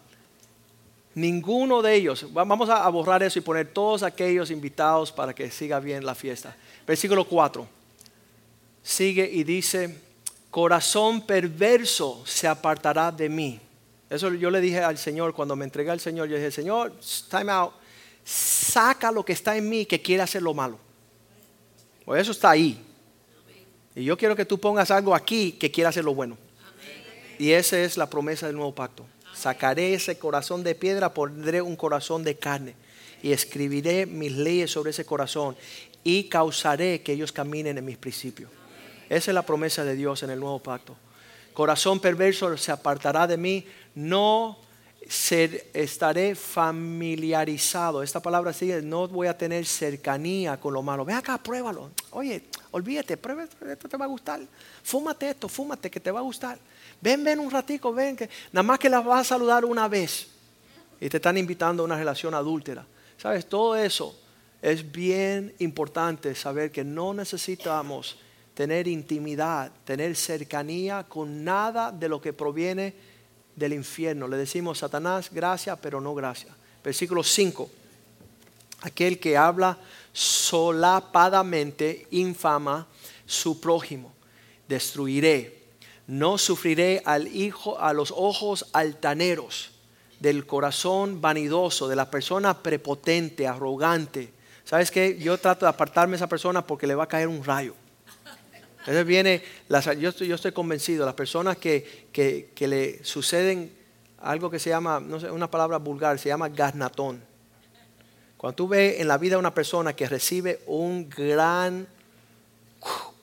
ninguno 1.14 1.82
de 1.82 1.94
ellos, 1.94 2.26
vamos 2.32 2.70
a 2.70 2.88
borrar 2.88 3.22
eso 3.22 3.38
y 3.38 3.42
poner 3.42 3.70
todos 3.70 4.03
aquellos 4.03 4.51
invitados 4.51 5.12
para 5.12 5.34
que 5.34 5.51
siga 5.51 5.78
bien 5.78 6.07
la 6.07 6.14
fiesta. 6.14 6.57
Versículo 6.86 7.26
4. 7.26 7.68
Sigue 8.82 9.28
y 9.30 9.44
dice, 9.44 9.94
corazón 10.51 11.20
perverso 11.20 12.22
se 12.24 12.49
apartará 12.49 13.12
de 13.12 13.28
mí. 13.28 13.61
Eso 14.09 14.32
yo 14.32 14.51
le 14.51 14.62
dije 14.62 14.80
al 14.80 14.97
Señor 14.97 15.34
cuando 15.34 15.55
me 15.55 15.66
entregué 15.66 15.90
al 15.90 16.01
Señor. 16.01 16.28
Yo 16.28 16.36
dije, 16.36 16.51
Señor, 16.51 16.94
time 17.28 17.53
out 17.53 17.74
saca 18.27 19.12
lo 19.12 19.24
que 19.24 19.33
está 19.33 19.57
en 19.57 19.68
mí 19.68 19.87
que 19.87 20.03
quiere 20.03 20.22
hacer 20.22 20.43
lo 20.43 20.53
malo. 20.53 20.79
Pues 22.05 22.22
eso 22.22 22.33
está 22.33 22.51
ahí. 22.51 22.83
Y 23.95 24.05
yo 24.05 24.18
quiero 24.18 24.35
que 24.35 24.45
tú 24.45 24.59
pongas 24.59 24.91
algo 24.91 25.14
aquí 25.14 25.53
que 25.53 25.70
quiera 25.70 25.91
hacer 25.91 26.05
lo 26.05 26.12
bueno. 26.12 26.37
Y 27.39 27.53
esa 27.53 27.79
es 27.79 27.97
la 27.97 28.11
promesa 28.11 28.47
del 28.47 28.57
nuevo 28.57 28.74
pacto. 28.74 29.07
Sacaré 29.33 29.95
ese 29.95 30.18
corazón 30.18 30.64
de 30.64 30.74
piedra, 30.74 31.14
pondré 31.14 31.62
un 31.62 31.77
corazón 31.77 32.24
de 32.24 32.37
carne. 32.37 32.74
Y 33.22 33.33
escribiré 33.33 34.07
mis 34.07 34.33
leyes 34.33 34.72
sobre 34.72 34.91
ese 34.91 35.05
corazón. 35.05 35.57
Y 36.03 36.24
causaré 36.24 37.03
que 37.03 37.12
ellos 37.12 37.31
caminen 37.31 37.79
en 37.79 37.85
mis 37.85 37.97
principios. 37.97 38.51
Esa 39.09 39.31
es 39.31 39.35
la 39.35 39.47
promesa 39.47 39.85
de 39.85 39.95
Dios 39.95 40.22
en 40.24 40.31
el 40.31 40.41
nuevo 40.41 40.59
pacto. 40.59 40.97
Corazón 41.55 42.01
perverso 42.01 42.57
se 42.57 42.72
apartará 42.72 43.27
de 43.27 43.37
mí. 43.37 43.64
No 43.95 44.66
ser, 45.09 45.71
estaré 45.73 46.35
familiarizado. 46.35 48.03
Esta 48.03 48.21
palabra 48.21 48.53
sigue, 48.53 48.83
no 48.83 49.07
voy 49.09 49.29
a 49.29 49.37
tener 49.37 49.65
cercanía 49.67 50.59
con 50.59 50.75
lo 50.75 50.83
malo. 50.83 51.05
Ven 51.05 51.17
acá, 51.17 51.39
pruébalo. 51.39 51.91
Oye, 52.11 52.45
olvídate, 52.73 53.17
prueba, 53.17 53.45
esto 53.45 53.89
te 53.89 53.97
va 53.97 54.05
a 54.05 54.09
gustar. 54.09 54.41
Fúmate 54.83 55.31
esto, 55.31 55.49
fúmate 55.49 55.91
que 55.91 56.01
te 56.01 56.11
va 56.11 56.21
a 56.21 56.23
gustar. 56.23 56.59
Ven, 57.01 57.23
ven 57.23 57.39
un 57.39 57.51
ratico, 57.51 57.93
ven, 57.93 58.17
que 58.17 58.29
nada 58.53 58.63
más 58.63 58.79
que 58.79 58.89
las 58.89 59.05
vas 59.05 59.21
a 59.21 59.25
saludar 59.25 59.65
una 59.65 59.89
vez. 59.89 60.29
Y 61.01 61.09
te 61.09 61.19
están 61.19 61.37
invitando 61.37 61.83
a 61.83 61.87
una 61.87 61.97
relación 61.97 62.35
adúltera. 62.35 62.87
¿Sabes? 63.19 63.47
Todo 63.49 63.77
eso 63.77 64.19
es 64.61 64.91
bien 64.91 65.55
importante 65.59 66.35
saber 66.35 66.73
que 66.73 66.85
no 66.85 67.15
necesitamos 67.15 68.19
tener 68.55 68.89
intimidad, 68.89 69.71
tener 69.85 70.17
cercanía 70.17 71.05
con 71.05 71.45
nada 71.45 71.93
de 71.93 72.09
lo 72.09 72.21
que 72.21 72.33
proviene 72.33 72.95
del 73.57 73.73
infierno. 73.73 74.29
Le 74.29 74.37
decimos, 74.37 74.79
Satanás, 74.79 75.31
gracias, 75.33 75.79
pero 75.83 76.01
no 76.01 76.15
gracias. 76.15 76.55
Versículo 76.85 77.25
5. 77.25 77.69
Aquel 78.83 79.19
que 79.19 79.37
habla 79.37 79.79
solapadamente 80.13 82.07
infama 82.13 82.87
su 83.25 83.61
prójimo. 83.61 84.13
Destruiré. 84.69 85.55
no 86.07 86.39
sufriré 86.39 87.03
al 87.05 87.27
hijo 87.27 87.81
a 87.81 87.93
los 87.93 88.13
ojos 88.17 88.67
altaneros 88.73 89.73
del 90.21 90.47
corazón 90.47 91.21
vanidoso, 91.21 91.89
de 91.89 91.97
la 91.97 92.11
persona 92.11 92.63
prepotente, 92.63 93.47
arrogante. 93.47 94.33
¿Sabes 94.65 94.91
qué? 94.91 95.19
Yo 95.19 95.39
trato 95.39 95.67
de 95.67 95.71
apartarme 95.71 96.13
de 96.13 96.17
esa 96.17 96.29
persona 96.29 96.67
porque 96.67 96.87
le 96.87 96.95
va 96.95 97.05
a 97.05 97.09
caer 97.09 97.29
un 97.29 97.45
rayo. 97.45 97.75
Entonces 98.87 99.05
viene, 99.05 99.43
yo, 99.99 100.11
estoy, 100.11 100.28
yo 100.28 100.37
estoy 100.37 100.53
convencido, 100.53 101.05
las 101.05 101.14
personas 101.14 101.57
que, 101.57 102.07
que, 102.12 102.68
le 102.68 103.03
suceden 103.03 103.72
algo 104.18 104.49
que 104.49 104.61
se 104.61 104.70
llama, 104.70 105.01
no 105.01 105.18
sé, 105.18 105.28
una 105.28 105.51
palabra 105.51 105.78
vulgar, 105.78 106.20
se 106.20 106.28
llama 106.28 106.49
gasnatón. 106.49 107.20
Cuando 108.37 108.55
tú 108.55 108.68
ves 108.68 109.01
en 109.01 109.09
la 109.09 109.18
vida 109.18 109.39
una 109.39 109.53
persona 109.53 109.97
que 109.97 110.09
recibe 110.09 110.61
un 110.66 111.09
gran... 111.09 111.89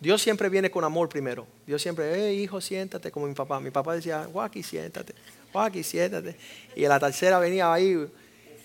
Dios 0.01 0.22
siempre 0.22 0.49
viene 0.49 0.70
con 0.70 0.84
amor 0.84 1.07
primero. 1.07 1.47
Dios 1.66 1.82
siempre, 1.82 2.14
eh, 2.14 2.34
hijo, 2.34 2.59
siéntate 2.59 3.09
como 3.09 3.28
mi 3.28 3.34
papá. 3.34 3.61
Mi 3.61 3.72
papá 3.72 3.95
decía, 3.95 4.28
Joaquín, 4.34 4.66
siéntate. 4.66 5.16
Joaquín, 5.53 5.86
siéntate. 5.86 6.36
Y 6.76 6.84
en 6.84 6.89
la 6.89 6.99
tercera 6.99 7.39
venía 7.39 7.72
ahí 7.72 8.05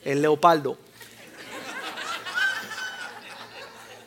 el 0.04 0.20
leopardo. 0.20 0.76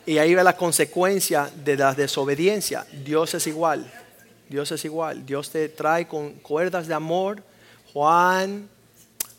Y 0.04 0.18
ahí 0.18 0.34
ve 0.34 0.42
la 0.42 0.56
consecuencia 0.56 1.50
de 1.64 1.76
la 1.76 1.94
desobediencia. 1.94 2.86
Dios 3.04 3.34
es 3.34 3.46
igual. 3.46 3.90
Dios 4.48 4.70
es 4.72 4.84
igual. 4.84 5.24
Dios 5.24 5.50
te 5.50 5.68
trae 5.68 6.08
con 6.08 6.32
cuerdas 6.34 6.88
de 6.88 6.94
amor. 6.94 7.42
Juan, 7.92 8.68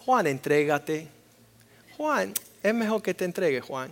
Juan, 0.05 0.28
entrégate. 0.28 1.07
Juan, 1.97 2.34
es 2.61 2.74
mejor 2.74 3.01
que 3.01 3.14
te 3.14 3.26
entregue, 3.26 3.61
Juan. 3.61 3.89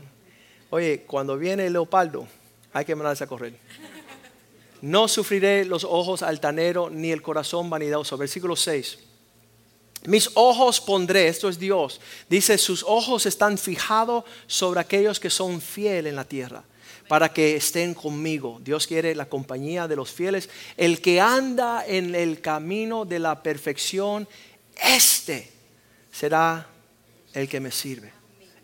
Oye, 0.70 1.04
cuando 1.06 1.38
viene 1.38 1.66
el 1.66 1.74
leopardo, 1.74 2.28
hay 2.74 2.86
que 2.86 2.96
mandarse 2.96 3.24
a 3.24 3.28
correr. 3.28 3.54
No 4.82 5.08
sufriré 5.08 5.64
los 5.66 5.84
ojos 5.84 6.24
altaneros 6.24 6.92
ni 6.92 7.12
el 7.12 7.22
corazón 7.22 7.70
vanidoso. 7.70 8.18
Versículo 8.18 8.56
6. 8.56 9.00
Mis 10.06 10.32
ojos 10.34 10.82
pondré, 10.82 11.28
esto 11.28 11.48
es 11.48 11.60
Dios. 11.60 12.02
Dice, 12.28 12.58
sus 12.58 12.84
ojos 12.84 13.26
están 13.26 13.58
fijados 13.58 14.24
sobre 14.48 14.80
aquellos 14.80 15.20
que 15.20 15.30
son 15.30 15.62
fieles 15.62 16.10
en 16.10 16.16
la 16.16 16.24
tierra, 16.24 16.64
para 17.08 17.32
que 17.32 17.56
estén 17.56 17.94
conmigo. 17.94 18.60
Dios 18.64 18.88
quiere 18.88 19.14
la 19.14 19.28
compañía 19.28 19.88
de 19.88 19.96
los 19.96 20.12
fieles. 20.12 20.50
El 20.76 21.02
que 21.02 21.22
anda 21.22 21.86
en 21.86 22.16
el 22.16 22.42
camino 22.42 23.06
de 23.06 23.20
la 23.20 23.44
perfección, 23.44 24.28
este 24.76 25.52
será 26.12 26.68
el 27.34 27.48
que 27.48 27.60
me 27.60 27.72
sirve. 27.72 28.12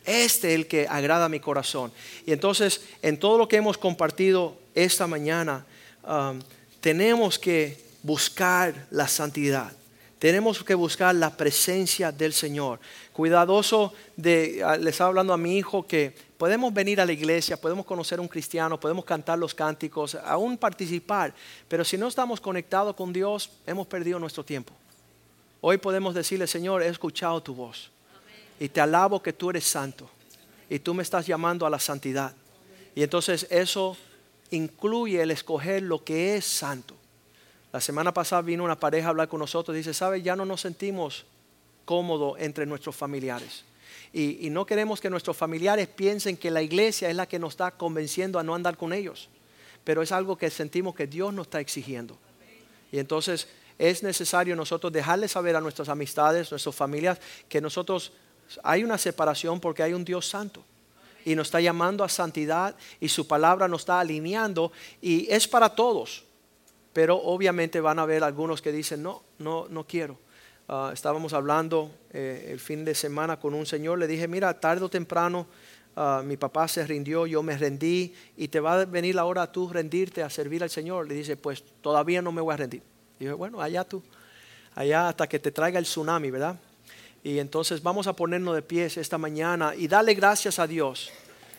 Este 0.03 0.53
es 0.53 0.55
el 0.55 0.67
que 0.67 0.87
agrada 0.87 1.29
mi 1.29 1.39
corazón. 1.39 1.91
Y 2.25 2.31
entonces, 2.31 2.81
en 3.01 3.19
todo 3.19 3.37
lo 3.37 3.47
que 3.47 3.57
hemos 3.57 3.77
compartido 3.77 4.57
esta 4.73 5.05
mañana, 5.05 5.65
um, 6.03 6.39
tenemos 6.79 7.37
que 7.37 7.77
buscar 8.01 8.87
la 8.89 9.07
santidad. 9.07 9.73
Tenemos 10.19 10.63
que 10.63 10.73
buscar 10.73 11.13
la 11.13 11.35
presencia 11.35 12.11
del 12.11 12.33
Señor. 12.33 12.79
Cuidadoso 13.13 13.93
de, 14.15 14.63
ah, 14.63 14.75
les 14.75 14.87
estaba 14.87 15.09
hablando 15.09 15.31
a 15.31 15.37
mi 15.37 15.57
hijo 15.57 15.85
que 15.85 16.15
podemos 16.37 16.73
venir 16.73 16.99
a 16.99 17.05
la 17.05 17.11
iglesia, 17.11 17.59
podemos 17.59 17.85
conocer 17.85 18.17
a 18.17 18.21
un 18.21 18.27
cristiano, 18.27 18.79
podemos 18.79 19.05
cantar 19.05 19.37
los 19.37 19.53
cánticos, 19.53 20.15
aún 20.15 20.57
participar, 20.57 21.33
pero 21.67 21.83
si 21.83 21.97
no 21.97 22.07
estamos 22.07 22.41
conectados 22.41 22.95
con 22.95 23.13
Dios, 23.13 23.51
hemos 23.67 23.85
perdido 23.85 24.17
nuestro 24.17 24.43
tiempo. 24.43 24.73
Hoy 25.61 25.77
podemos 25.77 26.15
decirle, 26.15 26.47
Señor, 26.47 26.81
he 26.81 26.87
escuchado 26.87 27.41
tu 27.41 27.53
voz 27.53 27.91
y 28.59 28.69
te 28.69 28.81
alabo 28.81 29.21
que 29.21 29.33
tú 29.33 29.51
eres 29.51 29.65
santo 29.65 30.09
y 30.69 30.79
tú 30.79 30.93
me 30.93 31.03
estás 31.03 31.27
llamando 31.27 31.65
a 31.65 31.69
la 31.69 31.79
santidad. 31.79 32.33
Y 32.95 33.03
entonces 33.03 33.45
eso 33.51 33.95
incluye 34.49 35.21
el 35.21 35.29
escoger 35.29 35.83
lo 35.83 36.03
que 36.03 36.37
es 36.37 36.45
santo. 36.45 36.95
La 37.71 37.81
semana 37.81 38.13
pasada 38.13 38.41
vino 38.41 38.63
una 38.63 38.79
pareja 38.79 39.07
a 39.07 39.09
hablar 39.09 39.27
con 39.27 39.39
nosotros 39.39 39.75
y 39.75 39.79
dice, 39.79 39.93
¿sabe? 39.93 40.21
Ya 40.21 40.35
no 40.35 40.45
nos 40.45 40.61
sentimos 40.61 41.25
cómodos 41.85 42.37
entre 42.39 42.65
nuestros 42.65 42.95
familiares. 42.95 43.63
Y, 44.13 44.49
no 44.49 44.65
queremos 44.65 45.01
que 45.01 45.09
nuestros 45.09 45.35
familiares 45.35 45.87
piensen 45.87 46.37
que 46.37 46.49
la 46.49 46.61
iglesia 46.61 47.09
es 47.09 47.15
la 47.15 47.27
que 47.27 47.39
nos 47.39 47.53
está 47.53 47.71
convenciendo 47.71 48.39
a 48.39 48.43
no 48.43 48.55
andar 48.55 48.77
con 48.77 48.93
ellos. 48.93 49.29
Pero 49.83 50.01
es 50.01 50.11
algo 50.11 50.37
que 50.37 50.49
sentimos 50.49 50.95
que 50.95 51.07
Dios 51.07 51.33
nos 51.33 51.47
está 51.47 51.59
exigiendo. 51.59 52.17
Y 52.91 52.99
entonces 52.99 53.47
es 53.77 54.01
necesario 54.01 54.55
nosotros 54.55 54.91
dejarles 54.91 55.31
saber 55.31 55.55
a 55.55 55.61
nuestras 55.61 55.89
amistades, 55.89 56.49
nuestras 56.51 56.75
familias, 56.75 57.19
que 57.47 57.61
nosotros 57.61 58.13
hay 58.63 58.83
una 58.83 58.97
separación 58.97 59.59
porque 59.59 59.83
hay 59.83 59.93
un 59.93 60.05
Dios 60.05 60.27
santo 60.27 60.63
y 61.25 61.35
nos 61.35 61.47
está 61.47 61.59
llamando 61.59 62.03
a 62.03 62.09
santidad 62.09 62.75
y 63.01 63.09
su 63.09 63.27
palabra 63.27 63.67
nos 63.67 63.81
está 63.81 63.99
alineando 63.99 64.71
y 65.01 65.27
es 65.29 65.47
para 65.47 65.69
todos. 65.69 66.23
Pero 66.97 67.15
obviamente 67.15 67.79
van 67.79 67.99
a 67.99 68.01
haber 68.01 68.23
algunos 68.23 68.59
que 68.59 68.71
dicen, 68.71 69.03
no, 69.03 69.21
no, 69.37 69.67
no 69.69 69.85
quiero. 69.85 70.17
Ah, 70.67 70.89
estábamos 70.91 71.31
hablando 71.31 71.91
eh, 72.11 72.47
el 72.49 72.59
fin 72.59 72.83
de 72.83 72.95
semana 72.95 73.39
con 73.39 73.53
un 73.53 73.67
señor, 73.67 73.99
le 73.99 74.07
dije, 74.07 74.27
mira, 74.27 74.59
tarde 74.59 74.83
o 74.83 74.89
temprano 74.89 75.45
ah, 75.95 76.23
mi 76.25 76.37
papá 76.37 76.67
se 76.67 76.87
rindió, 76.87 77.27
yo 77.27 77.43
me 77.43 77.55
rendí 77.55 78.15
y 78.35 78.47
te 78.47 78.59
va 78.59 78.81
a 78.81 78.85
venir 78.85 79.13
la 79.13 79.25
hora 79.25 79.51
tú 79.51 79.69
rendirte 79.69 80.23
a 80.23 80.29
servir 80.31 80.63
al 80.63 80.71
Señor. 80.71 81.07
Le 81.07 81.13
dice, 81.13 81.37
pues 81.37 81.63
todavía 81.81 82.23
no 82.23 82.31
me 82.31 82.41
voy 82.41 82.55
a 82.55 82.57
rendir. 82.57 82.81
dije, 83.19 83.33
bueno, 83.33 83.61
allá 83.61 83.83
tú, 83.83 84.01
allá 84.73 85.09
hasta 85.09 85.29
que 85.29 85.37
te 85.37 85.51
traiga 85.51 85.77
el 85.77 85.85
tsunami, 85.85 86.31
¿verdad? 86.31 86.59
Y 87.23 87.37
entonces 87.37 87.83
vamos 87.83 88.07
a 88.07 88.13
ponernos 88.13 88.55
de 88.55 88.63
pies 88.63 88.97
esta 88.97 89.19
mañana 89.19 89.75
y 89.75 89.87
darle 89.87 90.15
gracias 90.15 90.57
a 90.57 90.65
Dios. 90.65 91.11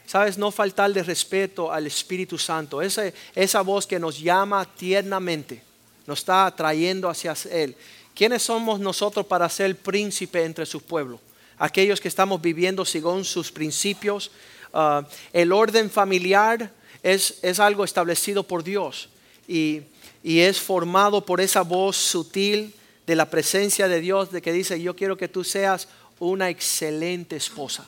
Sabes, 0.09 0.39
no 0.39 0.51
faltarle 0.51 1.03
respeto 1.03 1.71
al 1.71 1.87
Espíritu 1.87 2.39
Santo. 2.39 2.81
Esa, 2.81 3.13
esa 3.35 3.61
voz 3.61 3.87
que 3.87 3.99
nos 3.99 4.19
llama 4.19 4.65
tiernamente, 4.65 5.63
nos 6.07 6.21
está 6.21 6.47
atrayendo 6.47 7.11
hacia 7.11 7.35
Él. 7.51 7.77
¿Quiénes 8.15 8.43
somos 8.43 8.81
nosotros 8.81 9.27
para 9.27 9.47
ser 9.51 9.77
príncipe 9.77 10.43
entre 10.43 10.65
su 10.65 10.81
pueblo? 10.81 11.21
Aquellos 11.59 12.01
que 12.01 12.09
estamos 12.09 12.41
viviendo 12.41 12.87
según 12.87 13.23
sus 13.23 13.53
principios. 13.53 14.31
Ah, 14.73 15.07
el 15.31 15.53
orden 15.53 15.91
familiar 15.91 16.73
es, 17.03 17.41
es, 17.43 17.61
algo 17.61 17.85
establecido 17.85 18.43
por 18.45 18.65
Dios 18.65 19.11
y, 19.47 19.83
y 20.23 20.41
es 20.41 20.59
formado 20.59 21.27
por 21.27 21.43
esa 21.43 21.61
voz 21.61 21.99
sutil 21.99 22.73
de 23.07 23.15
la 23.15 23.29
presencia 23.29 23.89
de 23.89 24.01
Dios, 24.01 24.33
de 24.33 24.41
que 24.41 24.55
dice, 24.55 24.81
yo 24.81 24.97
quiero 24.97 25.19
que 25.19 25.29
tú 25.29 25.45
seas 25.45 25.87
una 26.19 26.49
excelente 26.49 27.37
esposa. 27.37 27.87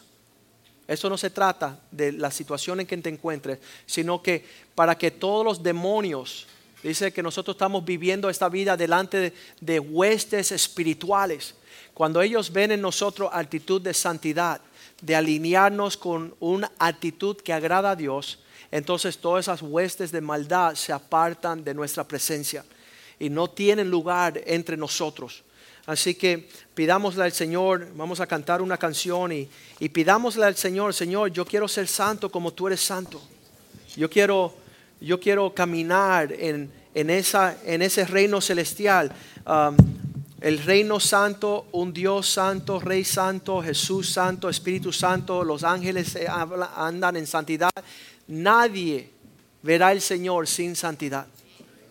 Eso 0.91 1.09
no 1.09 1.17
se 1.17 1.31
trata 1.31 1.79
de 1.93 2.11
la 2.11 2.33
situación 2.33 2.81
en 2.81 2.87
que 2.89 2.97
te 2.97 3.11
encuentres, 3.11 3.61
sino 3.87 4.21
que 4.21 4.45
para 4.75 4.99
que 4.99 5.13
todos 5.13 5.45
los 5.45 5.63
demonios, 5.63 6.49
dice 6.83 7.13
que 7.13 7.23
nosotros 7.23 7.55
estamos 7.55 7.85
viviendo 7.85 8.29
esta 8.29 8.49
vida 8.49 8.77
delante 8.77 9.33
de, 9.61 9.79
huestes 9.79 10.51
espirituales, 10.51 11.55
cuando 11.95 12.21
ellos 12.21 12.53
ven 12.53 12.73
en 12.73 12.81
nosotros 12.81 13.31
actitud 13.33 13.81
de 13.81 13.95
santidad, 13.95 14.61
de 15.01 15.15
alinearnos 15.15 15.97
con 15.97 16.35
una 16.41 16.73
actitud 16.81 17.37
que 17.37 17.53
agrada 17.53 17.93
a 17.93 17.97
Dios, 17.97 18.41
entonces 18.73 19.19
todas 19.19 19.45
esas 19.45 19.63
huestes 19.63 20.11
de 20.11 20.21
maldad 20.21 20.75
se 20.75 20.93
apartan 20.93 21.63
de 21.63 21.73
nuestra 21.73 22.03
presencia 22.03 22.65
y 23.17 23.31
no 23.31 23.49
tienen 23.49 23.89
lugar 23.89 24.41
entre 24.45 24.77
nosotros. 24.77 25.45
Así 25.91 26.15
que 26.15 26.49
pidámosle 26.73 27.25
al 27.25 27.33
Señor, 27.33 27.89
vamos 27.97 28.21
a 28.21 28.27
cantar 28.29 28.63
una 28.63 28.77
canción 28.77 29.33
y, 29.33 29.49
y 29.81 29.89
pidámosle 29.89 30.47
al 30.47 30.55
Señor, 30.55 30.95
Señor, 30.95 31.33
yo 31.33 31.45
quiero 31.45 31.67
ser 31.67 31.89
santo 31.89 32.31
como 32.31 32.53
tú 32.53 32.69
eres 32.69 32.81
santo. 32.81 33.21
Yo 33.97 34.09
quiero, 34.09 34.55
yo 35.01 35.19
quiero 35.19 35.53
caminar 35.53 36.33
en, 36.33 36.71
en, 36.95 37.11
esa, 37.11 37.57
en 37.65 37.83
ese 37.83 38.05
reino 38.05 38.41
celestial. 38.41 39.13
El 40.41 40.59
reino 40.63 41.01
santo, 41.01 41.67
un 41.73 41.93
Dios 41.93 42.29
santo, 42.29 42.79
Rey 42.79 43.03
santo, 43.03 43.61
Jesús 43.61 44.13
santo, 44.13 44.49
Espíritu 44.49 44.93
santo, 44.93 45.43
los 45.43 45.65
ángeles 45.65 46.17
andan 46.77 47.17
en 47.17 47.27
santidad. 47.27 47.73
Nadie 48.29 49.11
verá 49.61 49.89
al 49.89 50.01
Señor 50.01 50.47
sin 50.47 50.77
santidad. 50.77 51.27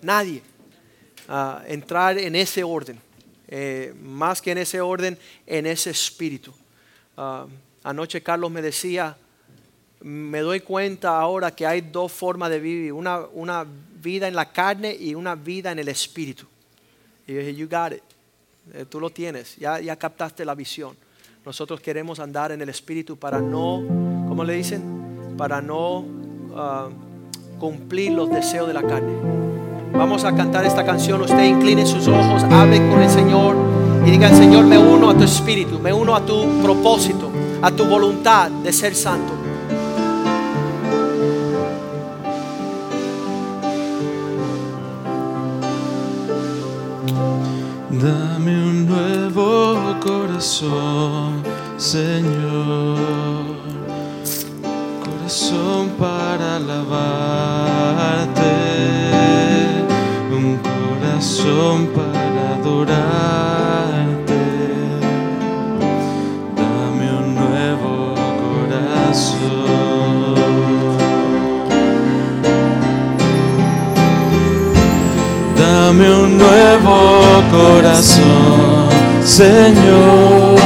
Nadie 0.02 0.41
entrar 1.68 2.18
en 2.18 2.38
ese 2.38 2.64
orden, 2.64 2.97
eh, 3.52 3.95
más 4.04 4.43
que 4.43 4.52
en 4.52 4.60
ese 4.60 4.80
orden, 4.80 5.18
en 5.47 5.66
ese 5.66 5.89
espíritu. 5.89 6.54
Ah, 7.18 7.47
anoche 7.84 8.22
Carlos 8.22 8.52
me 8.52 8.62
decía, 8.62 9.18
me 10.02 10.39
doy 10.39 10.60
cuenta 10.60 11.20
ahora 11.20 11.50
que 11.50 11.66
hay 11.66 11.82
dos 11.82 12.12
formas 12.12 12.52
de 12.52 12.60
vivir, 12.60 12.93
una, 12.93 13.22
una 13.34 13.66
vida 14.02 14.28
en 14.28 14.36
la 14.36 14.52
carne 14.52 14.95
y 14.95 15.16
una 15.16 15.34
vida 15.34 15.72
en 15.72 15.80
el 15.80 15.88
espíritu. 15.88 16.45
Y 17.26 17.34
yo 17.34 17.39
dije, 17.39 17.56
you 17.56 17.68
got 17.68 17.93
it, 17.93 18.04
eh, 18.74 18.86
tú 18.88 19.00
lo 19.00 19.10
tienes, 19.10 19.56
ya, 19.56 19.80
ya 19.80 19.95
captaste 19.95 20.45
la 20.45 20.54
visión. 20.54 20.95
Nosotros 21.43 21.82
queremos 21.82 22.20
andar 22.20 22.52
en 22.52 22.62
el 22.62 22.70
espíritu 22.70 23.18
para 23.18 23.39
no, 23.39 23.84
¿cómo 24.28 24.43
le 24.43 24.54
dicen? 24.54 25.36
Para 25.38 25.60
no 25.60 26.06
ah, 26.56 26.89
cumplir 27.58 28.12
los 28.12 28.30
deseos 28.30 28.68
de 28.68 28.74
la 28.76 28.84
carne. 28.84 29.49
Vamos 30.00 30.24
a 30.24 30.34
cantar 30.34 30.64
esta 30.64 30.86
canción. 30.86 31.22
Usted 31.22 31.43
incline 31.43 31.86
sus 31.86 32.08
ojos, 32.08 32.43
hable 32.43 32.78
con 32.89 33.02
el 33.02 33.10
Señor 33.10 33.58
y 34.06 34.12
diga, 34.12 34.30
Señor, 34.30 34.64
me 34.66 34.78
uno 34.78 35.10
a 35.10 35.14
tu 35.14 35.26
espíritu, 35.26 35.78
me 35.78 35.91
uno 35.91 36.16
a 36.16 36.22
tu 36.22 36.62
propósito, 36.64 37.30
a 37.62 37.70
tu 37.70 37.84
voluntad 37.84 38.50
de 38.50 38.72
ser 38.72 38.95
santo. 38.95 39.34
Dame 47.91 48.52
un 48.52 48.86
nuevo 48.88 50.00
corazón, 50.00 51.43
Señor. 51.76 52.95
Corazón 55.04 55.89
para 56.00 56.56
alabarte. 56.56 58.39
Corazón 61.50 61.88
para 61.95 62.56
adorarte. 62.56 63.24
Dame 66.56 67.08
un 67.12 67.28
nuevo 67.36 68.14
corazón. 68.43 69.56
Dame 75.58 76.08
un 76.14 76.38
nuevo 76.38 76.97
corazón, 77.52 78.89
Señor, 79.24 80.60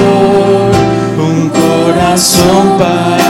un 1.18 1.50
corazón 1.50 2.78
para 2.78 3.23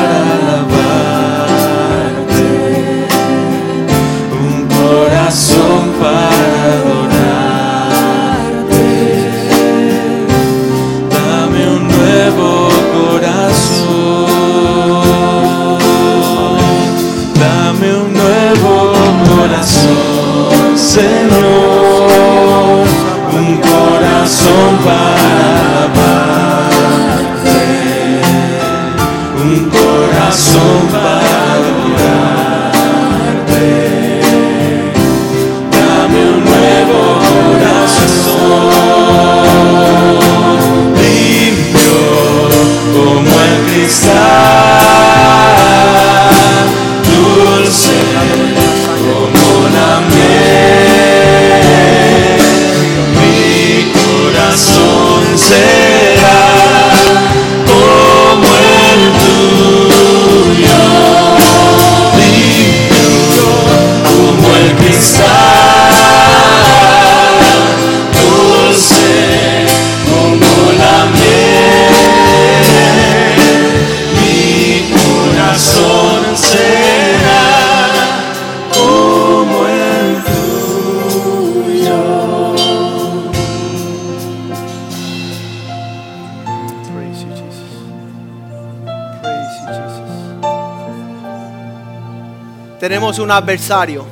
Tenemos 92.83 93.17
un 93.17 93.31
adversario. 93.31 94.03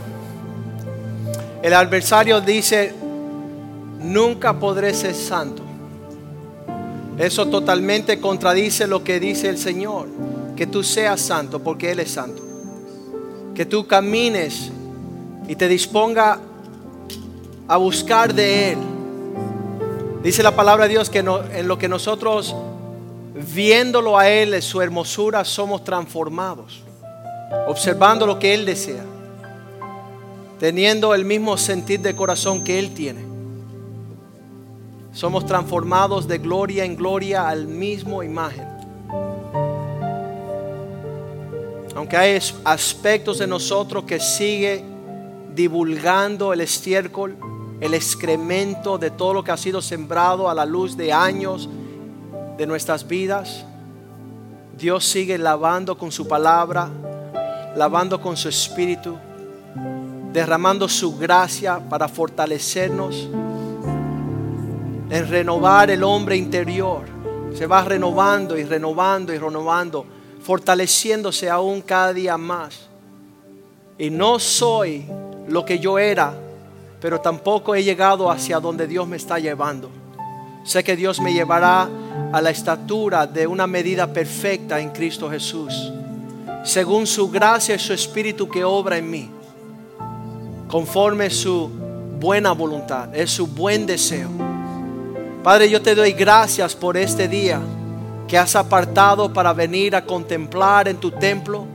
El 1.62 1.74
adversario 1.74 2.40
dice, 2.40 2.96
nunca 4.00 4.58
podré 4.58 4.94
ser 4.94 5.14
santo. 5.14 5.62
Eso 7.18 7.48
totalmente 7.48 8.22
contradice 8.22 8.88
lo 8.88 9.04
que 9.04 9.20
dice 9.20 9.50
el 9.50 9.58
Señor, 9.58 10.08
que 10.56 10.68
tú 10.68 10.84
seas 10.84 11.20
santo 11.20 11.62
porque 11.62 11.92
Él 11.92 12.00
es 12.00 12.12
santo. 12.12 12.42
Que 13.54 13.66
tú 13.66 13.86
camines 13.88 14.72
y 15.50 15.58
te 15.58 15.68
disponga 15.68 16.40
a 17.68 17.76
buscar 17.76 18.34
de 18.34 18.72
Él. 18.72 18.78
Dice 20.24 20.44
la 20.44 20.56
palabra 20.56 20.86
de 20.86 20.92
Dios 20.92 21.10
que 21.10 21.22
no- 21.22 21.44
en 21.44 21.68
lo 21.68 21.78
que 21.78 21.90
nosotros 21.90 22.56
viéndolo 23.54 24.18
a 24.18 24.30
Él, 24.30 24.54
en 24.54 24.62
su 24.62 24.82
hermosura, 24.82 25.44
somos 25.44 25.84
transformados. 25.84 26.86
Observando 27.68 28.26
lo 28.26 28.40
que 28.40 28.54
Él 28.54 28.66
desea. 28.66 29.04
Teniendo 30.60 31.14
el 31.14 31.26
mismo 31.26 31.58
sentir 31.58 32.00
de 32.02 32.16
corazón 32.16 32.64
que 32.64 32.80
Él 32.80 32.94
tiene. 32.94 33.26
Somos 35.14 35.46
transformados 35.46 36.28
de 36.28 36.38
gloria 36.38 36.86
en 36.86 36.96
gloria 36.96 37.50
al 37.50 37.68
mismo 37.68 38.24
imagen. 38.24 38.66
Aunque 41.96 42.16
hay 42.16 42.40
aspectos 42.64 43.40
de 43.40 43.48
nosotros 43.48 44.06
que 44.06 44.20
sigue 44.20 44.84
divulgando 45.54 46.54
el 46.54 46.62
estiércol, 46.62 47.36
el 47.82 47.94
excremento 47.94 48.98
de 48.98 49.12
todo 49.12 49.34
lo 49.34 49.44
que 49.44 49.52
ha 49.52 49.58
sido 49.58 49.82
sembrado 49.82 50.50
a 50.50 50.54
la 50.54 50.66
luz 50.66 50.96
de 50.96 51.12
años 51.12 51.68
de 52.58 52.66
nuestras 52.66 53.08
vidas. 53.08 53.66
Dios 54.78 55.04
sigue 55.04 55.38
lavando 55.38 55.98
con 55.98 56.12
su 56.12 56.28
palabra, 56.28 56.90
lavando 57.76 58.20
con 58.22 58.36
su 58.38 58.50
espíritu, 58.50 59.18
derramando 60.32 60.88
su 60.88 61.18
gracia 61.18 61.80
para 61.80 62.08
fortalecernos, 62.08 63.30
en 65.10 65.30
renovar 65.30 65.92
el 65.92 66.04
hombre 66.04 66.38
interior. 66.38 67.04
Se 67.54 67.68
va 67.68 67.84
renovando 67.84 68.58
y 68.58 68.64
renovando 68.64 69.34
y 69.34 69.38
renovando, 69.38 70.06
fortaleciéndose 70.42 71.50
aún 71.50 71.82
cada 71.82 72.14
día 72.14 72.38
más. 72.38 72.88
Y 73.98 74.10
no 74.10 74.40
soy 74.40 75.06
lo 75.48 75.66
que 75.66 75.80
yo 75.80 76.00
era, 76.00 76.34
pero 77.02 77.20
tampoco 77.20 77.76
he 77.76 77.84
llegado 77.84 78.32
hacia 78.32 78.60
donde 78.60 78.88
Dios 78.88 79.08
me 79.08 79.18
está 79.18 79.38
llevando. 79.38 79.90
Sé 80.64 80.84
que 80.84 80.96
Dios 80.96 81.20
me 81.20 81.34
llevará 81.34 81.90
a 82.32 82.42
la 82.42 82.52
estatura 82.52 83.28
de 83.28 83.48
una 83.48 83.68
medida 83.68 84.08
perfecta 84.08 84.80
en 84.80 84.92
Cristo 84.92 85.30
Jesús, 85.30 85.92
según 86.64 87.08
su 87.08 87.30
gracia 87.30 87.76
y 87.76 87.80
su 87.80 87.94
espíritu 87.94 88.48
que 88.48 88.64
obra 88.64 88.98
en 88.98 89.10
mí, 89.10 89.30
conforme 90.68 91.30
su 91.30 91.70
buena 92.20 92.52
voluntad, 92.52 93.16
es 93.16 93.32
su 93.32 93.48
buen 93.48 93.86
deseo. 93.86 94.30
Padre, 95.44 95.70
yo 95.70 95.82
te 95.82 95.96
doy 95.96 96.14
gracias 96.14 96.76
por 96.76 96.98
este 96.98 97.28
día 97.28 97.60
que 98.28 98.38
has 98.38 98.56
apartado 98.56 99.34
para 99.34 99.54
venir 99.54 99.96
a 99.96 100.06
contemplar 100.06 100.88
en 100.88 100.98
tu 100.98 101.12
templo 101.12 101.66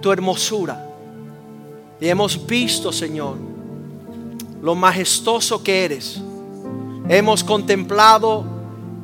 tu 0.00 0.12
hermosura. 0.12 0.88
Y 2.00 2.08
hemos 2.08 2.46
visto, 2.46 2.92
Señor, 2.92 3.36
lo 4.60 4.74
majestuoso 4.74 5.62
que 5.62 5.84
eres. 5.84 6.20
Hemos 7.08 7.42
contemplado 7.42 8.44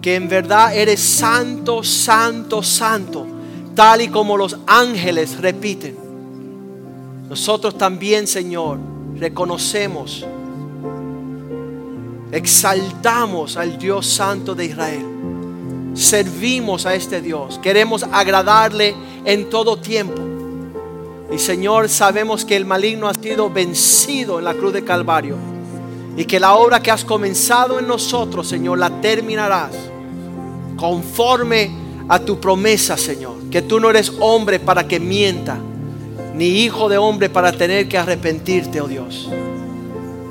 que 0.02 0.14
en 0.14 0.28
verdad 0.28 0.74
eres 0.74 1.00
santo, 1.00 1.82
santo, 1.82 2.62
santo, 2.62 3.26
tal 3.78 4.02
y 4.02 4.08
como 4.08 4.36
los 4.36 4.56
ángeles 4.66 5.40
repiten. 5.40 5.96
Nosotros 7.28 7.78
también, 7.78 8.26
Señor, 8.26 8.76
reconocemos, 9.14 10.26
exaltamos 12.32 13.56
al 13.56 13.78
Dios 13.78 14.04
Santo 14.04 14.56
de 14.56 14.64
Israel. 14.64 15.06
Servimos 15.94 16.86
a 16.86 16.96
este 16.96 17.20
Dios. 17.20 17.60
Queremos 17.62 18.02
agradarle 18.02 18.96
en 19.24 19.48
todo 19.48 19.76
tiempo. 19.76 20.20
Y 21.32 21.38
Señor, 21.38 21.88
sabemos 21.88 22.44
que 22.44 22.56
el 22.56 22.64
maligno 22.64 23.06
ha 23.06 23.14
sido 23.14 23.48
vencido 23.48 24.40
en 24.40 24.46
la 24.46 24.54
cruz 24.54 24.72
de 24.72 24.82
Calvario. 24.82 25.36
Y 26.16 26.24
que 26.24 26.40
la 26.40 26.56
obra 26.56 26.82
que 26.82 26.90
has 26.90 27.04
comenzado 27.04 27.78
en 27.78 27.86
nosotros, 27.86 28.48
Señor, 28.48 28.76
la 28.76 28.90
terminarás 29.00 29.70
conforme 30.76 31.70
a 32.08 32.18
tu 32.18 32.40
promesa, 32.40 32.96
Señor. 32.96 33.37
Que 33.50 33.62
tú 33.62 33.80
no 33.80 33.90
eres 33.90 34.12
hombre 34.20 34.60
para 34.60 34.86
que 34.86 35.00
mienta, 35.00 35.58
ni 36.34 36.64
hijo 36.64 36.88
de 36.88 36.98
hombre 36.98 37.28
para 37.30 37.52
tener 37.52 37.88
que 37.88 37.98
arrepentirte, 37.98 38.80
oh 38.80 38.88
Dios. 38.88 39.28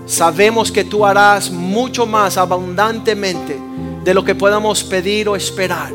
Sabemos 0.06 0.72
que 0.72 0.84
tú 0.84 1.06
harás 1.06 1.52
mucho 1.52 2.06
más 2.06 2.38
abundantemente 2.38 3.60
de 4.04 4.14
lo 4.14 4.24
que 4.24 4.36
podamos 4.36 4.84
pedir 4.84 5.28
o 5.28 5.36
esperar. 5.36 5.92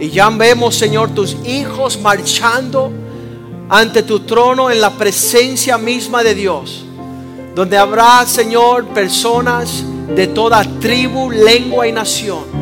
Y 0.00 0.10
ya 0.10 0.30
vemos, 0.30 0.76
Señor, 0.76 1.10
tus 1.10 1.36
hijos 1.44 2.00
marchando 2.00 2.90
ante 3.68 4.02
tu 4.02 4.20
trono 4.20 4.70
en 4.70 4.80
la 4.80 4.90
presencia 4.90 5.76
misma 5.76 6.22
de 6.22 6.34
Dios 6.34 6.84
donde 7.58 7.76
habrá, 7.76 8.24
Señor, 8.24 8.86
personas 8.90 9.82
de 10.14 10.28
toda 10.28 10.62
tribu, 10.78 11.28
lengua 11.28 11.88
y 11.88 11.92
nación. 11.92 12.57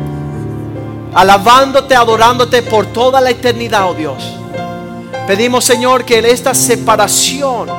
Alabándote, 1.13 1.95
adorándote 1.95 2.61
por 2.63 2.87
toda 2.87 3.21
la 3.21 3.29
eternidad, 3.29 3.89
oh 3.89 3.93
Dios. 3.93 4.37
Pedimos, 5.27 5.65
Señor, 5.65 6.05
que 6.05 6.19
en 6.19 6.25
esta 6.25 6.53
separación 6.53 7.69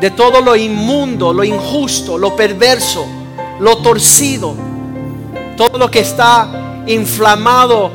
de 0.00 0.10
todo 0.10 0.40
lo 0.40 0.56
inmundo, 0.56 1.32
lo 1.32 1.44
injusto, 1.44 2.18
lo 2.18 2.34
perverso, 2.34 3.06
lo 3.60 3.78
torcido, 3.78 4.54
todo 5.56 5.78
lo 5.78 5.90
que 5.90 6.00
está 6.00 6.82
inflamado 6.86 7.90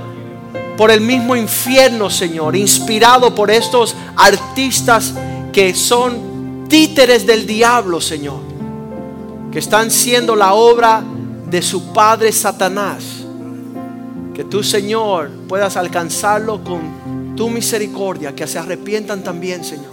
por 0.77 0.91
el 0.91 1.01
mismo 1.01 1.35
infierno, 1.35 2.09
Señor, 2.09 2.55
inspirado 2.55 3.35
por 3.35 3.51
estos 3.51 3.95
artistas 4.15 5.13
que 5.51 5.75
son 5.75 6.65
títeres 6.69 7.27
del 7.27 7.45
diablo, 7.45 7.99
Señor, 7.99 8.39
que 9.51 9.59
están 9.59 9.91
siendo 9.91 10.37
la 10.37 10.53
obra 10.53 11.03
de 11.47 11.61
su 11.61 11.91
padre 11.91 12.31
Satanás. 12.31 13.18
Que 14.39 14.45
tú, 14.45 14.63
Señor, 14.63 15.29
puedas 15.49 15.75
alcanzarlo 15.75 16.63
con 16.63 17.35
tu 17.35 17.49
misericordia, 17.49 18.33
que 18.33 18.47
se 18.47 18.57
arrepientan 18.57 19.21
también, 19.21 19.65
Señor. 19.65 19.91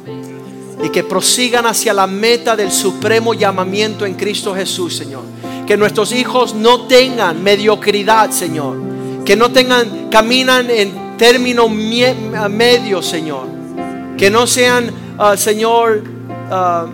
Y 0.85 0.89
que 0.91 1.03
prosigan 1.03 1.67
hacia 1.67 1.93
la 1.93 2.07
meta 2.07 2.55
del 2.55 2.71
supremo 2.71 3.35
llamamiento 3.35 4.07
en 4.07 4.15
Cristo 4.15 4.55
Jesús, 4.55 4.95
Señor. 4.95 5.25
Que 5.67 5.77
nuestros 5.77 6.13
hijos 6.13 6.55
no 6.55 6.83
tengan 6.83 7.43
mediocridad, 7.43 8.31
Señor. 8.31 8.77
Que 9.25 9.35
no 9.35 9.51
tengan, 9.51 10.11
caminan 10.11 10.71
en 10.71 11.17
términos 11.19 11.69
medios, 11.69 13.05
Señor. 13.05 13.49
Que 14.17 14.31
no 14.31 14.47
sean, 14.47 14.93
ah, 15.19 15.37
Señor, 15.37 16.05
ah, 16.53 16.87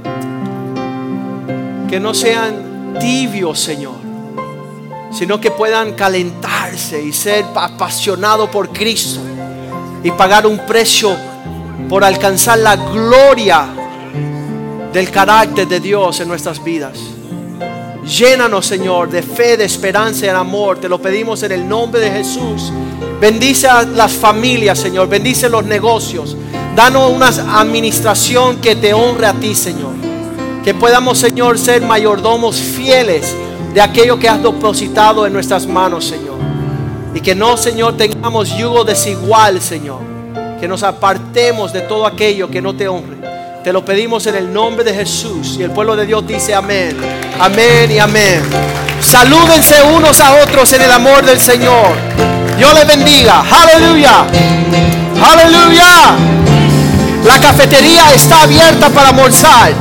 que 1.90 2.00
no 2.00 2.14
sean 2.14 2.96
tibios, 2.98 3.60
Señor. 3.60 4.01
Sino 5.12 5.40
que 5.40 5.50
puedan 5.50 5.92
calentarse 5.92 7.02
y 7.02 7.12
ser 7.12 7.44
apasionados 7.54 8.48
por 8.50 8.70
Cristo. 8.70 9.20
Y 10.02 10.10
pagar 10.10 10.46
un 10.46 10.58
precio 10.66 11.16
por 11.88 12.04
alcanzar 12.04 12.58
la 12.58 12.76
gloria 12.76 13.66
del 14.92 15.10
carácter 15.10 15.66
de 15.68 15.80
Dios 15.80 16.20
en 16.20 16.28
nuestras 16.28 16.62
vidas. 16.62 16.98
Llénanos, 18.04 18.66
Señor, 18.66 19.10
de 19.10 19.22
fe, 19.22 19.56
de 19.56 19.64
esperanza 19.64 20.26
y 20.26 20.28
de 20.28 20.34
amor. 20.34 20.78
Te 20.78 20.88
lo 20.88 21.00
pedimos 21.00 21.42
en 21.44 21.52
el 21.52 21.68
nombre 21.68 22.00
de 22.00 22.10
Jesús. 22.10 22.72
Bendice 23.20 23.68
a 23.68 23.84
las 23.84 24.12
familias, 24.12 24.78
Señor. 24.78 25.08
Bendice 25.08 25.48
los 25.48 25.64
negocios. 25.64 26.36
Danos 26.74 27.12
una 27.12 27.28
administración 27.60 28.60
que 28.60 28.74
te 28.74 28.92
honre 28.92 29.26
a 29.26 29.34
ti, 29.34 29.54
Señor. 29.54 29.92
Que 30.64 30.74
podamos, 30.74 31.18
Señor, 31.18 31.58
ser 31.58 31.82
mayordomos 31.82 32.56
fieles 32.56 33.34
de 33.74 33.80
aquello 33.80 34.18
que 34.18 34.28
has 34.28 34.42
depositado 34.42 35.26
en 35.26 35.32
nuestras 35.32 35.66
manos, 35.66 36.04
Señor. 36.04 36.36
Y 37.14 37.20
que 37.20 37.34
no, 37.34 37.56
Señor, 37.56 37.96
tengamos 37.96 38.56
yugo 38.56 38.84
desigual, 38.84 39.60
Señor. 39.60 40.00
Que 40.60 40.68
nos 40.68 40.82
apartemos 40.82 41.72
de 41.72 41.82
todo 41.82 42.06
aquello 42.06 42.50
que 42.50 42.62
no 42.62 42.74
te 42.74 42.88
honre. 42.88 43.16
Te 43.64 43.72
lo 43.72 43.84
pedimos 43.84 44.26
en 44.26 44.34
el 44.34 44.52
nombre 44.52 44.84
de 44.84 44.94
Jesús. 44.94 45.56
Y 45.58 45.62
el 45.62 45.70
pueblo 45.70 45.94
de 45.94 46.06
Dios 46.06 46.26
dice 46.26 46.54
amén. 46.54 46.96
Amén 47.38 47.90
y 47.90 47.98
amén. 47.98 48.42
Salúdense 49.00 49.82
unos 49.82 50.20
a 50.20 50.42
otros 50.42 50.72
en 50.72 50.82
el 50.82 50.90
amor 50.90 51.24
del 51.24 51.38
Señor. 51.38 51.92
Dios 52.56 52.74
les 52.74 52.86
bendiga. 52.86 53.40
Aleluya. 53.40 54.24
Aleluya. 55.22 56.16
La 57.24 57.40
cafetería 57.40 58.12
está 58.14 58.42
abierta 58.42 58.88
para 58.88 59.10
almorzar. 59.10 59.72